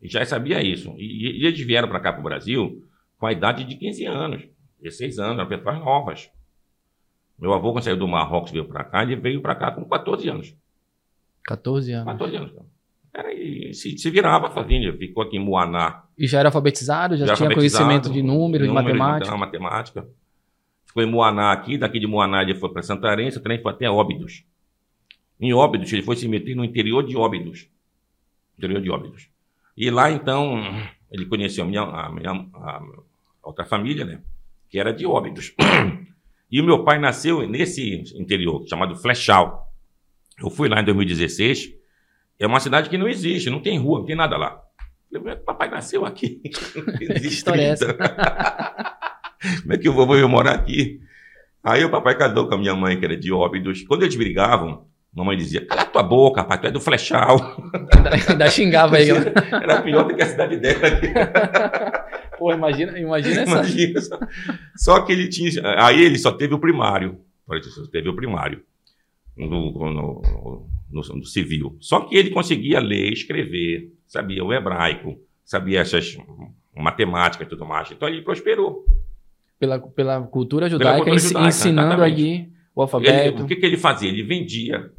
E 0.00 0.08
já 0.08 0.24
sabia 0.24 0.62
isso. 0.62 0.94
E, 0.96 1.42
e 1.42 1.46
eles 1.46 1.60
vieram 1.60 1.88
para 1.88 2.00
cá, 2.00 2.12
para 2.12 2.20
o 2.20 2.24
Brasil, 2.24 2.84
com 3.18 3.26
a 3.26 3.32
idade 3.32 3.64
de 3.64 3.76
15 3.76 4.06
anos, 4.06 4.42
16 4.80 5.18
anos, 5.18 5.38
eram 5.38 5.48
pessoas 5.48 5.78
novas. 5.78 6.30
Meu 7.38 7.52
avô, 7.52 7.72
quando 7.72 7.84
saiu 7.84 7.96
do 7.96 8.08
Marrocos, 8.08 8.50
veio 8.50 8.66
para 8.66 8.84
cá, 8.84 9.02
ele 9.02 9.16
veio 9.16 9.40
para 9.40 9.54
cá 9.54 9.70
com 9.70 9.84
14 9.84 10.28
anos. 10.28 10.54
14 11.44 11.92
anos? 11.92 12.12
14 12.12 12.36
anos. 12.36 12.52
Era, 13.12 13.32
e 13.32 13.74
se, 13.74 13.98
se 13.98 14.10
virava 14.10 14.50
fazendo, 14.50 14.96
ficou 14.96 15.22
aqui 15.22 15.36
em 15.36 15.40
Moaná. 15.40 16.04
E 16.16 16.26
já 16.26 16.38
era 16.38 16.48
alfabetizado? 16.48 17.16
Já, 17.16 17.26
já 17.26 17.34
tinha 17.34 17.48
alfabetizado, 17.48 17.84
conhecimento 17.84 18.12
de 18.12 18.22
números, 18.22 18.68
de 18.68 18.72
matemática? 18.72 19.32
De 19.32 19.38
matemática. 19.38 20.08
Ficou 20.84 21.02
em 21.02 21.06
Moaná 21.06 21.52
aqui, 21.52 21.78
daqui 21.78 21.98
de 21.98 22.06
Moaná 22.06 22.42
ele 22.42 22.54
foi 22.54 22.72
para 22.72 22.82
Santarém, 22.82 23.30
Santarém 23.30 23.60
foi 23.60 23.72
até 23.72 23.88
Óbidos. 23.88 24.44
Em 25.40 25.52
Óbidos, 25.54 25.92
ele 25.92 26.02
foi 26.02 26.16
se 26.16 26.28
meter 26.28 26.54
no 26.54 26.64
interior 26.64 27.02
de 27.02 27.16
Óbidos. 27.16 27.68
Interior 28.58 28.82
de 28.82 28.90
Óbidos. 28.90 29.29
E 29.80 29.90
lá, 29.90 30.10
então, 30.10 30.62
ele 31.10 31.24
conheceu 31.24 31.64
a 31.64 31.66
minha, 31.66 31.80
a 31.80 32.12
minha, 32.12 32.32
a 32.32 32.82
outra 33.42 33.64
família, 33.64 34.04
né? 34.04 34.20
Que 34.68 34.78
era 34.78 34.92
de 34.92 35.06
Óbidos. 35.06 35.54
E 36.52 36.60
o 36.60 36.64
meu 36.64 36.84
pai 36.84 36.98
nasceu 36.98 37.48
nesse 37.48 38.02
interior, 38.14 38.62
chamado 38.68 38.94
Flechal. 38.94 39.72
Eu 40.38 40.50
fui 40.50 40.68
lá 40.68 40.82
em 40.82 40.84
2016. 40.84 41.72
É 42.38 42.46
uma 42.46 42.60
cidade 42.60 42.90
que 42.90 42.98
não 42.98 43.08
existe, 43.08 43.48
não 43.48 43.62
tem 43.62 43.78
rua, 43.78 44.00
não 44.00 44.04
tem 44.04 44.14
nada 44.14 44.36
lá. 44.36 44.60
Eu 45.10 45.22
falei, 45.22 45.36
papai 45.36 45.70
nasceu 45.70 46.04
aqui. 46.04 46.42
Existe 47.00 47.38
história 47.38 47.62
é 47.62 47.68
essa? 47.70 47.94
Como 49.62 49.72
é 49.72 49.78
que 49.78 49.88
o 49.88 49.94
vovô 49.94 50.12
veio 50.12 50.28
morar 50.28 50.56
aqui? 50.56 51.00
Aí 51.64 51.82
o 51.82 51.90
papai 51.90 52.18
casou 52.18 52.46
com 52.46 52.54
a 52.54 52.58
minha 52.58 52.74
mãe, 52.74 52.98
que 52.98 53.04
era 53.06 53.16
de 53.16 53.32
Óbidos. 53.32 53.82
Quando 53.84 54.02
eles 54.02 54.14
brigavam, 54.14 54.89
Mamãe 55.12 55.36
dizia, 55.36 55.66
cala 55.66 55.84
tua 55.86 56.02
boca, 56.04 56.42
rapaz, 56.42 56.60
tu 56.60 56.66
é 56.68 56.70
do 56.70 56.80
flechal. 56.80 57.36
Ainda, 58.28 58.48
xingava 58.48 58.96
aí. 58.96 59.08
Era 59.50 59.82
pior 59.82 60.04
do 60.06 60.14
que 60.14 60.22
a 60.22 60.26
cidade 60.26 60.56
dela. 60.56 60.78
Pô, 62.38 62.52
imagina, 62.52 62.96
imagina 62.98 63.42
essa. 63.42 63.50
Imagina 63.50 64.00
só. 64.00 64.18
só 64.76 65.00
que 65.02 65.12
ele 65.12 65.28
tinha. 65.28 65.50
Aí 65.78 66.00
ele 66.00 66.16
só 66.16 66.30
teve 66.30 66.54
o 66.54 66.60
primário. 66.60 67.18
Só 67.62 67.86
teve 67.86 68.08
o 68.08 68.14
primário. 68.14 68.62
No, 69.36 69.48
no, 69.48 70.22
no, 70.90 71.02
no, 71.16 71.24
civil. 71.24 71.76
Só 71.80 72.00
que 72.00 72.16
ele 72.16 72.30
conseguia 72.30 72.78
ler, 72.78 73.12
escrever, 73.12 73.92
sabia 74.06 74.44
o 74.44 74.52
hebraico, 74.52 75.20
sabia 75.44 75.80
essas 75.80 76.16
matemáticas 76.76 77.46
e 77.46 77.50
tudo 77.50 77.66
mais. 77.66 77.90
Então 77.90 78.08
ele 78.08 78.22
prosperou. 78.22 78.84
Pela, 79.58 79.78
pela 79.80 80.22
cultura 80.22 80.70
judaica, 80.70 81.04
pela 81.04 81.04
cultura 81.04 81.18
judaica 81.18 81.48
ensinando 81.48 82.02
ali 82.02 82.48
o 82.74 82.82
alfabeto. 82.82 83.38
Ele, 83.38 83.42
o 83.42 83.46
que, 83.46 83.56
que 83.56 83.66
ele 83.66 83.76
fazia? 83.76 84.08
Ele 84.08 84.22
vendia 84.22 84.90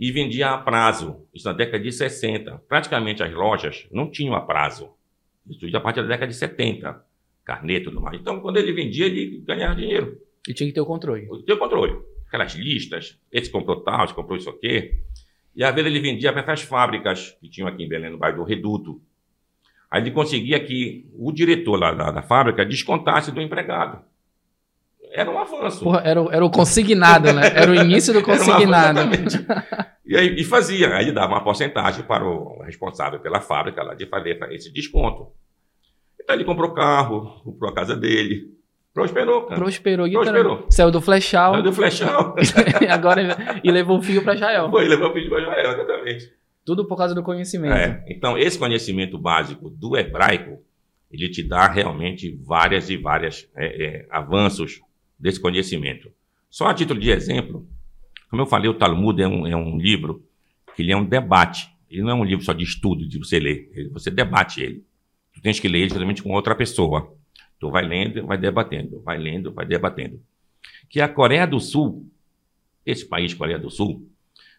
e 0.00 0.10
vendia 0.10 0.48
a 0.48 0.58
prazo. 0.58 1.26
Isso 1.34 1.46
na 1.46 1.52
década 1.52 1.78
de 1.78 1.92
60. 1.92 2.62
Praticamente 2.66 3.22
as 3.22 3.32
lojas 3.34 3.86
não 3.92 4.10
tinham 4.10 4.34
a 4.34 4.40
prazo. 4.40 4.90
Isso 5.46 5.68
já 5.68 5.76
a 5.76 5.80
partir 5.80 6.00
da 6.00 6.08
década 6.08 6.28
de 6.28 6.38
70. 6.38 7.04
Carnê 7.44 7.76
e 7.76 7.80
tudo 7.80 8.00
mais. 8.00 8.18
Então, 8.18 8.40
quando 8.40 8.56
ele 8.56 8.72
vendia, 8.72 9.04
ele 9.06 9.42
ganhava 9.46 9.74
dinheiro. 9.74 10.18
E 10.48 10.54
tinha 10.54 10.66
que 10.66 10.72
ter 10.72 10.80
o 10.80 10.86
controle. 10.86 11.28
Tinha 11.44 11.54
o 11.54 11.58
controle. 11.58 12.00
Aquelas 12.26 12.54
listas, 12.54 13.18
esse 13.30 13.50
comprou 13.50 13.80
tal, 13.80 14.04
esse 14.04 14.14
comprou 14.14 14.38
isso 14.38 14.48
aqui. 14.48 15.02
E 15.54 15.62
às 15.62 15.74
vezes 15.74 15.90
ele 15.90 16.00
vendia 16.00 16.32
para 16.32 16.42
essas 16.42 16.62
fábricas 16.62 17.36
que 17.40 17.50
tinham 17.50 17.68
aqui 17.68 17.82
em 17.82 17.88
Belém, 17.88 18.10
no 18.10 18.18
bairro 18.18 18.38
do 18.38 18.44
Reduto. 18.44 19.02
Aí 19.90 20.00
ele 20.00 20.12
conseguia 20.12 20.60
que 20.60 21.10
o 21.12 21.30
diretor 21.32 21.78
lá 21.78 21.92
da, 21.92 22.10
da 22.10 22.22
fábrica 22.22 22.64
descontasse 22.64 23.32
do 23.32 23.40
empregado 23.40 24.02
era 25.12 25.30
um 25.30 25.38
avanço. 25.38 25.84
Porra, 25.84 26.02
era, 26.04 26.22
o, 26.22 26.30
era 26.32 26.44
o 26.44 26.50
consignado, 26.50 27.32
né? 27.32 27.50
Era 27.54 27.70
o 27.70 27.74
início 27.74 28.12
do 28.12 28.22
consignado. 28.22 29.00
E, 30.10 30.16
aí, 30.16 30.34
e 30.40 30.42
fazia, 30.42 30.92
aí 30.96 31.12
dava 31.12 31.34
uma 31.34 31.44
porcentagem 31.44 32.02
para 32.02 32.24
o 32.24 32.60
responsável 32.64 33.20
pela 33.20 33.40
fábrica 33.40 33.80
lá 33.80 33.94
de 33.94 34.06
fazer 34.06 34.40
esse 34.50 34.72
desconto. 34.72 35.28
Então 36.20 36.34
ele 36.34 36.44
comprou 36.44 36.74
carro, 36.74 37.40
comprou 37.44 37.70
a 37.70 37.72
casa 37.72 37.94
dele, 37.94 38.50
Prosperou, 38.92 39.42
cara. 39.42 39.60
Prosperou. 39.60 40.10
Prosperou. 40.10 40.66
Saiu 40.68 40.90
do 40.90 41.00
flechal. 41.00 41.52
Saiu 41.52 41.62
do 41.62 41.72
flechal. 41.72 42.34
agora, 42.90 43.60
e 43.62 43.70
levou 43.70 43.98
o 43.98 44.02
filho 44.02 44.22
para 44.22 44.34
Jael. 44.34 44.68
Foi, 44.68 44.86
levou 44.88 45.10
o 45.10 45.12
filho 45.12 45.30
para 45.30 45.40
Jael, 45.44 45.72
exatamente. 45.72 46.32
Tudo 46.64 46.84
por 46.86 46.96
causa 46.96 47.14
do 47.14 47.22
conhecimento. 47.22 47.74
É. 47.74 48.04
Então, 48.08 48.36
esse 48.36 48.58
conhecimento 48.58 49.16
básico 49.16 49.70
do 49.70 49.96
hebraico, 49.96 50.58
ele 51.10 51.28
te 51.28 51.42
dá 51.42 51.68
realmente 51.68 52.36
várias 52.44 52.90
e 52.90 52.96
várias 52.96 53.48
é, 53.56 53.84
é, 53.84 54.06
avanços 54.10 54.80
desse 55.20 55.38
conhecimento. 55.38 56.10
Só 56.48 56.66
a 56.66 56.74
título 56.74 56.98
de 56.98 57.10
exemplo, 57.10 57.68
como 58.30 58.42
eu 58.42 58.46
falei, 58.46 58.70
o 58.70 58.74
Talmud 58.74 59.20
é 59.20 59.28
um, 59.28 59.46
é 59.46 59.56
um 59.56 59.76
livro 59.76 60.24
que 60.74 60.82
ele 60.82 60.92
é 60.92 60.96
um 60.96 61.04
debate. 61.04 61.68
Ele 61.90 62.02
não 62.02 62.10
é 62.10 62.14
um 62.14 62.24
livro 62.24 62.44
só 62.44 62.52
de 62.52 62.64
estudo, 62.64 63.06
de 63.06 63.18
você 63.18 63.38
ler. 63.38 63.90
Você 63.92 64.10
debate 64.10 64.62
ele. 64.62 64.84
Tu 65.34 65.40
tens 65.40 65.58
que 65.58 65.68
ler 65.68 65.90
ele 65.90 66.22
com 66.22 66.32
outra 66.32 66.54
pessoa. 66.54 67.14
Tu 67.58 67.70
vai 67.70 67.86
lendo, 67.86 68.24
vai 68.26 68.38
debatendo, 68.38 69.00
vai 69.02 69.18
lendo, 69.18 69.52
vai 69.52 69.66
debatendo. 69.66 70.22
Que 70.88 71.00
a 71.00 71.08
Coreia 71.08 71.46
do 71.46 71.60
Sul, 71.60 72.08
esse 72.86 73.06
país, 73.06 73.34
Coreia 73.34 73.58
do 73.58 73.70
Sul, 73.70 74.08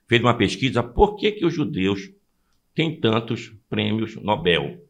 fez 0.07 0.21
uma 0.21 0.33
pesquisa 0.33 0.83
por 0.83 1.15
que, 1.15 1.31
que 1.31 1.45
os 1.45 1.53
judeus 1.53 2.11
têm 2.75 2.99
tantos 2.99 3.53
prêmios 3.69 4.15
Nobel. 4.17 4.85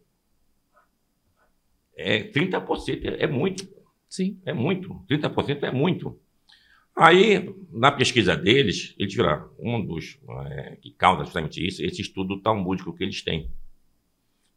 É 1.96 2.24
30%, 2.24 3.18
é 3.20 3.28
muito. 3.28 3.68
Sim. 4.12 4.38
É 4.46 4.54
muito. 4.54 5.02
30% 5.10 5.64
é 5.64 5.72
muito. 5.72 6.20
Aí, 6.94 7.56
na 7.72 7.90
pesquisa 7.94 8.36
deles, 8.36 8.94
eles 9.00 9.16
viram 9.16 9.50
um 9.58 9.84
dos 9.84 10.20
é, 10.48 10.76
que 10.82 10.92
causa 10.92 11.24
justamente 11.24 11.66
isso, 11.66 11.82
esse 11.82 12.02
estudo 12.02 12.42
talmúdico 12.42 12.94
que 12.94 13.06
eles 13.06 13.22
têm. 13.22 13.50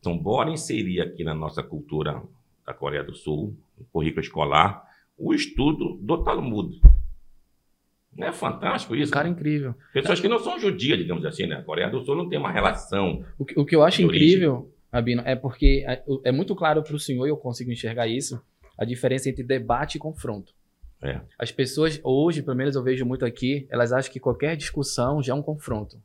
Então, 0.00 0.18
bora 0.18 0.50
inserir 0.50 1.00
aqui 1.00 1.22
na 1.22 1.32
nossa 1.32 1.62
cultura 1.62 2.20
da 2.66 2.74
Coreia 2.74 3.04
do 3.04 3.14
Sul, 3.14 3.56
no 3.78 3.84
currículo 3.92 4.20
escolar, 4.20 4.82
o 5.16 5.32
estudo 5.32 5.96
do 6.02 6.24
Talmud. 6.24 6.80
Não 8.16 8.26
é 8.26 8.32
fantástico 8.32 8.96
isso? 8.96 9.12
Cara, 9.12 9.28
incrível. 9.28 9.76
Pessoas 9.92 10.18
que 10.18 10.28
não 10.28 10.40
são 10.40 10.58
judias, 10.58 10.98
digamos 10.98 11.24
assim, 11.24 11.46
né? 11.46 11.56
A 11.56 11.62
Coreia 11.62 11.88
do 11.88 12.04
Sul 12.04 12.16
não 12.16 12.28
tem 12.28 12.40
uma 12.40 12.50
relação. 12.50 13.24
O 13.38 13.44
que, 13.44 13.58
o 13.58 13.64
que 13.64 13.76
eu 13.76 13.84
acho 13.84 14.02
incrível, 14.02 14.68
Abino, 14.90 15.22
é 15.24 15.36
porque 15.36 15.84
é, 15.86 16.02
é 16.24 16.32
muito 16.32 16.56
claro 16.56 16.82
para 16.82 16.96
o 16.96 16.98
senhor, 16.98 17.26
e 17.26 17.30
eu 17.30 17.36
consigo 17.36 17.70
enxergar 17.70 18.08
isso, 18.08 18.42
a 18.78 18.84
diferença 18.84 19.28
entre 19.28 19.42
debate 19.42 19.96
e 19.96 19.98
confronto. 19.98 20.52
É. 21.02 21.20
As 21.38 21.52
pessoas, 21.52 22.00
hoje, 22.02 22.42
pelo 22.42 22.56
menos 22.56 22.76
eu 22.76 22.82
vejo 22.82 23.04
muito 23.04 23.24
aqui, 23.24 23.66
elas 23.70 23.92
acham 23.92 24.10
que 24.10 24.18
qualquer 24.18 24.56
discussão 24.56 25.22
já 25.22 25.32
é 25.32 25.36
um 25.36 25.42
confronto. 25.42 26.00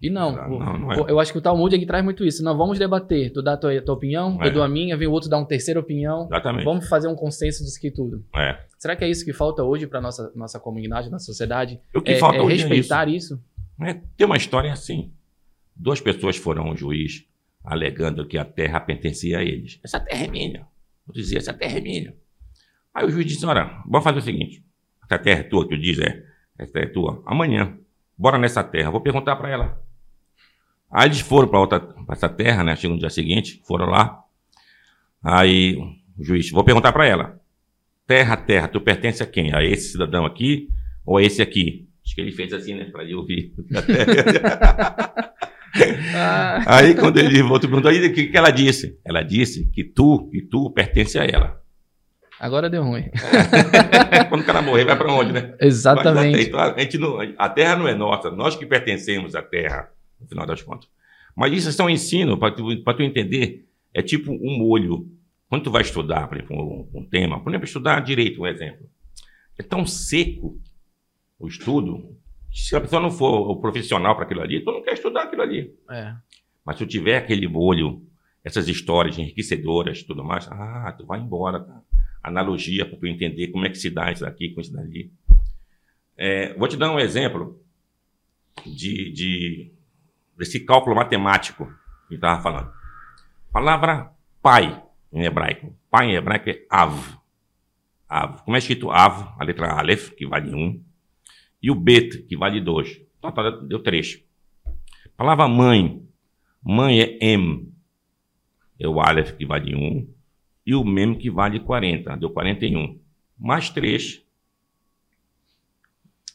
E 0.00 0.10
não, 0.10 0.32
não, 0.32 0.58
não, 0.58 0.78
não 0.78 0.92
é. 0.92 1.10
eu 1.10 1.18
acho 1.18 1.32
que 1.32 1.38
o 1.38 1.40
Talmud 1.40 1.74
aqui 1.74 1.86
traz 1.86 2.04
muito 2.04 2.24
isso. 2.24 2.44
Não, 2.44 2.56
vamos 2.56 2.78
debater. 2.78 3.32
Tu 3.32 3.40
dá 3.40 3.54
a 3.54 3.56
tua, 3.56 3.80
tua 3.80 3.94
opinião, 3.94 4.38
é. 4.42 4.48
eu 4.48 4.52
dou 4.52 4.62
a 4.62 4.68
minha, 4.68 4.94
vem 4.96 5.08
o 5.08 5.10
outro 5.10 5.30
dar 5.30 5.38
uma 5.38 5.46
terceira 5.46 5.80
opinião. 5.80 6.26
Exatamente. 6.26 6.64
Vamos 6.64 6.86
fazer 6.86 7.08
um 7.08 7.14
consenso 7.14 7.64
disso 7.64 7.78
aqui 7.78 7.90
tudo. 7.90 8.22
É. 8.34 8.58
Será 8.78 8.94
que 8.94 9.04
é 9.04 9.08
isso 9.08 9.24
que 9.24 9.32
falta 9.32 9.62
hoje 9.62 9.86
para 9.86 10.00
nossa 10.00 10.30
nossa 10.34 10.60
comunidade, 10.60 11.10
nossa 11.10 11.24
sociedade? 11.24 11.80
O 11.94 12.02
que 12.02 12.12
é, 12.12 12.18
falta 12.18 12.36
é 12.36 12.42
hoje 12.42 12.56
respeitar 12.56 13.08
é 13.08 13.12
isso? 13.12 13.34
isso? 13.34 13.44
É, 13.82 13.94
tem 14.16 14.26
uma 14.26 14.36
história 14.36 14.70
assim. 14.70 15.12
Duas 15.74 16.00
pessoas 16.00 16.36
foram 16.36 16.64
ao 16.64 16.76
juiz 16.76 17.24
alegando 17.64 18.26
que 18.26 18.38
a 18.38 18.44
terra 18.44 18.78
pertencia 18.80 19.38
a 19.38 19.42
eles. 19.42 19.80
Essa 19.82 19.98
terra 19.98 20.24
é 20.24 20.28
minha. 20.28 20.66
Eu 21.08 21.14
dizia, 21.14 21.38
essa 21.38 21.52
terra 21.52 21.78
é 21.78 21.80
minha. 21.80 22.14
Aí 22.94 23.04
o 23.04 23.10
juiz 23.10 23.26
disse, 23.26 23.44
olha, 23.46 23.82
vamos 23.86 24.04
fazer 24.04 24.18
o 24.18 24.22
seguinte. 24.22 24.64
Essa 25.04 25.18
terra 25.18 25.40
é 25.40 25.44
tua, 25.44 25.66
que 25.66 25.74
eu 25.74 25.78
diz, 25.78 25.98
é. 25.98 26.24
Essa 26.58 26.72
terra 26.72 26.86
é 26.86 26.88
tua. 26.88 27.22
Amanhã, 27.26 27.78
bora 28.16 28.38
nessa 28.38 28.64
terra. 28.64 28.90
Vou 28.90 29.00
perguntar 29.00 29.36
para 29.36 29.50
ela 29.50 29.86
Aí 30.90 31.08
eles 31.08 31.20
foram 31.20 31.48
para 31.48 31.92
essa 32.10 32.28
terra, 32.28 32.62
né? 32.62 32.76
Chegou 32.76 32.94
no 32.94 33.00
dia 33.00 33.10
seguinte, 33.10 33.60
foram 33.66 33.86
lá. 33.86 34.22
Aí 35.22 35.76
o 36.16 36.24
juiz, 36.24 36.50
vou 36.50 36.64
perguntar 36.64 36.92
para 36.92 37.06
ela: 37.06 37.40
Terra, 38.06 38.36
terra, 38.36 38.68
tu 38.68 38.80
pertence 38.80 39.22
a 39.22 39.26
quem? 39.26 39.52
A 39.52 39.64
esse 39.64 39.92
cidadão 39.92 40.24
aqui 40.24 40.70
ou 41.04 41.18
a 41.18 41.22
esse 41.22 41.42
aqui? 41.42 41.88
Acho 42.04 42.14
que 42.14 42.20
ele 42.20 42.32
fez 42.32 42.52
assim, 42.52 42.74
né? 42.74 42.84
Para 42.84 43.04
eu 43.04 43.18
ouvir. 43.18 43.52
ah. 46.14 46.62
Aí 46.66 46.94
quando 46.94 47.18
ele 47.18 47.42
voltou 47.42 47.68
perguntou, 47.68 47.90
aí 47.90 48.06
o 48.06 48.12
que, 48.12 48.28
que 48.28 48.36
ela 48.36 48.50
disse? 48.50 48.98
Ela 49.04 49.22
disse 49.22 49.66
que 49.72 49.84
tu, 49.84 50.28
que 50.30 50.42
tu 50.42 50.70
pertence 50.70 51.18
a 51.18 51.24
ela. 51.24 51.60
Agora 52.38 52.68
deu 52.68 52.82
ruim. 52.82 53.04
Quando 54.28 54.42
o 54.42 54.44
cara 54.44 54.60
morrer, 54.60 54.84
vai 54.84 54.96
para 54.96 55.10
onde, 55.10 55.32
né? 55.32 55.54
Exatamente. 55.58 56.48
Então, 56.48 56.60
a, 56.60 56.78
gente 56.78 56.98
não, 56.98 57.18
a 57.38 57.48
terra 57.48 57.76
não 57.76 57.88
é 57.88 57.94
nossa, 57.94 58.30
nós 58.30 58.54
que 58.54 58.66
pertencemos 58.66 59.34
à 59.34 59.40
terra 59.40 59.90
no 60.20 60.28
final 60.28 60.46
das 60.46 60.60
contas. 60.60 60.88
Mas 61.34 61.52
isso 61.52 61.80
é 61.80 61.84
um 61.84 61.90
ensino 61.90 62.38
para 62.38 62.54
tu, 62.54 62.76
tu 62.76 63.02
entender. 63.02 63.66
É 63.92 64.02
tipo 64.02 64.32
um 64.32 64.58
molho. 64.58 65.10
Quando 65.48 65.64
tu 65.64 65.70
vai 65.70 65.80
estudar, 65.80 66.28
por 66.28 66.36
exemplo, 66.36 66.56
um, 66.56 67.00
um 67.00 67.04
tema, 67.04 67.40
por 67.40 67.50
exemplo, 67.50 67.66
estudar 67.66 68.00
direito, 68.00 68.42
um 68.42 68.46
exemplo. 68.46 68.86
É 69.58 69.62
tão 69.62 69.86
seco 69.86 70.58
o 71.38 71.48
estudo, 71.48 72.16
se 72.56 72.74
a 72.74 72.80
pessoa 72.80 73.02
não 73.02 73.10
for 73.10 73.50
o 73.50 73.60
profissional 73.60 74.14
para 74.14 74.24
aquilo 74.24 74.40
ali, 74.40 74.64
tu 74.64 74.72
não 74.72 74.82
quer 74.82 74.94
estudar 74.94 75.24
aquilo 75.24 75.42
ali. 75.42 75.74
É. 75.90 76.14
Mas 76.64 76.78
se 76.78 76.84
tu 76.84 76.88
tiver 76.88 77.18
aquele 77.18 77.46
molho, 77.46 78.02
essas 78.42 78.66
histórias 78.66 79.18
enriquecedoras 79.18 80.02
tudo 80.02 80.24
mais, 80.24 80.48
ah, 80.50 80.94
tu 80.96 81.04
vai 81.04 81.20
embora. 81.20 81.60
Tá? 81.60 81.82
Analogia 82.22 82.86
para 82.86 82.98
tu 82.98 83.06
entender 83.06 83.48
como 83.48 83.66
é 83.66 83.68
que 83.68 83.76
se 83.76 83.90
dá 83.90 84.10
isso 84.10 84.24
aqui 84.24 84.54
com 84.54 84.60
isso 84.60 84.72
dali. 84.72 85.12
É, 86.16 86.54
vou 86.54 86.66
te 86.66 86.78
dar 86.78 86.90
um 86.90 86.98
exemplo 86.98 87.60
de, 88.64 89.12
de 89.12 89.72
desse 90.36 90.60
cálculo 90.60 90.96
matemático 90.96 91.70
que 92.08 92.14
estava 92.14 92.42
falando. 92.42 92.72
palavra 93.52 94.10
pai 94.40 94.82
em 95.12 95.24
hebraico. 95.24 95.76
Pai 95.90 96.06
em 96.06 96.14
hebraico 96.14 96.48
é 96.48 96.64
av. 96.70 97.18
Av. 98.08 98.42
Como 98.44 98.56
é 98.56 98.58
escrito 98.58 98.90
av? 98.90 99.34
A 99.38 99.44
letra 99.44 99.78
Aleph, 99.78 100.10
que 100.10 100.26
vale 100.26 100.54
1. 100.54 100.58
Um, 100.58 100.85
e 101.62 101.70
o 101.70 101.74
bet, 101.74 102.22
que 102.22 102.36
vale 102.36 102.60
2. 102.60 103.00
Então, 103.18 103.66
deu 103.66 103.82
3. 103.82 104.22
palavra 105.16 105.48
mãe. 105.48 106.02
Mãe 106.62 107.00
é 107.00 107.18
em. 107.20 107.72
É 108.78 108.86
o 108.86 109.00
Aleph, 109.00 109.32
que 109.32 109.46
vale 109.46 109.74
1. 109.74 109.78
Um, 109.78 110.14
e 110.66 110.74
o 110.74 110.84
mem, 110.84 111.14
que 111.14 111.30
vale 111.30 111.60
40. 111.60 112.16
Deu 112.16 112.30
41. 112.30 112.98
Mais 113.38 113.70
3. 113.70 114.22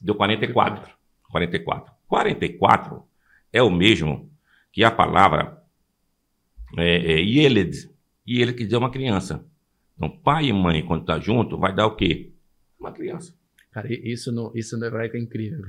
Deu 0.01 0.15
44. 0.15 0.91
44. 1.29 1.93
44 2.07 3.03
é 3.53 3.61
o 3.61 3.69
mesmo 3.69 4.29
que 4.71 4.83
a 4.83 4.91
palavra 4.91 5.61
é, 6.77 7.13
é, 7.13 7.21
Yeled. 7.21 7.89
Yeled 8.27 8.57
quer 8.57 8.63
dizer 8.63 8.77
uma 8.77 8.89
criança. 8.89 9.45
Então, 9.95 10.09
pai 10.09 10.45
e 10.45 10.53
mãe, 10.53 10.85
quando 10.85 11.05
tá 11.05 11.19
junto, 11.19 11.57
vai 11.57 11.73
dar 11.73 11.87
o 11.87 11.95
quê? 11.95 12.31
Uma 12.79 12.91
criança. 12.91 13.35
Cara, 13.71 13.87
isso 13.91 14.31
no, 14.31 14.51
isso 14.55 14.77
no 14.77 14.85
hebraico 14.85 15.15
é 15.15 15.19
incrível. 15.19 15.63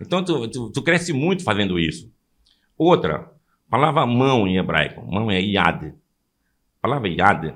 Então, 0.00 0.24
tu, 0.24 0.48
tu, 0.48 0.70
tu 0.70 0.82
cresce 0.82 1.12
muito 1.12 1.42
fazendo 1.42 1.78
isso. 1.78 2.12
Outra, 2.78 3.30
palavra 3.68 4.06
mão 4.06 4.46
em 4.46 4.56
hebraico. 4.56 5.04
Mão 5.04 5.30
é 5.30 5.40
yad. 5.40 5.86
A 5.86 5.92
palavra 6.80 7.08
yad 7.08 7.54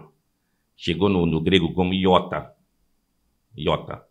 chegou 0.77 1.09
no, 1.09 1.25
no 1.25 1.41
grego 1.41 1.73
como 1.73 1.95
iota. 1.95 2.53
Iota. 3.57 4.05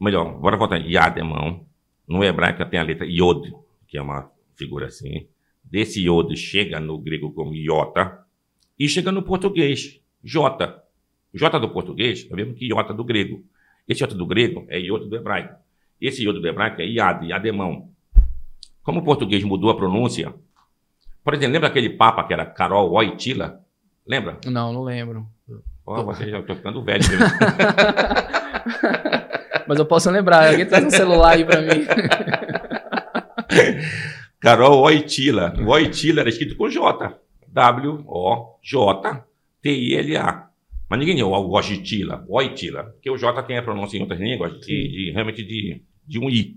Melhor, 0.00 0.38
bora 0.38 0.56
voltar. 0.56 0.78
Yad 0.78 1.18
é 1.18 1.22
mão. 1.22 1.66
No 2.06 2.22
hebraico 2.22 2.64
tem 2.66 2.78
a 2.78 2.84
letra 2.84 3.06
iod, 3.06 3.52
que 3.86 3.98
é 3.98 4.02
uma 4.02 4.30
figura 4.54 4.86
assim. 4.86 5.26
Desse 5.64 6.00
iodo 6.00 6.36
chega 6.36 6.78
no 6.78 6.98
grego 6.98 7.32
como 7.32 7.54
iota 7.54 8.24
e 8.78 8.88
chega 8.88 9.10
no 9.10 9.22
português, 9.22 10.00
jota. 10.22 10.82
Jota 11.34 11.58
do 11.58 11.70
português 11.70 12.26
é 12.30 12.32
o 12.32 12.36
mesmo 12.36 12.54
que 12.54 12.66
iota 12.66 12.94
do 12.94 13.04
grego. 13.04 13.44
Esse 13.88 14.02
iota 14.02 14.14
do 14.14 14.26
grego 14.26 14.66
é 14.68 14.78
iota 14.78 15.06
do 15.06 15.16
hebraico. 15.16 15.54
Esse 16.00 16.22
iota 16.22 16.38
do 16.38 16.46
hebraico 16.46 16.82
é 16.82 16.86
iad, 16.86 17.26
iademão. 17.26 17.88
Como 18.82 19.00
o 19.00 19.04
português 19.04 19.42
mudou 19.42 19.70
a 19.70 19.76
pronúncia, 19.76 20.34
por 21.24 21.34
exemplo, 21.34 21.52
lembra 21.52 21.68
aquele 21.68 21.90
papa 21.90 22.24
que 22.24 22.32
era 22.32 22.46
Carol 22.46 22.90
Oitila? 22.92 23.60
Lembra? 24.06 24.38
Não, 24.46 24.72
não 24.72 24.82
lembro. 24.82 25.26
Oh, 25.84 26.04
você 26.04 26.30
já 26.30 26.38
estou 26.38 26.56
ficando 26.56 26.82
velho. 26.82 27.04
Mas 29.68 29.78
eu 29.78 29.84
posso 29.84 30.10
lembrar. 30.10 30.48
Alguém 30.48 30.64
traz 30.64 30.86
um 30.86 30.90
celular 30.90 31.32
aí 31.32 31.44
para 31.44 31.60
mim. 31.60 31.84
Carol 34.40 34.80
Oitila. 34.80 35.52
O 35.58 35.68
Oitila 35.68 36.20
era 36.20 36.30
escrito 36.30 36.56
com 36.56 36.70
J. 36.70 37.14
W-O-J-T-I-L-A. 37.48 40.47
Mas 40.88 40.98
ninguém 40.98 41.18
eu 41.18 41.30
gosta 41.30 41.74
de 41.74 41.82
Tila, 41.82 42.24
Oitila, 42.28 42.84
porque 42.84 43.10
o 43.10 43.16
J 43.16 43.42
tem 43.42 43.58
a 43.58 43.62
pronúncia 43.62 43.98
em 43.98 44.00
outras 44.00 44.18
línguas 44.18 44.58
de, 44.60 44.88
de 44.88 45.10
realmente 45.12 45.42
de, 45.42 45.82
de, 46.06 46.18
um 46.18 46.30
I. 46.30 46.56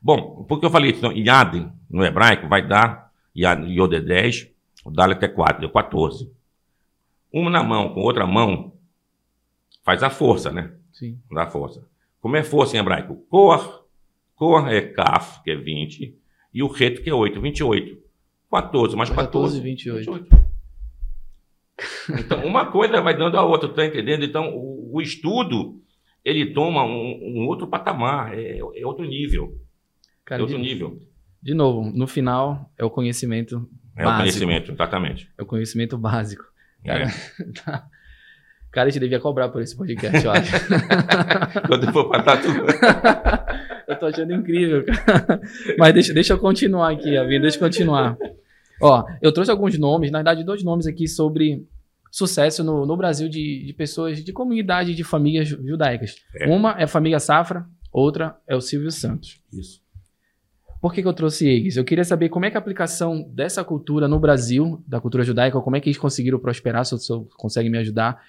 Bom, 0.00 0.44
porque 0.48 0.64
eu 0.64 0.70
falei 0.70 0.90
isso, 0.90 1.00
então, 1.00 1.12
Yad 1.12 1.70
no 1.90 2.04
hebraico 2.04 2.48
vai 2.48 2.66
dar, 2.66 3.12
Yod 3.36 3.96
é 3.96 4.00
10, 4.00 4.50
o 4.84 4.90
Dalet 4.90 5.24
é 5.24 5.28
4, 5.28 5.60
deu 5.60 5.70
14. 5.70 6.30
Uma 7.32 7.50
na 7.50 7.62
mão 7.62 7.92
com 7.92 8.00
outra 8.00 8.26
mão 8.26 8.72
faz 9.82 10.02
a 10.02 10.10
força, 10.10 10.50
né? 10.50 10.72
Sim. 10.92 11.18
Dá 11.30 11.46
força. 11.46 11.84
Como 12.20 12.36
é 12.36 12.42
força 12.42 12.76
em 12.76 12.80
hebraico? 12.80 13.16
Cor, 13.28 13.86
cor 14.36 14.68
é 14.68 14.80
kaf, 14.80 15.42
que 15.42 15.50
é 15.50 15.56
20, 15.56 16.16
E 16.52 16.62
o 16.62 16.68
reto, 16.68 17.02
que 17.02 17.10
é 17.10 17.14
8, 17.14 17.40
28. 17.40 17.98
14 18.50 18.96
mais 18.96 19.10
14, 19.10 19.26
14 19.26 19.60
28. 19.60 20.12
28. 20.12 20.39
Então, 22.18 22.44
uma 22.44 22.70
coisa 22.70 23.00
vai 23.00 23.16
dando 23.16 23.36
a 23.36 23.44
outra, 23.44 23.68
tá 23.68 23.84
entendendo? 23.84 24.24
Então, 24.24 24.50
o, 24.54 24.90
o 24.94 25.00
estudo, 25.00 25.80
ele 26.24 26.52
toma 26.52 26.84
um, 26.84 27.18
um 27.22 27.46
outro 27.46 27.66
patamar, 27.66 28.36
é, 28.38 28.58
é, 28.58 28.86
outro 28.86 29.04
nível. 29.04 29.54
Cara, 30.24 30.40
é 30.40 30.42
outro 30.42 30.58
de, 30.58 30.62
nível. 30.62 30.98
De 31.42 31.54
novo, 31.54 31.90
no 31.90 32.06
final, 32.06 32.70
é 32.76 32.84
o 32.84 32.90
conhecimento 32.90 33.68
É 33.96 34.04
básico. 34.04 34.14
o 34.14 34.18
conhecimento, 34.20 34.72
exatamente. 34.72 35.30
É 35.38 35.42
o 35.42 35.46
conhecimento 35.46 35.98
básico. 35.98 36.44
Cara, 36.84 37.04
é. 37.04 37.08
tá. 37.64 37.86
Cara, 38.70 38.86
a 38.86 38.90
gente 38.90 39.00
devia 39.00 39.18
cobrar 39.18 39.48
por 39.48 39.60
esse 39.60 39.76
podcast, 39.76 40.24
eu 40.24 40.30
acho. 40.30 40.52
Quando 41.66 41.92
for 41.92 42.08
pra 42.08 42.22
tatu. 42.22 42.48
eu 43.88 43.98
tô 43.98 44.06
achando 44.06 44.32
incrível, 44.32 44.84
cara. 44.84 45.40
Mas 45.76 45.92
deixa, 45.92 46.14
deixa 46.14 46.32
eu 46.34 46.38
continuar 46.38 46.92
aqui, 46.92 47.16
a 47.16 47.24
vida, 47.24 47.42
deixa 47.42 47.56
eu 47.56 47.62
continuar. 47.62 48.16
Ó, 48.80 49.04
eu 49.20 49.32
trouxe 49.32 49.50
alguns 49.50 49.78
nomes, 49.78 50.10
na 50.10 50.18
verdade, 50.18 50.44
dois 50.44 50.62
nomes 50.62 50.86
aqui 50.86 51.06
sobre 51.06 51.66
sucesso 52.10 52.64
no, 52.64 52.84
no 52.84 52.96
Brasil 52.96 53.28
de, 53.28 53.64
de 53.64 53.72
pessoas 53.72 54.22
de 54.22 54.32
comunidade 54.32 54.94
de 54.94 55.04
famílias 55.04 55.48
judaicas. 55.48 56.16
É. 56.34 56.48
Uma 56.48 56.72
é 56.72 56.84
a 56.84 56.88
família 56.88 57.20
Safra, 57.20 57.66
outra 57.92 58.36
é 58.48 58.56
o 58.56 58.60
Silvio 58.60 58.90
Santos. 58.90 59.40
Isso. 59.52 59.80
Por 60.80 60.94
que, 60.94 61.02
que, 61.02 61.08
eu 61.08 61.12
trouxe 61.12 61.46
eles? 61.46 61.76
Eu 61.76 61.84
queria 61.84 62.04
saber 62.04 62.30
como 62.30 62.46
é 62.46 62.50
que 62.50 62.56
a 62.56 62.60
aplicação 62.60 63.22
dessa 63.34 63.62
cultura 63.62 64.08
no 64.08 64.18
Brasil, 64.18 64.82
da 64.88 64.98
cultura 64.98 65.22
judaica, 65.22 65.60
como 65.60 65.76
é 65.76 65.80
que 65.80 65.90
eles 65.90 65.98
conseguiram 65.98 66.38
prosperar, 66.38 66.86
se 66.86 66.94
o 66.94 66.98
senhor 66.98 67.28
consegue 67.36 67.68
me 67.68 67.76
ajudar. 67.76 68.22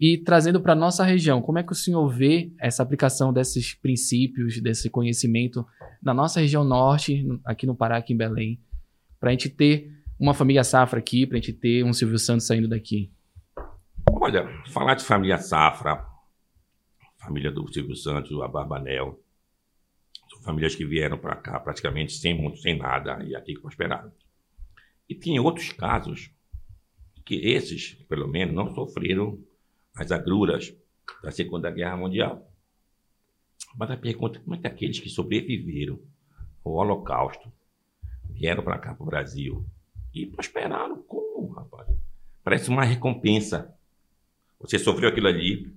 E 0.00 0.18
trazendo 0.18 0.60
para 0.60 0.72
a 0.72 0.76
nossa 0.76 1.04
região, 1.04 1.40
como 1.40 1.60
é 1.60 1.62
que 1.62 1.70
o 1.70 1.76
senhor 1.76 2.08
vê 2.08 2.50
essa 2.58 2.82
aplicação 2.82 3.32
desses 3.32 3.74
princípios, 3.74 4.60
desse 4.60 4.90
conhecimento 4.90 5.64
na 6.02 6.12
nossa 6.12 6.40
região 6.40 6.64
norte, 6.64 7.24
aqui 7.44 7.66
no 7.66 7.74
Pará, 7.76 7.98
aqui 7.98 8.12
em 8.12 8.16
Belém, 8.16 8.58
para 9.22 9.30
a 9.30 9.32
gente 9.34 9.48
ter 9.48 9.88
uma 10.18 10.34
família 10.34 10.64
safra 10.64 10.98
aqui, 10.98 11.24
para 11.24 11.38
a 11.38 11.40
gente 11.40 11.52
ter 11.52 11.84
um 11.84 11.92
Silvio 11.92 12.18
Santos 12.18 12.44
saindo 12.44 12.66
daqui? 12.66 13.12
Olha, 14.10 14.48
falar 14.66 14.96
de 14.96 15.04
família 15.04 15.38
safra, 15.38 16.04
família 17.18 17.52
do 17.52 17.72
Silvio 17.72 17.94
Santos, 17.94 18.36
a 18.42 18.48
Barbanel, 18.48 19.22
são 20.28 20.42
famílias 20.42 20.74
que 20.74 20.84
vieram 20.84 21.16
para 21.16 21.36
cá 21.36 21.60
praticamente 21.60 22.14
sem 22.14 22.36
muito, 22.36 22.58
sem 22.58 22.76
nada 22.76 23.22
e 23.22 23.36
aqui 23.36 23.56
prosperaram. 23.56 24.10
E 25.08 25.14
tem 25.14 25.38
outros 25.38 25.70
casos 25.70 26.32
que 27.24 27.36
esses, 27.36 27.94
pelo 28.08 28.26
menos, 28.26 28.52
não 28.52 28.74
sofreram 28.74 29.38
as 29.94 30.10
agruras 30.10 30.74
da 31.22 31.30
Segunda 31.30 31.70
Guerra 31.70 31.96
Mundial. 31.96 32.44
Mas 33.76 33.88
a 33.88 33.96
pergunta 33.96 34.40
como 34.40 34.56
é 34.56 34.58
que 34.58 34.66
aqueles 34.66 34.98
que 34.98 35.08
sobreviveram 35.08 36.00
ao 36.64 36.72
Holocausto 36.72 37.52
vieram 38.42 38.64
para 38.64 38.76
cá, 38.76 38.92
para 38.92 39.04
o 39.04 39.06
Brasil, 39.06 39.64
e 40.12 40.26
prosperaram 40.26 41.00
como, 41.04 41.52
rapaz? 41.52 41.86
Parece 42.42 42.68
uma 42.70 42.82
recompensa. 42.82 43.72
Você 44.60 44.80
sofreu 44.80 45.08
aquilo 45.08 45.28
ali, 45.28 45.72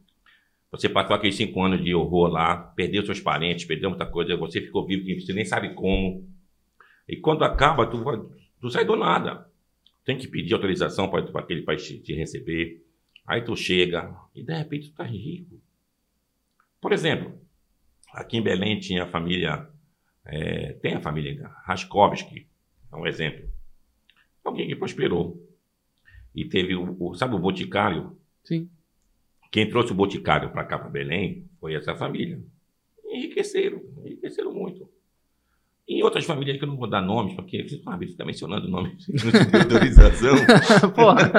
você 0.72 0.90
passou 0.90 1.16
aqueles 1.16 1.36
cinco 1.36 1.62
anos 1.62 1.84
de 1.84 1.94
horror 1.94 2.28
lá, 2.28 2.58
perdeu 2.58 3.06
seus 3.06 3.20
parentes, 3.20 3.66
perdeu 3.66 3.92
muita 3.92 4.08
coisa, 4.08 4.36
você 4.36 4.62
ficou 4.62 4.84
vivo, 4.84 5.22
você 5.22 5.32
nem 5.32 5.46
sabe 5.46 5.76
como. 5.76 6.28
E 7.08 7.16
quando 7.18 7.44
acaba, 7.44 7.86
tu, 7.86 8.04
tu 8.60 8.72
sai 8.72 8.84
do 8.84 8.96
nada. 8.96 9.48
Tem 10.04 10.18
que 10.18 10.28
pedir 10.28 10.56
autorização 10.56 11.08
para 11.08 11.24
aquele 11.40 11.62
país 11.62 11.86
te, 11.86 12.00
te 12.00 12.16
receber. 12.16 12.84
Aí 13.28 13.44
tu 13.44 13.56
chega 13.56 14.12
e 14.34 14.44
de 14.44 14.58
repente 14.58 14.90
tu 14.90 14.96
tá 14.96 15.04
rico. 15.04 15.62
Por 16.82 16.92
exemplo, 16.92 17.40
aqui 18.12 18.38
em 18.38 18.42
Belém 18.42 18.80
tinha 18.80 19.04
a 19.04 19.08
família, 19.08 19.70
é, 20.26 20.74
tem 20.74 20.96
a 20.96 21.00
família 21.02 21.48
Raskovski, 21.64 22.48
é 22.96 23.02
um 23.02 23.08
exemplo. 23.08 23.48
Alguém 24.44 24.68
que 24.68 24.76
prosperou. 24.76 25.42
E 26.34 26.46
teve 26.46 26.76
o, 26.76 26.96
o 27.00 27.16
sabe 27.16 27.36
o 27.36 27.40
Boticário? 27.40 28.18
Sim. 28.44 28.70
Quem 29.52 29.70
trouxe 29.70 29.92
o 29.92 29.96
Boticário 29.96 30.52
para 30.52 30.66
cá, 30.66 30.78
para 30.78 30.90
Belém, 30.90 31.48
foi 31.60 31.76
essa 31.76 31.96
família. 31.96 32.40
Enriqueceram, 33.06 33.82
enriqueceram 34.04 34.54
muito. 34.54 34.90
Em 35.88 36.04
outras 36.04 36.26
famílias 36.26 36.58
que 36.58 36.64
eu 36.64 36.68
não 36.68 36.78
vou 36.78 36.90
dar 36.90 37.02
nomes, 37.02 37.36
porque 37.36 37.68
você 37.68 37.76
está 37.76 38.26
mencionando 38.26 38.68
nomes 38.68 39.06
de 39.08 39.58
autorização. 39.58 40.36
Porra. 40.96 41.32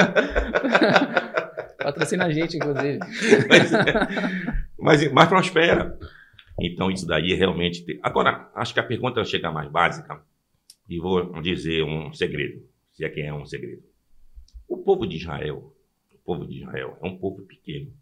Patrocina 1.79 2.27
a 2.27 2.33
gente, 2.33 2.57
inclusive. 2.57 2.99
mas, 3.49 3.71
mas, 4.79 5.13
mas 5.13 5.29
prospera. 5.29 5.99
Então, 6.61 6.91
isso 6.91 7.07
daí 7.07 7.33
é 7.33 7.37
realmente. 7.37 7.85
Agora, 8.03 8.51
acho 8.55 8.73
que 8.73 8.81
a 8.81 8.85
pergunta 8.85 9.23
chega 9.25 9.51
mais 9.51 9.71
básica, 9.71 10.23
e 10.89 10.99
vou 10.99 11.41
dizer 11.41 11.83
um 11.83 12.13
segredo, 12.13 12.63
se 12.93 13.05
é 13.05 13.09
que 13.09 13.21
é 13.21 13.33
um 13.33 13.47
segredo. 13.47 13.83
O 14.69 14.79
povo 14.79 15.07
de 15.07 15.17
Israel, 15.17 15.75
o 16.15 16.19
povo 16.19 16.47
de 16.47 16.59
Israel 16.59 16.99
é 17.01 17.07
um 17.07 17.17
povo 17.17 17.43
pequeno. 17.43 17.93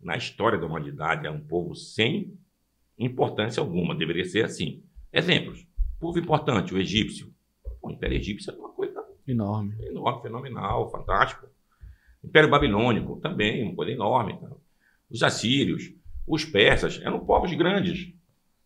Na 0.00 0.16
história 0.16 0.58
da 0.58 0.66
humanidade, 0.66 1.26
é 1.26 1.30
um 1.30 1.40
povo 1.40 1.74
sem 1.74 2.36
importância 2.98 3.60
alguma, 3.60 3.94
deveria 3.94 4.24
ser 4.24 4.44
assim. 4.44 4.82
Exemplos: 5.12 5.66
povo 6.04 6.18
importante, 6.18 6.74
o 6.74 6.78
egípcio. 6.78 7.32
O 7.80 7.90
Império 7.90 8.18
Egípcio 8.18 8.52
é 8.52 8.56
uma 8.56 8.68
coisa 8.68 9.02
enorme, 9.26 9.74
enorme, 9.86 10.22
fenomenal, 10.22 10.90
fantástico. 10.90 11.46
Império 12.22 12.50
Babilônico, 12.50 13.18
também, 13.20 13.62
uma 13.62 13.74
coisa 13.74 13.92
enorme. 13.92 14.38
Tá? 14.38 14.50
Os 15.10 15.22
assírios, 15.22 15.94
os 16.26 16.44
persas, 16.44 17.00
eram 17.00 17.24
povos 17.24 17.54
grandes 17.54 18.12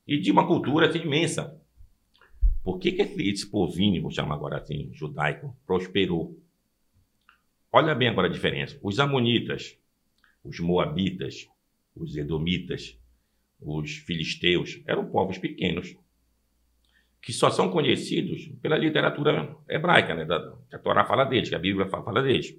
e 0.04 0.18
de 0.18 0.32
uma 0.32 0.48
cultura 0.48 0.88
assim, 0.88 0.98
imensa. 0.98 1.57
Por 2.62 2.78
que, 2.78 2.92
que 2.92 3.02
esse 3.02 3.50
povinho, 3.50 4.02
vou 4.02 4.10
chamar 4.10 4.34
agora 4.34 4.58
assim, 4.58 4.90
judaico, 4.92 5.56
prosperou? 5.66 6.38
Olha 7.72 7.94
bem 7.94 8.08
agora 8.08 8.28
a 8.28 8.30
diferença. 8.30 8.78
Os 8.82 8.98
amonitas, 8.98 9.78
os 10.42 10.58
moabitas, 10.60 11.48
os 11.94 12.16
edomitas, 12.16 12.98
os 13.60 13.96
filisteus, 13.96 14.80
eram 14.86 15.10
povos 15.10 15.38
pequenos, 15.38 15.96
que 17.20 17.32
só 17.32 17.50
são 17.50 17.70
conhecidos 17.70 18.50
pela 18.62 18.78
literatura 18.78 19.56
hebraica, 19.68 20.14
né? 20.14 20.24
Da, 20.24 20.56
que 20.68 20.76
a 20.76 20.78
Torá 20.78 21.04
fala 21.04 21.24
deles, 21.24 21.48
que 21.48 21.54
a 21.54 21.58
Bíblia 21.58 21.86
fala 21.88 22.22
deles. 22.22 22.56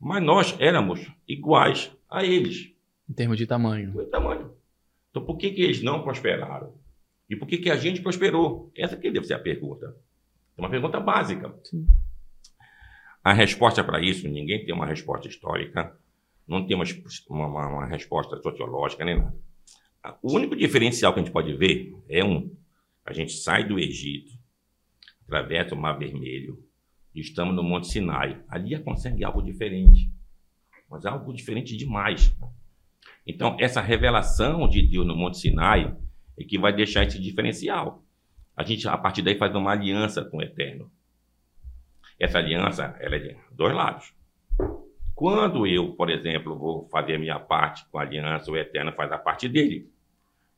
Mas 0.00 0.22
nós 0.22 0.56
éramos 0.58 1.10
iguais 1.26 1.92
a 2.10 2.24
eles. 2.24 2.72
Em 3.08 3.12
termos 3.12 3.38
de 3.38 3.46
tamanho. 3.46 4.00
Em 4.00 4.10
tamanho. 4.10 4.52
Então, 5.10 5.24
por 5.24 5.36
que, 5.36 5.50
que 5.50 5.62
eles 5.62 5.82
não 5.82 6.02
prosperaram? 6.02 6.74
E 7.28 7.36
por 7.36 7.48
que, 7.48 7.58
que 7.58 7.70
a 7.70 7.76
gente 7.76 8.02
prosperou? 8.02 8.70
Essa 8.76 8.96
que 8.96 9.10
deve 9.10 9.26
ser 9.26 9.34
a 9.34 9.38
pergunta. 9.38 9.96
É 10.56 10.60
uma 10.60 10.70
pergunta 10.70 11.00
básica. 11.00 11.54
Sim. 11.64 11.86
A 13.22 13.32
resposta 13.32 13.82
para 13.82 14.00
isso, 14.00 14.28
ninguém 14.28 14.64
tem 14.64 14.74
uma 14.74 14.86
resposta 14.86 15.26
histórica, 15.26 15.98
não 16.46 16.66
tem 16.66 16.76
uma, 16.76 16.84
uma, 17.30 17.68
uma 17.68 17.86
resposta 17.86 18.36
sociológica 18.42 19.04
nem 19.04 19.18
nada. 19.18 19.34
O 20.22 20.34
único 20.34 20.54
diferencial 20.54 21.14
que 21.14 21.20
a 21.20 21.22
gente 21.22 21.32
pode 21.32 21.54
ver 21.56 21.96
é 22.08 22.22
um: 22.22 22.54
a 23.04 23.12
gente 23.14 23.32
sai 23.32 23.66
do 23.66 23.78
Egito, 23.78 24.32
atravessa 25.22 25.74
o 25.74 25.78
Mar 25.78 25.98
Vermelho, 25.98 26.62
Estamos 27.14 27.54
no 27.54 27.62
Monte 27.62 27.86
Sinai. 27.86 28.42
Ali 28.48 28.76
consegue 28.80 29.24
algo 29.24 29.40
diferente. 29.40 30.10
Mas 30.90 31.06
algo 31.06 31.32
diferente 31.32 31.76
demais. 31.76 32.36
Então, 33.26 33.56
essa 33.60 33.80
revelação 33.80 34.68
de 34.68 34.82
Deus 34.82 35.06
no 35.06 35.16
Monte 35.16 35.38
Sinai 35.38 35.96
é 36.38 36.44
que 36.44 36.58
vai 36.58 36.72
deixar 36.72 37.04
esse 37.04 37.20
diferencial. 37.20 38.02
A 38.56 38.62
gente, 38.62 38.86
a 38.88 38.96
partir 38.96 39.22
daí, 39.22 39.36
faz 39.36 39.54
uma 39.54 39.72
aliança 39.72 40.24
com 40.24 40.38
o 40.38 40.42
Eterno. 40.42 40.90
Essa 42.18 42.38
aliança, 42.38 42.96
ela 43.00 43.16
é 43.16 43.18
de 43.18 43.36
dois 43.50 43.74
lados. 43.74 44.14
Quando 45.14 45.66
eu, 45.66 45.92
por 45.92 46.10
exemplo, 46.10 46.58
vou 46.58 46.88
fazer 46.88 47.16
a 47.16 47.18
minha 47.18 47.38
parte 47.38 47.84
com 47.90 47.98
a 47.98 48.02
aliança, 48.02 48.50
o 48.50 48.56
Eterno 48.56 48.92
faz 48.92 49.10
a 49.12 49.18
parte 49.18 49.48
dele. 49.48 49.88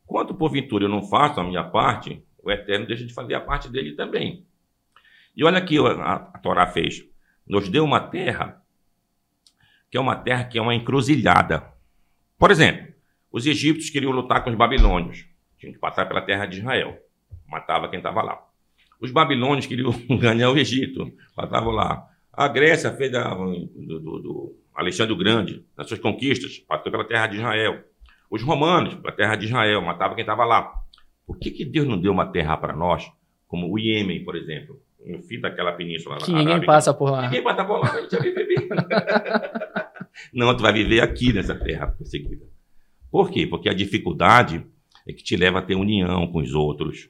Quando, 0.07 0.35
porventura, 0.35 0.85
eu 0.85 0.89
não 0.89 1.03
faço 1.03 1.41
a 1.41 1.45
minha 1.45 1.65
parte, 1.65 2.23
o 2.43 2.51
Eterno 2.51 2.87
deixa 2.87 3.05
de 3.05 3.13
fazer 3.13 3.35
a 3.35 3.41
parte 3.41 3.69
dele 3.69 3.93
também. 3.93 4.47
E 5.37 5.45
olha 5.45 5.59
a, 5.59 6.15
a 6.15 6.39
Torá 6.39 6.67
fez. 6.67 7.05
Nos 7.47 7.69
deu 7.69 7.85
uma 7.85 8.01
terra 8.01 8.63
que 9.91 9.97
é 9.97 10.01
uma 10.01 10.17
terra 10.17 10.45
que 10.45 10.59
é 10.59 10.63
uma 10.63 10.75
encruzilhada. 10.75 11.73
Por 12.39 12.51
exemplo, 12.51 12.93
os 13.31 13.47
egípcios 13.47 13.91
queriam 13.91 14.13
lutar 14.13 14.43
com 14.43 14.51
os 14.51 14.57
babilônios. 14.57 15.27
Tinham 15.59 15.73
que 15.73 15.79
passar 15.79 16.07
pela 16.07 16.23
terra 16.23 16.47
de 16.47 16.59
Israel. 16.59 16.99
Matava 17.49 17.89
quem 17.89 17.99
estava 17.99 18.23
lá. 18.23 18.41
Os 19.01 19.11
babilônios 19.11 19.67
queriam 19.67 19.91
ganhar 20.19 20.51
o 20.51 20.57
Egito. 20.57 21.13
Passavam 21.35 21.73
lá. 21.73 22.09
A 22.33 22.49
Grécia 22.49 22.93
fez 22.93 23.15
a, 23.15 23.35
do, 23.35 24.01
do, 24.01 24.19
do, 24.19 24.57
Alexandre 24.75 25.15
o 25.15 25.17
Grande, 25.17 25.65
nas 25.77 25.89
suas 25.89 26.01
conquistas, 26.01 26.59
passou 26.59 26.93
pela 26.93 27.05
terra 27.05 27.27
de 27.27 27.37
Israel. 27.37 27.83
Os 28.31 28.43
romanos, 28.43 28.95
pela 28.97 29.13
terra 29.15 29.37
de 29.37 29.47
Israel, 29.47 29.81
matava 29.81 30.15
quem 30.15 30.23
estava 30.23 30.45
lá. 30.45 30.73
Por 31.27 31.39
que, 31.39 31.51
que 31.51 31.65
Deus 31.65 31.87
não 31.87 31.99
deu 31.99 32.13
uma 32.13 32.27
terra 32.27 32.57
para 32.57 32.77
nós, 32.77 33.11
como 33.49 33.73
o 33.73 33.79
Iêmen, 33.79 34.23
por 34.25 34.37
exemplo? 34.37 34.81
no 35.07 35.23
fim 35.23 35.41
daquela 35.41 35.73
península 35.73 36.19
que 36.19 36.33
ninguém 36.33 36.65
passa 36.65 36.93
por 36.93 37.11
lá. 37.11 37.23
Ninguém 37.23 37.43
passa 37.43 37.65
por 37.65 37.79
lá, 37.79 37.93
a 37.93 38.01
gente 38.01 38.17
vai 38.17 38.33
viver. 38.33 38.69
Não, 40.33 40.57
tu 40.57 40.63
vai 40.63 40.73
viver 40.73 41.01
aqui 41.01 41.33
nessa 41.33 41.55
terra 41.55 41.87
perseguida. 41.87 42.45
Por 43.11 43.31
quê? 43.31 43.47
Porque 43.47 43.69
a 43.69 43.75
dificuldade 43.75 44.67
é 45.07 45.13
que 45.13 45.23
te 45.23 45.37
leva 45.37 45.61
a 45.61 45.63
ter 45.63 45.75
união 45.75 46.27
com 46.27 46.41
os 46.41 46.53
outros. 46.55 47.09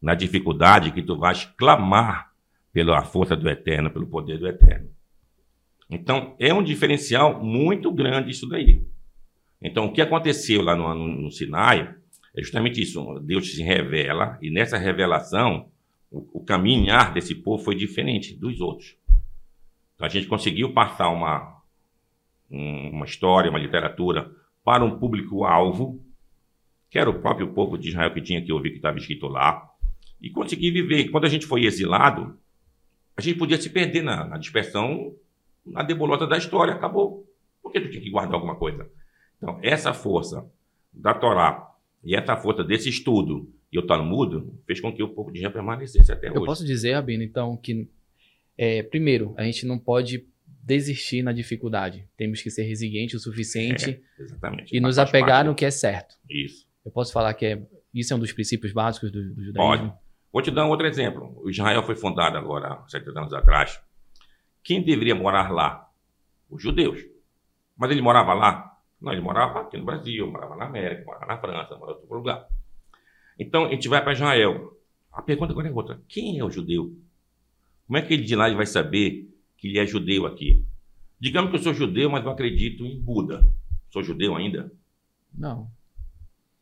na 0.00 0.16
dificuldade 0.16 0.90
que 0.90 1.00
tu 1.00 1.16
vais 1.16 1.44
clamar 1.56 2.32
pela 2.72 3.04
força 3.04 3.36
do 3.36 3.48
Eterno, 3.48 3.88
pelo 3.88 4.08
poder 4.08 4.36
do 4.36 4.48
Eterno. 4.48 4.90
Então, 5.88 6.34
é 6.40 6.52
um 6.52 6.62
diferencial 6.62 7.40
muito 7.40 7.92
grande 7.92 8.32
isso 8.32 8.48
daí. 8.48 8.82
Então, 9.60 9.84
o 9.84 9.92
que 9.92 10.02
aconteceu 10.02 10.60
lá 10.60 10.74
no, 10.74 10.92
no, 10.92 11.06
no 11.22 11.30
Sinai 11.30 11.94
é 12.34 12.42
justamente 12.42 12.82
isso. 12.82 13.20
Deus 13.20 13.54
se 13.54 13.62
revela, 13.62 14.38
e 14.42 14.50
nessa 14.50 14.76
revelação, 14.76 15.68
o, 16.10 16.40
o 16.40 16.44
caminhar 16.44 17.12
desse 17.12 17.34
povo 17.34 17.62
foi 17.62 17.76
diferente 17.76 18.34
dos 18.34 18.60
outros. 18.60 18.96
Então, 19.94 20.06
a 20.06 20.08
gente 20.08 20.26
conseguiu 20.26 20.72
passar 20.72 21.10
uma, 21.10 21.62
uma 22.50 23.04
história, 23.04 23.50
uma 23.50 23.58
literatura 23.58 24.32
para 24.64 24.84
um 24.84 24.98
público-alvo, 24.98 26.04
que 26.92 26.98
era 26.98 27.08
o 27.08 27.20
próprio 27.22 27.48
povo 27.54 27.78
de 27.78 27.88
Israel 27.88 28.12
que 28.12 28.20
tinha 28.20 28.44
que 28.44 28.52
ouvir 28.52 28.68
que 28.68 28.76
estava 28.76 28.98
escrito 28.98 29.26
lá, 29.26 29.66
e 30.20 30.28
conseguir 30.28 30.70
viver. 30.70 31.08
Quando 31.08 31.24
a 31.24 31.28
gente 31.28 31.46
foi 31.46 31.64
exilado, 31.64 32.38
a 33.16 33.22
gente 33.22 33.38
podia 33.38 33.56
se 33.56 33.70
perder 33.70 34.02
na, 34.02 34.26
na 34.26 34.36
dispersão, 34.36 35.16
na 35.64 35.82
debolota 35.82 36.26
da 36.26 36.36
história, 36.36 36.74
acabou. 36.74 37.26
Por 37.62 37.72
que 37.72 37.80
tu 37.80 37.90
tinha 37.90 38.02
que 38.02 38.10
guardar 38.10 38.34
alguma 38.34 38.56
coisa? 38.56 38.86
Então, 39.38 39.58
essa 39.62 39.94
força 39.94 40.46
da 40.92 41.14
Torá 41.14 41.66
e 42.04 42.14
essa 42.14 42.36
força 42.36 42.62
desse 42.62 42.90
estudo 42.90 43.50
e 43.72 43.78
o 43.78 43.86
Talmud 43.86 44.52
fez 44.66 44.78
com 44.78 44.92
que 44.92 45.02
o 45.02 45.08
povo 45.08 45.32
de 45.32 45.38
Israel 45.38 45.54
permanecesse 45.54 46.12
até 46.12 46.26
Eu 46.26 46.32
hoje. 46.32 46.40
Eu 46.40 46.44
posso 46.44 46.66
dizer, 46.66 46.92
Rabino, 46.92 47.22
então, 47.22 47.56
que, 47.56 47.88
é, 48.58 48.82
primeiro, 48.82 49.32
a 49.38 49.44
gente 49.44 49.64
não 49.64 49.78
pode 49.78 50.26
desistir 50.62 51.22
na 51.22 51.32
dificuldade. 51.32 52.06
Temos 52.18 52.42
que 52.42 52.50
ser 52.50 52.64
resilientes 52.64 53.14
o 53.14 53.18
suficiente 53.18 53.98
é, 54.20 54.64
e 54.70 54.78
nos 54.78 54.98
apegar 54.98 55.42
no 55.42 55.54
que 55.54 55.64
é 55.64 55.70
certo. 55.70 56.16
Isso. 56.28 56.70
Eu 56.84 56.90
posso 56.90 57.12
falar 57.12 57.34
que 57.34 57.46
é, 57.46 57.62
isso 57.94 58.12
é 58.12 58.16
um 58.16 58.18
dos 58.18 58.32
princípios 58.32 58.72
básicos 58.72 59.10
do, 59.10 59.34
do 59.34 59.44
judaísmo? 59.44 59.88
Pode. 59.88 59.92
Vou 60.32 60.42
te 60.42 60.50
dar 60.50 60.66
um 60.66 60.70
outro 60.70 60.86
exemplo. 60.86 61.38
O 61.42 61.50
Israel 61.50 61.82
foi 61.82 61.94
fundado 61.94 62.36
agora, 62.36 62.74
há 62.74 62.88
70 62.88 63.20
anos 63.20 63.32
atrás. 63.34 63.80
Quem 64.62 64.82
deveria 64.82 65.14
morar 65.14 65.50
lá? 65.50 65.88
Os 66.50 66.62
judeus. 66.62 67.04
Mas 67.76 67.90
ele 67.90 68.00
morava 68.00 68.32
lá? 68.32 68.78
Não, 69.00 69.12
ele 69.12 69.20
morava 69.20 69.60
aqui 69.60 69.76
no 69.76 69.84
Brasil, 69.84 70.30
morava 70.30 70.56
na 70.56 70.66
América, 70.66 71.04
morava 71.04 71.26
na 71.26 71.38
França, 71.38 71.76
morava 71.76 71.98
em 71.98 72.02
outro 72.02 72.16
lugar. 72.16 72.46
Então, 73.38 73.66
a 73.66 73.70
gente 73.70 73.88
vai 73.88 74.02
para 74.02 74.12
Israel. 74.12 74.76
A 75.12 75.20
pergunta 75.20 75.52
agora 75.52 75.68
é 75.68 75.72
outra. 75.72 76.00
Quem 76.08 76.38
é 76.38 76.44
o 76.44 76.50
judeu? 76.50 76.96
Como 77.86 77.98
é 77.98 78.02
que 78.02 78.14
ele 78.14 78.22
de 78.22 78.36
lá 78.36 78.48
vai 78.54 78.66
saber 78.66 79.32
que 79.62 79.68
ele 79.68 79.78
é 79.78 79.86
judeu 79.86 80.26
aqui. 80.26 80.66
Digamos 81.20 81.50
que 81.50 81.56
eu 81.56 81.62
sou 81.62 81.72
judeu, 81.72 82.10
mas 82.10 82.24
não 82.24 82.32
acredito 82.32 82.84
em 82.84 83.00
Buda. 83.00 83.48
Sou 83.90 84.02
judeu 84.02 84.34
ainda? 84.34 84.72
Não. 85.32 85.70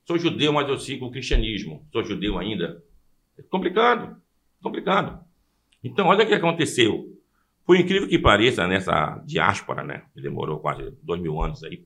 Sou 0.04 0.18
judeu, 0.18 0.52
mas 0.52 0.68
eu 0.68 0.78
sigo 0.78 1.06
o 1.06 1.10
cristianismo. 1.10 1.86
Sou 1.92 2.04
judeu 2.04 2.38
ainda? 2.38 2.82
É 3.38 3.42
complicado. 3.42 4.20
Complicado. 4.62 5.24
Então, 5.82 6.06
olha 6.08 6.24
o 6.24 6.28
que 6.28 6.34
aconteceu. 6.34 7.16
Por 7.64 7.76
incrível 7.76 8.08
que 8.08 8.18
pareça, 8.18 8.66
nessa 8.66 9.22
diáspora, 9.24 9.84
né? 9.84 10.04
Que 10.12 10.20
demorou 10.20 10.58
quase 10.58 10.92
dois 11.02 11.20
mil 11.20 11.40
anos 11.40 11.62
aí. 11.62 11.84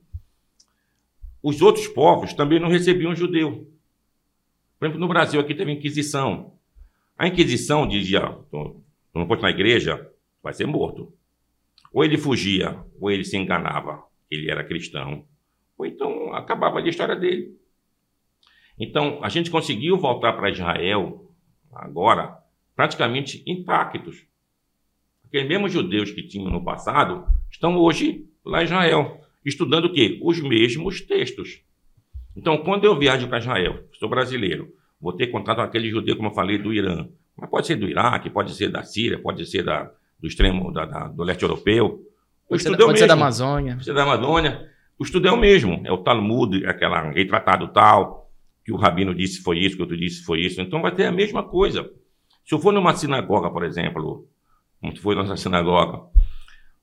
Os 1.43 1.61
outros 1.61 1.87
povos 1.87 2.33
também 2.33 2.59
não 2.59 2.69
recebiam 2.69 3.15
judeu. 3.15 3.69
Por 4.79 4.85
exemplo, 4.85 4.99
no 4.99 5.07
Brasil 5.07 5.39
aqui 5.39 5.53
teve 5.53 5.71
Inquisição. 5.71 6.53
A 7.17 7.27
Inquisição 7.27 7.87
dizia, 7.87 8.21
tu 8.49 8.83
não 9.13 9.27
fosse 9.27 9.43
na 9.43 9.51
igreja, 9.51 10.11
vai 10.41 10.53
ser 10.53 10.65
morto. 10.65 11.13
Ou 11.93 12.03
ele 12.03 12.17
fugia, 12.17 12.83
ou 12.99 13.09
ele 13.09 13.23
se 13.23 13.37
enganava, 13.37 14.03
ele 14.29 14.49
era 14.49 14.63
cristão, 14.63 15.25
ou 15.77 15.85
então 15.85 16.33
acabava 16.33 16.79
a 16.79 16.87
história 16.87 17.15
dele. 17.15 17.55
Então, 18.79 19.19
a 19.23 19.29
gente 19.29 19.49
conseguiu 19.49 19.97
voltar 19.97 20.33
para 20.33 20.49
Israel 20.49 21.31
agora 21.71 22.37
praticamente 22.75 23.43
intactos. 23.47 24.25
Aqueles 25.25 25.47
mesmos 25.47 25.71
judeus 25.71 26.11
que 26.11 26.23
tinham 26.23 26.51
no 26.51 26.63
passado 26.63 27.25
estão 27.49 27.77
hoje 27.77 28.25
lá 28.45 28.61
em 28.61 28.65
Israel, 28.65 29.21
estudando 29.45 29.85
o 29.85 29.93
quê? 29.93 30.19
Os 30.21 30.39
mesmos 30.41 31.01
textos. 31.01 31.61
Então, 32.35 32.57
quando 32.57 32.83
eu 32.83 32.97
viajo 32.97 33.27
para 33.27 33.39
Israel, 33.39 33.83
sou 33.93 34.09
brasileiro, 34.09 34.73
vou 34.99 35.13
ter 35.13 35.27
contato 35.27 35.57
com 35.57 35.63
aquele 35.63 35.89
judeu, 35.89 36.15
como 36.17 36.29
eu 36.29 36.33
falei, 36.33 36.57
do 36.57 36.73
Irã. 36.73 37.07
Mas 37.37 37.49
pode 37.49 37.67
ser 37.67 37.75
do 37.75 37.87
Iraque, 37.87 38.29
pode 38.29 38.53
ser 38.53 38.69
da 38.69 38.83
Síria, 38.83 39.19
pode 39.19 39.45
ser 39.45 39.63
da, 39.63 39.91
do 40.19 40.27
extremo 40.27 40.71
da, 40.71 40.85
da, 40.85 41.07
do 41.07 41.23
leste 41.23 41.43
europeu. 41.43 41.85
O 42.45 42.49
pode 42.49 42.61
estudo 42.61 42.75
ser, 42.75 42.81
é 42.81 42.85
o 42.85 42.87
pode 42.87 42.93
mesmo. 42.93 42.97
ser 42.97 43.07
da 43.07 43.13
Amazônia. 43.13 43.73
Pode 43.73 43.85
ser 43.85 43.93
da 43.93 44.03
Amazônia. 44.03 44.69
O 44.97 45.03
estudo 45.03 45.27
é 45.27 45.31
o 45.31 45.37
mesmo. 45.37 45.81
É 45.85 45.91
o 45.91 45.97
Talmud, 45.97 46.65
aquela 46.65 47.11
retratado 47.11 47.67
tal, 47.69 48.24
que 48.65 48.73
o 48.73 48.77
rabino 48.77 49.13
disse 49.13 49.43
foi 49.43 49.59
isso, 49.59 49.75
que 49.75 49.81
outro 49.83 49.95
disse 49.95 50.23
foi 50.23 50.41
isso. 50.41 50.59
Então 50.59 50.81
vai 50.81 50.93
ter 50.93 51.05
a 51.05 51.11
mesma 51.11 51.43
coisa. 51.43 51.87
Se 52.43 52.55
eu 52.55 52.59
for 52.59 52.73
numa 52.73 52.95
sinagoga, 52.95 53.51
por 53.51 53.63
exemplo, 53.63 54.27
como 54.81 54.97
foi 54.97 55.13
nossa 55.13 55.37
sinagoga, 55.37 56.01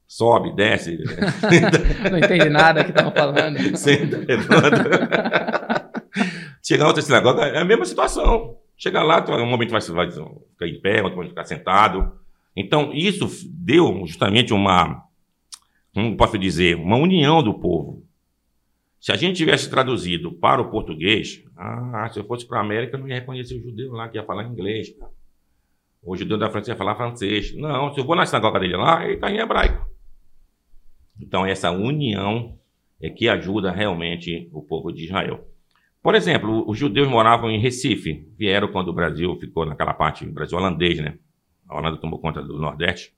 sobe, 0.06 0.54
desce. 0.54 0.96
Não 2.08 2.18
entende 2.18 2.48
nada 2.48 2.84
que 2.84 2.90
estava 2.90 3.10
falando. 3.10 3.58
Senta, 3.76 4.18
levanta. 4.18 5.90
Chegar 6.62 6.84
a 6.84 6.88
outra 6.88 7.02
sinagoga, 7.02 7.42
é 7.46 7.58
a 7.58 7.64
mesma 7.64 7.84
situação. 7.84 8.56
Chegar 8.76 9.02
lá, 9.02 9.24
um 9.42 9.46
momento 9.46 9.70
vai, 9.70 9.80
vai 9.80 10.10
ficar 10.10 10.68
em 10.68 10.80
pé, 10.80 11.02
outro 11.02 11.16
momento 11.16 11.34
vai 11.34 11.44
ficar 11.44 11.44
sentado. 11.44 12.12
Então, 12.54 12.92
isso 12.92 13.28
deu 13.50 14.04
justamente 14.06 14.52
uma, 14.52 15.02
como 15.92 16.16
posso 16.16 16.38
dizer, 16.38 16.76
uma 16.76 16.96
união 16.96 17.42
do 17.42 17.54
povo. 17.54 18.04
Se 19.02 19.10
a 19.10 19.16
gente 19.16 19.36
tivesse 19.36 19.68
traduzido 19.68 20.30
para 20.30 20.62
o 20.62 20.70
português, 20.70 21.42
ah, 21.56 22.08
se 22.12 22.20
eu 22.20 22.24
fosse 22.24 22.46
para 22.46 22.58
a 22.58 22.60
América, 22.60 22.96
eu 22.96 23.00
não 23.00 23.08
ia 23.08 23.16
reconhecer 23.16 23.56
o 23.56 23.60
judeu 23.60 23.90
lá 23.90 24.08
que 24.08 24.16
ia 24.16 24.22
falar 24.22 24.44
inglês. 24.44 24.94
O 26.00 26.16
judeu 26.16 26.38
da 26.38 26.48
França 26.48 26.70
ia 26.70 26.76
falar 26.76 26.94
francês. 26.94 27.52
Não, 27.56 27.92
se 27.92 27.98
eu 27.98 28.04
vou 28.04 28.14
na 28.14 28.24
sinagoga 28.24 28.60
dele 28.60 28.76
lá, 28.76 29.04
ele 29.04 29.14
está 29.14 29.28
em 29.28 29.38
hebraico. 29.38 29.90
Então, 31.20 31.44
essa 31.44 31.72
união 31.72 32.56
é 33.00 33.10
que 33.10 33.28
ajuda 33.28 33.72
realmente 33.72 34.48
o 34.52 34.62
povo 34.62 34.92
de 34.92 35.06
Israel. 35.06 35.48
Por 36.00 36.14
exemplo, 36.14 36.64
os 36.70 36.78
judeus 36.78 37.08
moravam 37.08 37.50
em 37.50 37.58
Recife, 37.58 38.28
vieram 38.38 38.68
quando 38.68 38.90
o 38.90 38.92
Brasil 38.92 39.36
ficou 39.40 39.66
naquela 39.66 39.94
parte, 39.94 40.24
Brasil 40.26 40.56
holandês, 40.56 41.00
né? 41.00 41.18
A 41.68 41.76
Holanda 41.76 41.96
tomou 41.96 42.20
conta 42.20 42.40
do 42.40 42.56
Nordeste. 42.56 43.12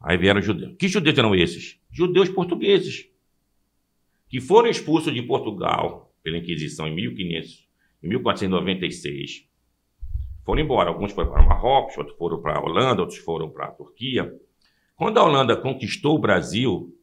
Aí 0.00 0.16
vieram 0.16 0.38
os 0.38 0.46
judeus. 0.46 0.76
Que 0.78 0.86
judeus 0.86 1.18
eram 1.18 1.34
esses? 1.34 1.80
Judeus 1.90 2.28
portugueses. 2.28 3.12
Que 4.28 4.40
foram 4.40 4.68
expulsos 4.68 5.12
de 5.12 5.22
Portugal 5.22 6.12
pela 6.22 6.38
Inquisição 6.38 6.88
em 6.88 6.94
1500, 6.94 7.68
em 8.02 8.08
1496. 8.08 9.48
Foram 10.44 10.62
embora. 10.62 10.90
Alguns 10.90 11.12
foram 11.12 11.30
para 11.30 11.42
Marrocos, 11.42 11.96
outros 11.96 12.16
foram 12.16 12.40
para 12.40 12.58
a 12.58 12.62
Holanda, 12.62 13.00
outros 13.00 13.18
foram 13.18 13.50
para 13.50 13.66
a 13.66 13.70
Turquia. 13.70 14.32
Quando 14.96 15.18
a 15.18 15.24
Holanda 15.24 15.56
conquistou 15.56 16.16
o 16.16 16.18
Brasil, 16.18 16.94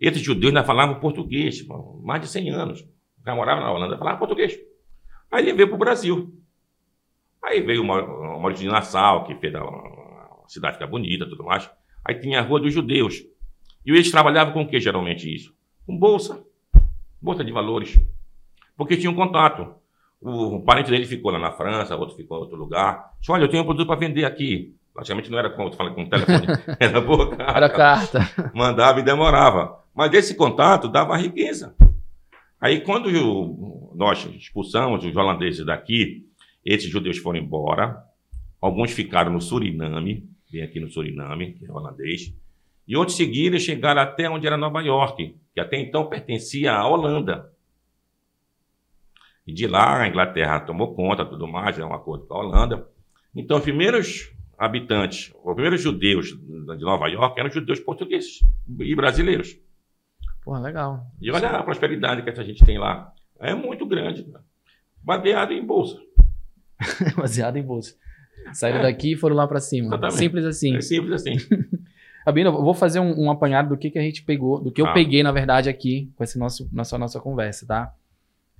esses 0.00 0.20
judeus 0.20 0.52
ainda 0.52 0.64
falavam 0.64 0.98
português, 0.98 1.64
mais 2.02 2.20
de 2.20 2.28
100 2.28 2.50
anos. 2.50 2.88
Cara 3.22 3.36
morava 3.36 3.60
na 3.60 3.72
Holanda, 3.72 3.96
falava 3.96 4.18
português. 4.18 4.58
Aí 5.30 5.44
ele 5.44 5.52
veio 5.52 5.68
para 5.68 5.76
o 5.76 5.78
Brasil. 5.78 6.34
Aí 7.42 7.60
veio 7.60 7.82
o 7.82 8.40
Maurício 8.40 8.64
de 8.64 8.70
Nassau, 8.70 9.24
que 9.24 9.34
fez 9.36 9.54
a, 9.54 9.60
a 9.60 10.44
cidade 10.48 10.74
ficar 10.74 10.86
bonita 10.86 11.28
tudo 11.28 11.44
mais. 11.44 11.70
Aí 12.04 12.18
tinha 12.18 12.40
a 12.40 12.42
Rua 12.42 12.60
dos 12.60 12.72
Judeus. 12.72 13.22
E 13.84 13.90
eles 13.90 14.10
trabalhavam 14.10 14.52
com 14.52 14.62
o 14.62 14.68
que 14.68 14.80
geralmente 14.80 15.32
isso? 15.32 15.54
Com 15.86 15.96
bolsa. 15.96 16.44
Bolsa 17.20 17.44
de 17.44 17.52
valores. 17.52 17.98
Porque 18.76 18.96
tinham 18.96 19.14
contato. 19.14 19.74
O 20.20 20.60
parente 20.60 20.90
dele 20.90 21.04
ficou 21.04 21.32
lá 21.32 21.38
na 21.38 21.52
França, 21.52 21.96
outro 21.96 22.16
ficou 22.16 22.38
em 22.38 22.40
outro 22.42 22.56
lugar. 22.56 23.12
Disse, 23.18 23.32
olha, 23.32 23.44
eu 23.44 23.48
tenho 23.48 23.62
um 23.62 23.66
produto 23.66 23.86
para 23.86 23.98
vender 23.98 24.24
aqui. 24.24 24.74
Praticamente 24.94 25.30
não 25.30 25.38
era 25.38 25.50
como 25.50 25.70
tu 25.70 25.76
fala 25.76 25.90
com 25.90 26.08
telefone, 26.08 26.46
era 26.78 27.00
boa 27.00 27.34
carta. 27.34 27.56
Era 27.56 27.68
carta. 27.70 28.30
Mandava 28.54 29.00
e 29.00 29.02
demorava. 29.02 29.78
Mas 29.94 30.12
esse 30.12 30.34
contato 30.34 30.88
dava 30.88 31.16
riqueza. 31.16 31.74
Aí 32.60 32.80
quando 32.80 33.10
nós 33.94 34.24
expulsamos 34.36 35.04
os 35.04 35.16
holandeses 35.16 35.64
daqui, 35.66 36.26
esses 36.64 36.88
judeus 36.88 37.18
foram 37.18 37.38
embora, 37.40 38.00
alguns 38.60 38.92
ficaram 38.92 39.32
no 39.32 39.40
Suriname, 39.40 40.28
bem 40.50 40.62
aqui 40.62 40.78
no 40.78 40.88
Suriname, 40.88 41.54
que 41.54 41.66
é 41.66 41.72
holandês, 41.72 42.32
e 42.86 42.96
outros 42.96 43.16
seguiram 43.16 43.56
e 43.56 43.60
chegaram 43.60 44.00
até 44.00 44.30
onde 44.30 44.46
era 44.46 44.56
Nova 44.56 44.80
York, 44.80 45.34
que 45.54 45.60
até 45.60 45.78
então 45.78 46.08
pertencia 46.08 46.72
à 46.72 46.86
Holanda. 46.86 47.50
E 49.46 49.52
de 49.52 49.66
lá 49.66 50.02
a 50.02 50.08
Inglaterra 50.08 50.60
tomou 50.60 50.94
conta, 50.94 51.24
tudo 51.24 51.46
mais, 51.48 51.78
é 51.78 51.84
um 51.84 51.92
acordo 51.92 52.26
com 52.26 52.34
a 52.34 52.38
Holanda. 52.38 52.86
Então, 53.34 53.56
os 53.58 53.62
primeiros 53.62 54.32
habitantes, 54.56 55.32
os 55.42 55.54
primeiros 55.54 55.80
judeus 55.80 56.28
de 56.28 56.84
Nova 56.84 57.08
York 57.08 57.38
eram 57.38 57.50
judeus 57.50 57.80
portugueses 57.80 58.40
e 58.78 58.94
brasileiros. 58.94 59.58
Pô, 60.44 60.56
legal. 60.58 61.06
E 61.20 61.30
olha 61.30 61.48
Sim. 61.48 61.56
a 61.56 61.62
prosperidade 61.62 62.22
que 62.22 62.30
essa 62.30 62.44
gente 62.44 62.64
tem 62.64 62.78
lá. 62.78 63.12
É 63.40 63.54
muito 63.54 63.84
grande, 63.86 64.24
baseado 65.02 65.52
em 65.52 65.64
bolsa. 65.64 66.00
Baseado 67.16 67.56
em 67.56 67.62
bolsa. 67.62 67.96
Saíram 68.52 68.80
é. 68.80 68.82
daqui 68.82 69.12
e 69.12 69.16
foram 69.16 69.36
lá 69.36 69.46
para 69.46 69.60
cima. 69.60 69.88
Exatamente. 69.88 70.18
Simples 70.18 70.44
assim. 70.44 70.76
É 70.76 70.80
simples 70.80 71.12
assim. 71.12 71.36
Abino, 72.24 72.50
eu 72.50 72.62
vou 72.62 72.74
fazer 72.74 73.00
um, 73.00 73.24
um, 73.24 73.30
apanhado 73.30 73.70
do 73.70 73.76
que, 73.76 73.90
que 73.90 73.98
a 73.98 74.02
gente 74.02 74.22
pegou, 74.22 74.60
do 74.60 74.70
que 74.70 74.80
ah. 74.80 74.86
eu 74.86 74.94
peguei, 74.94 75.22
na 75.22 75.32
verdade, 75.32 75.68
aqui 75.68 76.10
com 76.16 76.22
esse 76.22 76.38
nosso, 76.38 76.68
nossa, 76.72 76.96
nossa 76.96 77.20
conversa, 77.20 77.66
tá? 77.66 77.92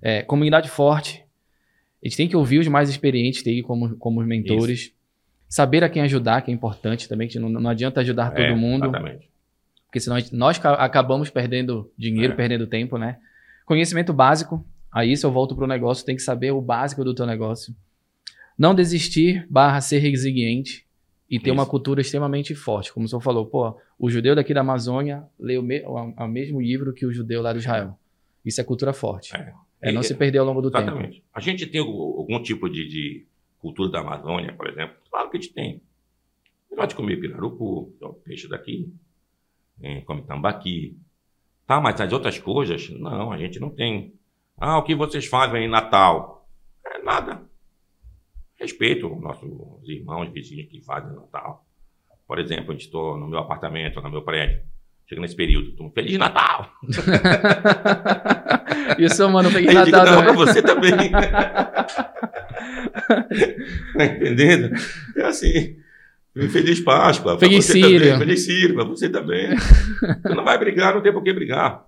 É, 0.00 0.22
comunidade 0.22 0.68
forte. 0.68 1.24
A 2.02 2.08
gente 2.08 2.16
tem 2.16 2.28
que 2.28 2.36
ouvir 2.36 2.58
os 2.58 2.66
mais 2.66 2.90
experientes, 2.90 3.42
ter 3.42 3.62
como, 3.62 3.96
como 3.96 4.20
os 4.20 4.26
mentores. 4.26 4.80
Isso. 4.80 4.92
Saber 5.48 5.84
a 5.84 5.88
quem 5.88 6.02
ajudar, 6.02 6.42
que 6.42 6.50
é 6.50 6.54
importante 6.54 7.08
também, 7.08 7.28
que 7.28 7.38
não, 7.38 7.48
não 7.48 7.70
adianta 7.70 8.00
ajudar 8.00 8.32
é, 8.36 8.48
todo 8.48 8.58
mundo. 8.58 8.86
Exatamente. 8.86 9.30
Porque 9.86 10.00
senão 10.00 10.18
gente, 10.18 10.34
nós 10.34 10.58
acabamos 10.64 11.30
perdendo 11.30 11.92
dinheiro, 11.96 12.32
é. 12.32 12.36
perdendo 12.36 12.66
tempo, 12.66 12.98
né? 12.98 13.18
Conhecimento 13.64 14.12
básico. 14.12 14.66
Aí, 14.90 15.16
se 15.16 15.24
eu 15.24 15.30
volto 15.30 15.54
para 15.54 15.64
o 15.64 15.68
negócio, 15.68 16.04
tem 16.04 16.16
que 16.16 16.22
saber 16.22 16.50
o 16.50 16.60
básico 16.60 17.04
do 17.04 17.14
teu 17.14 17.26
negócio. 17.26 17.74
Não 18.58 18.74
desistir, 18.74 19.46
barra 19.48 19.80
ser 19.80 19.98
resiliente 19.98 20.84
e 21.32 21.38
Isso. 21.38 21.50
uma 21.50 21.64
cultura 21.64 22.02
extremamente 22.02 22.54
forte. 22.54 22.92
Como 22.92 23.06
o 23.06 23.08
senhor 23.08 23.22
falou, 23.22 23.46
pô, 23.46 23.74
o 23.98 24.10
judeu 24.10 24.34
daqui 24.34 24.52
da 24.52 24.60
Amazônia 24.60 25.24
lê 25.40 25.56
o, 25.56 25.62
me, 25.62 25.82
o, 25.82 26.28
mesmo 26.28 26.60
livro 26.60 26.92
que 26.92 27.06
o 27.06 27.12
judeu 27.12 27.40
lá 27.40 27.54
de 27.54 27.60
Israel. 27.60 27.98
Isso 28.44 28.60
é 28.60 28.64
cultura 28.64 28.92
forte. 28.92 29.34
É, 29.34 29.54
é 29.80 29.92
não 29.92 30.00
é, 30.00 30.02
se 30.02 30.14
perder 30.14 30.40
ao 30.40 30.44
longo 30.44 30.60
do 30.60 30.68
exatamente. 30.68 31.14
tempo. 31.14 31.26
A 31.32 31.40
gente 31.40 31.66
tem 31.66 31.80
algum 31.80 32.42
tipo 32.42 32.68
de, 32.68 32.86
de, 32.86 33.26
cultura 33.58 33.90
da 33.90 34.00
Amazônia, 34.00 34.52
por 34.52 34.68
exemplo? 34.68 34.94
Claro 35.10 35.30
que 35.30 35.38
a 35.38 35.40
gente 35.40 35.54
tem. 35.54 35.80
Nós 36.76 36.88
de 36.88 36.94
comer 36.94 37.16
pirarucu, 37.16 37.94
é 38.02 38.04
o 38.04 38.12
peixe 38.12 38.46
daqui, 38.46 38.92
come 40.04 40.22
tambaqui. 40.24 40.98
Tá, 41.66 41.80
mas 41.80 41.98
as 41.98 42.12
outras 42.12 42.38
coisas, 42.38 42.90
não, 42.90 43.32
a 43.32 43.38
gente 43.38 43.58
não 43.58 43.70
tem. 43.70 44.12
Ah, 44.58 44.76
o 44.76 44.82
que 44.82 44.94
vocês 44.94 45.24
fazem 45.24 45.64
em 45.64 45.68
Natal? 45.68 46.46
É 46.84 47.02
nada. 47.02 47.40
Respeito 48.62 49.12
os 49.12 49.20
nossos 49.20 49.50
irmãos, 49.88 50.32
vizinhos 50.32 50.70
que 50.70 50.80
fazem 50.80 51.12
Natal. 51.12 51.66
Por 52.28 52.38
exemplo, 52.38 52.72
estou 52.74 53.18
no 53.18 53.26
meu 53.26 53.40
apartamento, 53.40 54.00
no 54.00 54.08
meu 54.08 54.22
prédio. 54.22 54.60
Chega 55.08 55.20
nesse 55.20 55.34
período, 55.34 55.70
estou 55.70 55.90
Feliz 55.90 56.16
Natal! 56.16 56.70
Isso, 58.96 59.28
mano, 59.28 59.50
Feliz 59.50 59.74
Natal. 59.74 60.04
Digo, 60.04 60.14
não, 60.14 60.22
pra 60.22 60.32
você 60.32 60.62
também. 60.62 60.92
tá 63.98 64.04
entendendo? 64.04 64.70
É 65.16 65.24
assim. 65.24 65.76
Feliz 66.48 66.78
Páscoa. 66.78 67.36
Feliz 67.40 67.64
Sírio. 67.64 68.16
Feliz 68.16 68.44
Sírio, 68.44 68.76
pra 68.76 68.84
você 68.84 69.08
também. 69.08 69.48
Você 70.22 70.34
não 70.34 70.44
vai 70.44 70.56
brigar, 70.56 70.94
não 70.94 71.02
tem 71.02 71.12
por 71.12 71.24
que 71.24 71.32
brigar. 71.32 71.84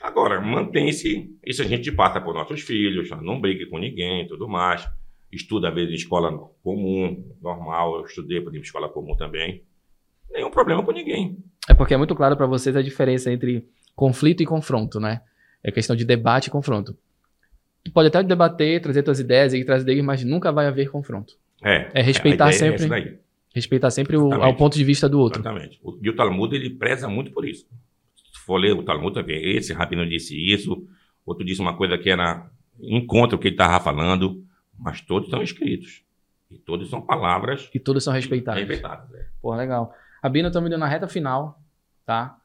Agora, 0.00 0.40
mantém-se. 0.40 1.28
Isso 1.44 1.60
a 1.60 1.66
gente 1.66 1.90
passa 1.90 2.20
para 2.20 2.30
os 2.30 2.36
nossos 2.36 2.60
filhos, 2.60 3.10
não 3.20 3.40
brigue 3.40 3.66
com 3.66 3.78
ninguém 3.78 4.28
tudo 4.28 4.48
mais. 4.48 4.88
Estuda, 5.30 5.68
às 5.68 5.74
vezes, 5.74 5.90
em 5.90 5.96
escola 5.96 6.32
comum, 6.62 7.24
normal. 7.42 7.98
Eu 7.98 8.04
estudei, 8.04 8.40
por 8.40 8.50
exemplo, 8.50 8.64
escola 8.64 8.88
comum 8.88 9.14
também. 9.14 9.62
Nenhum 10.30 10.50
problema 10.50 10.82
com 10.82 10.92
ninguém. 10.92 11.38
É 11.68 11.74
porque 11.74 11.94
é 11.94 11.96
muito 11.96 12.14
claro 12.14 12.36
para 12.36 12.46
vocês 12.46 12.74
a 12.76 12.82
diferença 12.82 13.30
entre 13.30 13.66
conflito 13.94 14.42
e 14.42 14.46
confronto, 14.46 14.98
né? 14.98 15.20
É 15.62 15.70
questão 15.70 15.94
de 15.94 16.04
debate 16.04 16.46
e 16.46 16.50
confronto. 16.50 16.96
Tu 17.84 17.92
pode 17.92 18.08
até 18.08 18.22
debater, 18.22 18.80
trazer 18.80 19.02
tuas 19.02 19.20
ideias 19.20 19.52
e 19.54 19.64
trazer 19.64 19.82
ideias, 19.82 20.04
mas 20.04 20.24
nunca 20.24 20.52
vai 20.52 20.66
haver 20.66 20.90
confronto. 20.90 21.34
É. 21.62 21.90
É 21.94 22.02
respeitar 22.02 22.48
é 22.48 22.52
sempre. 22.52 22.84
É 22.84 23.18
respeitar 23.54 23.90
sempre 23.90 24.16
o 24.16 24.32
ao 24.32 24.54
ponto 24.54 24.76
de 24.76 24.84
vista 24.84 25.08
do 25.08 25.18
outro. 25.18 25.40
Exatamente. 25.40 25.80
E 26.02 26.08
o 26.08 26.14
Talmud 26.14 26.54
ele 26.54 26.70
preza 26.70 27.08
muito 27.08 27.32
por 27.32 27.46
isso. 27.46 27.66
Se 28.32 28.44
for 28.44 28.58
ler 28.58 28.72
o 28.72 28.82
Talmud, 28.82 29.18
esse 29.28 29.72
rabino 29.72 30.08
disse 30.08 30.36
isso, 30.36 30.86
outro 31.26 31.44
disse 31.44 31.60
uma 31.60 31.76
coisa 31.76 31.98
que 31.98 32.08
era 32.08 32.48
em 32.80 33.04
contra 33.04 33.36
o 33.36 33.38
que 33.38 33.48
ele 33.48 33.54
estava 33.54 33.82
falando, 33.82 34.44
mas 34.78 35.00
todos 35.00 35.28
estão 35.28 35.42
escritos. 35.42 36.02
E 36.50 36.58
todos 36.58 36.88
são 36.88 37.00
palavras. 37.00 37.68
E 37.74 37.78
todos 37.78 38.02
são 38.02 38.12
respeitados. 38.12 38.60
Respeitados, 38.60 39.14
é. 39.14 39.26
Pô, 39.42 39.54
legal. 39.54 39.92
Rabino, 40.22 40.48
estamos 40.48 40.68
indo 40.68 40.78
na 40.78 40.88
reta 40.88 41.06
final, 41.06 41.60
tá? 42.06 42.38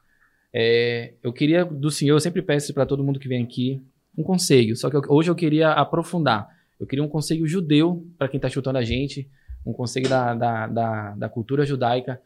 É, 0.52 1.14
eu 1.22 1.32
queria 1.32 1.64
do 1.64 1.90
senhor, 1.90 2.16
eu 2.16 2.20
sempre 2.20 2.42
peço 2.42 2.72
para 2.74 2.86
todo 2.86 3.02
mundo 3.02 3.18
que 3.18 3.28
vem 3.28 3.42
aqui 3.42 3.82
um 4.16 4.22
conselho, 4.22 4.76
só 4.76 4.88
que 4.88 4.96
eu, 4.96 5.02
hoje 5.08 5.30
eu 5.30 5.34
queria 5.34 5.72
aprofundar. 5.72 6.48
Eu 6.78 6.86
queria 6.86 7.02
um 7.02 7.08
conselho 7.08 7.46
judeu 7.46 8.06
para 8.18 8.28
quem 8.28 8.38
está 8.38 8.48
chutando 8.48 8.78
a 8.78 8.82
gente, 8.82 9.28
um 9.64 9.72
conselho 9.72 10.08
da, 10.08 10.34
da, 10.34 10.66
da, 10.66 11.10
da 11.16 11.28
cultura 11.28 11.64
judaica 11.64 12.20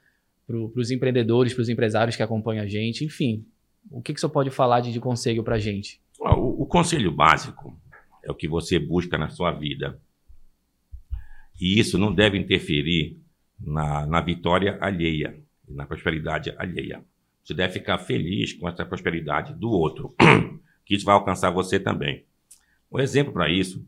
para 0.47 0.57
os 0.57 0.91
empreendedores, 0.91 1.55
para 1.55 1.63
os 1.63 1.69
empresários 1.69 2.17
que 2.17 2.23
acompanham 2.23 2.65
a 2.65 2.67
gente, 2.67 3.05
enfim. 3.05 3.47
O 3.91 4.03
que, 4.03 4.13
que 4.13 4.19
o 4.19 4.21
senhor 4.21 4.33
pode 4.33 4.51
falar 4.51 4.81
de, 4.81 4.93
de 4.93 5.01
conselho 5.01 5.43
para 5.45 5.57
a 5.57 5.59
gente? 5.59 6.01
O, 6.19 6.63
o 6.63 6.67
conselho 6.67 7.13
básico 7.13 7.79
é 8.29 8.31
o 8.31 8.35
que 8.35 8.47
você 8.47 8.79
busca 8.79 9.17
na 9.17 9.31
sua 9.31 9.51
vida. 9.51 9.99
E 11.59 11.79
isso 11.79 11.97
não 11.97 12.15
deve 12.15 12.39
interferir 12.39 13.19
na, 13.59 14.07
na 14.07 14.21
vitória 14.21 14.79
alheia, 14.81 15.43
na 15.67 15.87
prosperidade 15.87 16.55
alheia. 16.59 17.03
Você 17.43 17.55
deve 17.55 17.73
ficar 17.73 17.99
feliz 17.99 18.53
com 18.53 18.69
essa 18.69 18.85
prosperidade 18.85 19.55
do 19.55 19.71
outro, 19.71 20.15
que 20.85 20.95
isso 20.95 21.07
vai 21.07 21.15
alcançar 21.15 21.51
você 21.51 21.81
também. 21.81 22.25
Um 22.93 23.01
exemplo 23.01 23.33
para 23.33 23.49
isso, 23.49 23.85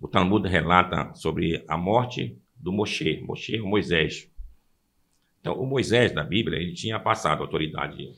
o 0.00 0.08
Talmud 0.08 0.46
relata 0.48 1.14
sobre 1.14 1.64
a 1.68 1.76
morte 1.76 2.36
do 2.56 2.72
Moshe. 2.72 3.22
Moshe 3.22 3.58
Moisés. 3.60 4.28
Então, 5.40 5.54
o 5.54 5.64
Moisés 5.64 6.12
da 6.12 6.24
Bíblia, 6.24 6.58
ele 6.58 6.74
tinha 6.74 6.98
passado 6.98 7.40
a 7.40 7.44
autoridade 7.44 8.12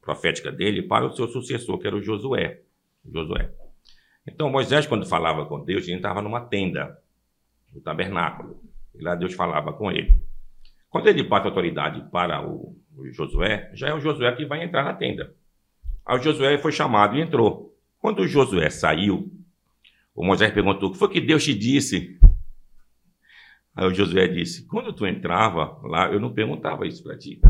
profética 0.00 0.50
dele 0.50 0.82
para 0.82 1.06
o 1.06 1.12
seu 1.12 1.28
sucessor, 1.28 1.78
que 1.78 1.86
era 1.86 1.96
o 1.96 2.02
Josué. 2.02 2.62
Josué. 3.04 3.52
Então, 4.26 4.50
Moisés, 4.50 4.86
quando 4.86 5.06
falava 5.06 5.46
com 5.46 5.64
Deus, 5.64 5.86
ele 5.86 5.96
estava 5.96 6.20
numa 6.20 6.40
tenda, 6.40 6.98
no 7.72 7.80
tabernáculo. 7.80 8.60
E 8.94 9.02
lá 9.02 9.14
Deus 9.14 9.34
falava 9.34 9.72
com 9.72 9.90
ele. 9.90 10.20
Quando 10.90 11.08
ele 11.08 11.22
passa 11.24 11.48
autoridade 11.48 12.02
para 12.10 12.46
o, 12.46 12.76
o 12.96 13.10
Josué, 13.12 13.70
já 13.74 13.88
é 13.88 13.94
o 13.94 14.00
Josué 14.00 14.32
que 14.32 14.44
vai 14.44 14.64
entrar 14.64 14.84
na 14.84 14.94
tenda. 14.94 15.34
Aí 16.04 16.18
o 16.18 16.22
Josué 16.22 16.58
foi 16.58 16.72
chamado 16.72 17.16
e 17.16 17.20
entrou. 17.20 17.76
Quando 17.98 18.20
o 18.20 18.28
Josué 18.28 18.70
saiu, 18.70 19.30
o 20.14 20.24
Moisés 20.24 20.52
perguntou: 20.52 20.88
O 20.88 20.92
que 20.92 20.98
foi 20.98 21.08
que 21.08 21.20
Deus 21.20 21.44
te 21.44 21.54
disse? 21.54 22.18
Aí 23.74 23.86
o 23.86 23.94
Josué 23.94 24.26
disse: 24.26 24.66
Quando 24.66 24.92
tu 24.92 25.06
entrava 25.06 25.78
lá, 25.82 26.10
eu 26.10 26.18
não 26.18 26.32
perguntava 26.32 26.86
isso 26.86 27.02
para 27.02 27.18
ti. 27.18 27.40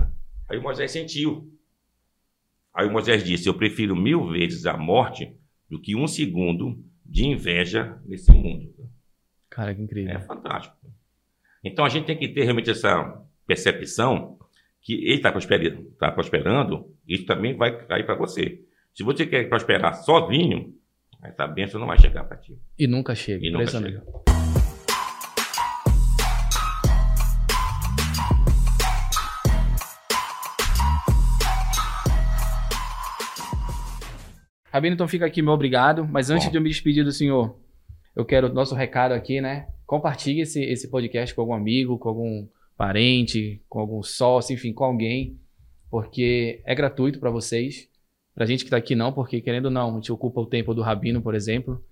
Aí 0.48 0.58
o 0.58 0.62
Moisés 0.62 0.90
sentiu. 0.90 1.48
Aí 2.74 2.86
o 2.86 2.92
Moisés 2.92 3.22
disse: 3.22 3.48
Eu 3.48 3.54
prefiro 3.54 3.94
mil 3.94 4.28
vezes 4.28 4.66
a 4.66 4.76
morte 4.76 5.36
do 5.68 5.80
que 5.80 5.96
um 5.96 6.06
segundo 6.06 6.82
de 7.04 7.26
inveja 7.26 7.98
nesse 8.04 8.32
mundo. 8.32 8.72
Cara, 9.48 9.74
que 9.74 9.82
incrível. 9.82 10.14
É 10.14 10.20
fantástico. 10.20 10.76
Então 11.62 11.84
a 11.84 11.88
gente 11.88 12.06
tem 12.06 12.16
que 12.16 12.28
ter 12.28 12.44
realmente 12.44 12.70
essa 12.70 13.22
percepção 13.46 14.38
que 14.80 14.94
ele 14.94 15.14
está 15.14 15.32
prosperando, 15.32 15.82
tá 15.98 16.12
prosperando, 16.12 16.94
isso 17.06 17.26
também 17.26 17.56
vai 17.56 17.86
cair 17.86 18.04
para 18.04 18.14
você. 18.14 18.60
Se 18.94 19.02
você 19.02 19.26
quer 19.26 19.48
prosperar 19.48 19.94
sozinho, 19.94 20.74
essa 21.22 21.46
bênção 21.46 21.80
não 21.80 21.88
vai 21.88 21.98
chegar 21.98 22.24
para 22.24 22.36
ti. 22.36 22.56
E 22.78 22.86
nunca 22.86 23.14
chega. 23.14 23.44
E 23.44 23.50
nunca 23.50 23.66
chega. 23.66 24.04
Rabino, 34.76 34.94
então 34.94 35.08
fica 35.08 35.24
aqui 35.24 35.40
meu 35.40 35.52
obrigado. 35.52 36.06
Mas 36.06 36.30
antes 36.30 36.46
Bom. 36.46 36.52
de 36.52 36.58
eu 36.58 36.62
me 36.62 36.68
despedir 36.68 37.04
do 37.04 37.12
senhor, 37.12 37.58
eu 38.14 38.24
quero 38.24 38.48
o 38.48 38.52
nosso 38.52 38.74
recado 38.74 39.12
aqui, 39.12 39.40
né? 39.40 39.68
Compartilhe 39.86 40.42
esse, 40.42 40.62
esse 40.62 40.90
podcast 40.90 41.34
com 41.34 41.40
algum 41.40 41.54
amigo, 41.54 41.98
com 41.98 42.08
algum 42.08 42.46
parente, 42.76 43.62
com 43.68 43.80
algum 43.80 44.02
sócio, 44.02 44.52
enfim, 44.52 44.72
com 44.72 44.84
alguém, 44.84 45.38
porque 45.90 46.60
é 46.66 46.74
gratuito 46.74 47.18
para 47.18 47.30
vocês. 47.30 47.88
Pra 48.34 48.44
gente 48.44 48.60
que 48.60 48.66
está 48.66 48.76
aqui 48.76 48.94
não, 48.94 49.12
porque 49.12 49.40
querendo 49.40 49.66
ou 49.66 49.70
não, 49.70 49.92
a 49.92 49.94
gente 49.94 50.12
ocupa 50.12 50.40
o 50.42 50.46
tempo 50.46 50.74
do 50.74 50.82
Rabino, 50.82 51.22
por 51.22 51.34
exemplo. 51.34 51.82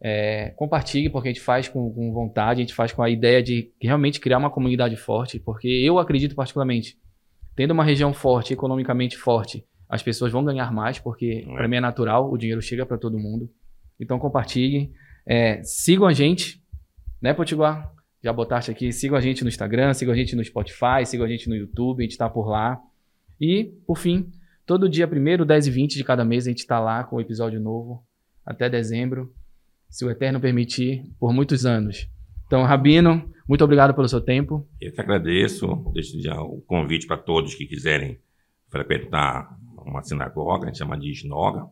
É, 0.00 0.50
compartilhe, 0.50 1.10
porque 1.10 1.28
a 1.28 1.32
gente 1.32 1.42
faz 1.42 1.68
com, 1.68 1.92
com, 1.92 2.12
vontade, 2.12 2.60
a 2.60 2.64
gente 2.64 2.74
faz 2.74 2.92
com 2.92 3.02
a 3.02 3.10
ideia 3.10 3.42
de 3.42 3.72
realmente 3.80 4.20
criar 4.20 4.38
uma 4.38 4.50
comunidade 4.50 4.96
forte, 4.96 5.40
porque 5.40 5.68
eu 5.68 5.98
acredito 5.98 6.34
particularmente, 6.36 6.96
tendo 7.56 7.72
uma 7.72 7.84
região 7.84 8.12
forte, 8.12 8.52
economicamente 8.52 9.16
forte, 9.16 9.64
as 9.92 10.02
pessoas 10.02 10.32
vão 10.32 10.42
ganhar 10.42 10.72
mais, 10.72 10.98
porque 10.98 11.44
é. 11.46 11.54
para 11.54 11.68
mim 11.68 11.76
é 11.76 11.80
natural, 11.80 12.32
o 12.32 12.38
dinheiro 12.38 12.62
chega 12.62 12.86
para 12.86 12.96
todo 12.96 13.18
mundo. 13.18 13.50
Então 14.00 14.18
compartilhem, 14.18 14.90
é, 15.26 15.62
sigam 15.62 16.06
a 16.06 16.14
gente, 16.14 16.62
né, 17.20 17.34
Potiguar? 17.34 17.92
Já 18.24 18.32
botaste 18.32 18.70
aqui, 18.70 18.90
sigam 18.90 19.18
a 19.18 19.20
gente 19.20 19.42
no 19.42 19.50
Instagram, 19.50 19.92
sigam 19.92 20.14
a 20.14 20.16
gente 20.16 20.34
no 20.34 20.42
Spotify, 20.42 21.04
sigam 21.04 21.26
a 21.26 21.28
gente 21.28 21.46
no 21.46 21.54
YouTube, 21.54 22.00
a 22.00 22.04
gente 22.04 22.12
está 22.12 22.26
por 22.26 22.48
lá. 22.48 22.80
E, 23.38 23.64
por 23.86 23.98
fim, 23.98 24.30
todo 24.64 24.88
dia 24.88 25.06
1 25.06 25.44
10 25.44 25.66
e 25.66 25.70
20 25.70 25.94
de 25.96 26.04
cada 26.04 26.24
mês 26.24 26.46
a 26.46 26.50
gente 26.50 26.60
está 26.60 26.80
lá 26.80 27.04
com 27.04 27.16
um 27.16 27.20
episódio 27.20 27.60
novo, 27.60 28.02
até 28.46 28.70
dezembro, 28.70 29.30
se 29.90 30.06
o 30.06 30.10
Eterno 30.10 30.40
permitir, 30.40 31.04
por 31.20 31.34
muitos 31.34 31.66
anos. 31.66 32.08
Então, 32.46 32.62
Rabino, 32.62 33.30
muito 33.46 33.62
obrigado 33.62 33.92
pelo 33.92 34.08
seu 34.08 34.22
tempo. 34.22 34.66
Eu 34.80 34.90
que 34.90 35.00
agradeço, 35.02 35.66
deixo 35.92 36.18
já 36.22 36.40
o 36.40 36.62
convite 36.62 37.06
para 37.06 37.18
todos 37.18 37.54
que 37.54 37.66
quiserem 37.66 38.18
frequentar 38.70 39.54
uma 39.84 40.02
sinagoga, 40.02 40.64
a 40.64 40.66
gente 40.68 40.78
chama 40.78 40.98
de 40.98 41.10
Snoga, 41.10 41.66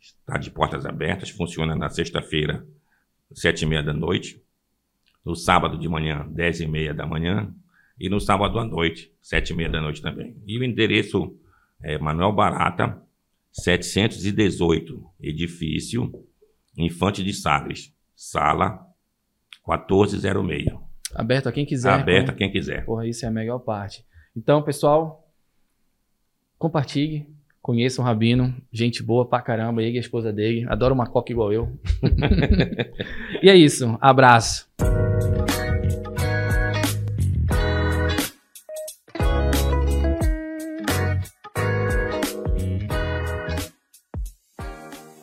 está 0.00 0.38
de 0.38 0.50
portas 0.50 0.84
abertas, 0.84 1.30
funciona 1.30 1.74
na 1.74 1.88
sexta-feira, 1.88 2.66
sete 3.32 3.62
e 3.62 3.66
meia 3.66 3.82
da 3.82 3.92
noite, 3.92 4.42
no 5.24 5.34
sábado 5.34 5.78
de 5.78 5.88
manhã, 5.88 6.26
dez 6.30 6.60
e 6.60 6.66
meia 6.66 6.92
da 6.92 7.06
manhã, 7.06 7.54
e 7.98 8.08
no 8.08 8.20
sábado 8.20 8.58
à 8.58 8.64
noite, 8.64 9.12
sete 9.22 9.52
e 9.52 9.56
meia 9.56 9.70
da 9.70 9.80
noite 9.80 10.02
também. 10.02 10.36
E 10.46 10.58
o 10.58 10.64
endereço 10.64 11.36
é 11.82 11.98
Manuel 11.98 12.32
Barata, 12.32 13.00
718, 13.52 15.02
edifício 15.20 16.10
Infante 16.76 17.22
de 17.22 17.32
Sagres. 17.32 17.94
sala 18.16 18.84
1406. 19.66 20.66
Aberto 21.14 21.48
a 21.48 21.52
quem 21.52 21.64
quiser. 21.64 21.92
Aberto 21.92 22.30
a 22.30 22.34
quem 22.34 22.50
quiser. 22.50 22.84
Porra, 22.84 23.06
isso 23.06 23.24
é 23.24 23.28
a 23.28 23.30
melhor 23.30 23.60
parte. 23.60 24.04
Então, 24.36 24.62
pessoal, 24.62 25.30
compartilhe, 26.58 27.32
conheçam 27.64 28.04
o 28.04 28.06
Rabino, 28.06 28.54
gente 28.70 29.02
boa 29.02 29.24
pra 29.24 29.40
caramba, 29.40 29.82
ele 29.82 29.94
e 29.94 29.96
a 29.96 30.00
esposa 30.00 30.30
dele, 30.30 30.66
adora 30.68 30.92
uma 30.92 31.06
coca 31.06 31.32
igual 31.32 31.50
eu. 31.50 31.72
e 33.42 33.48
é 33.48 33.56
isso, 33.56 33.96
abraço. 34.02 34.68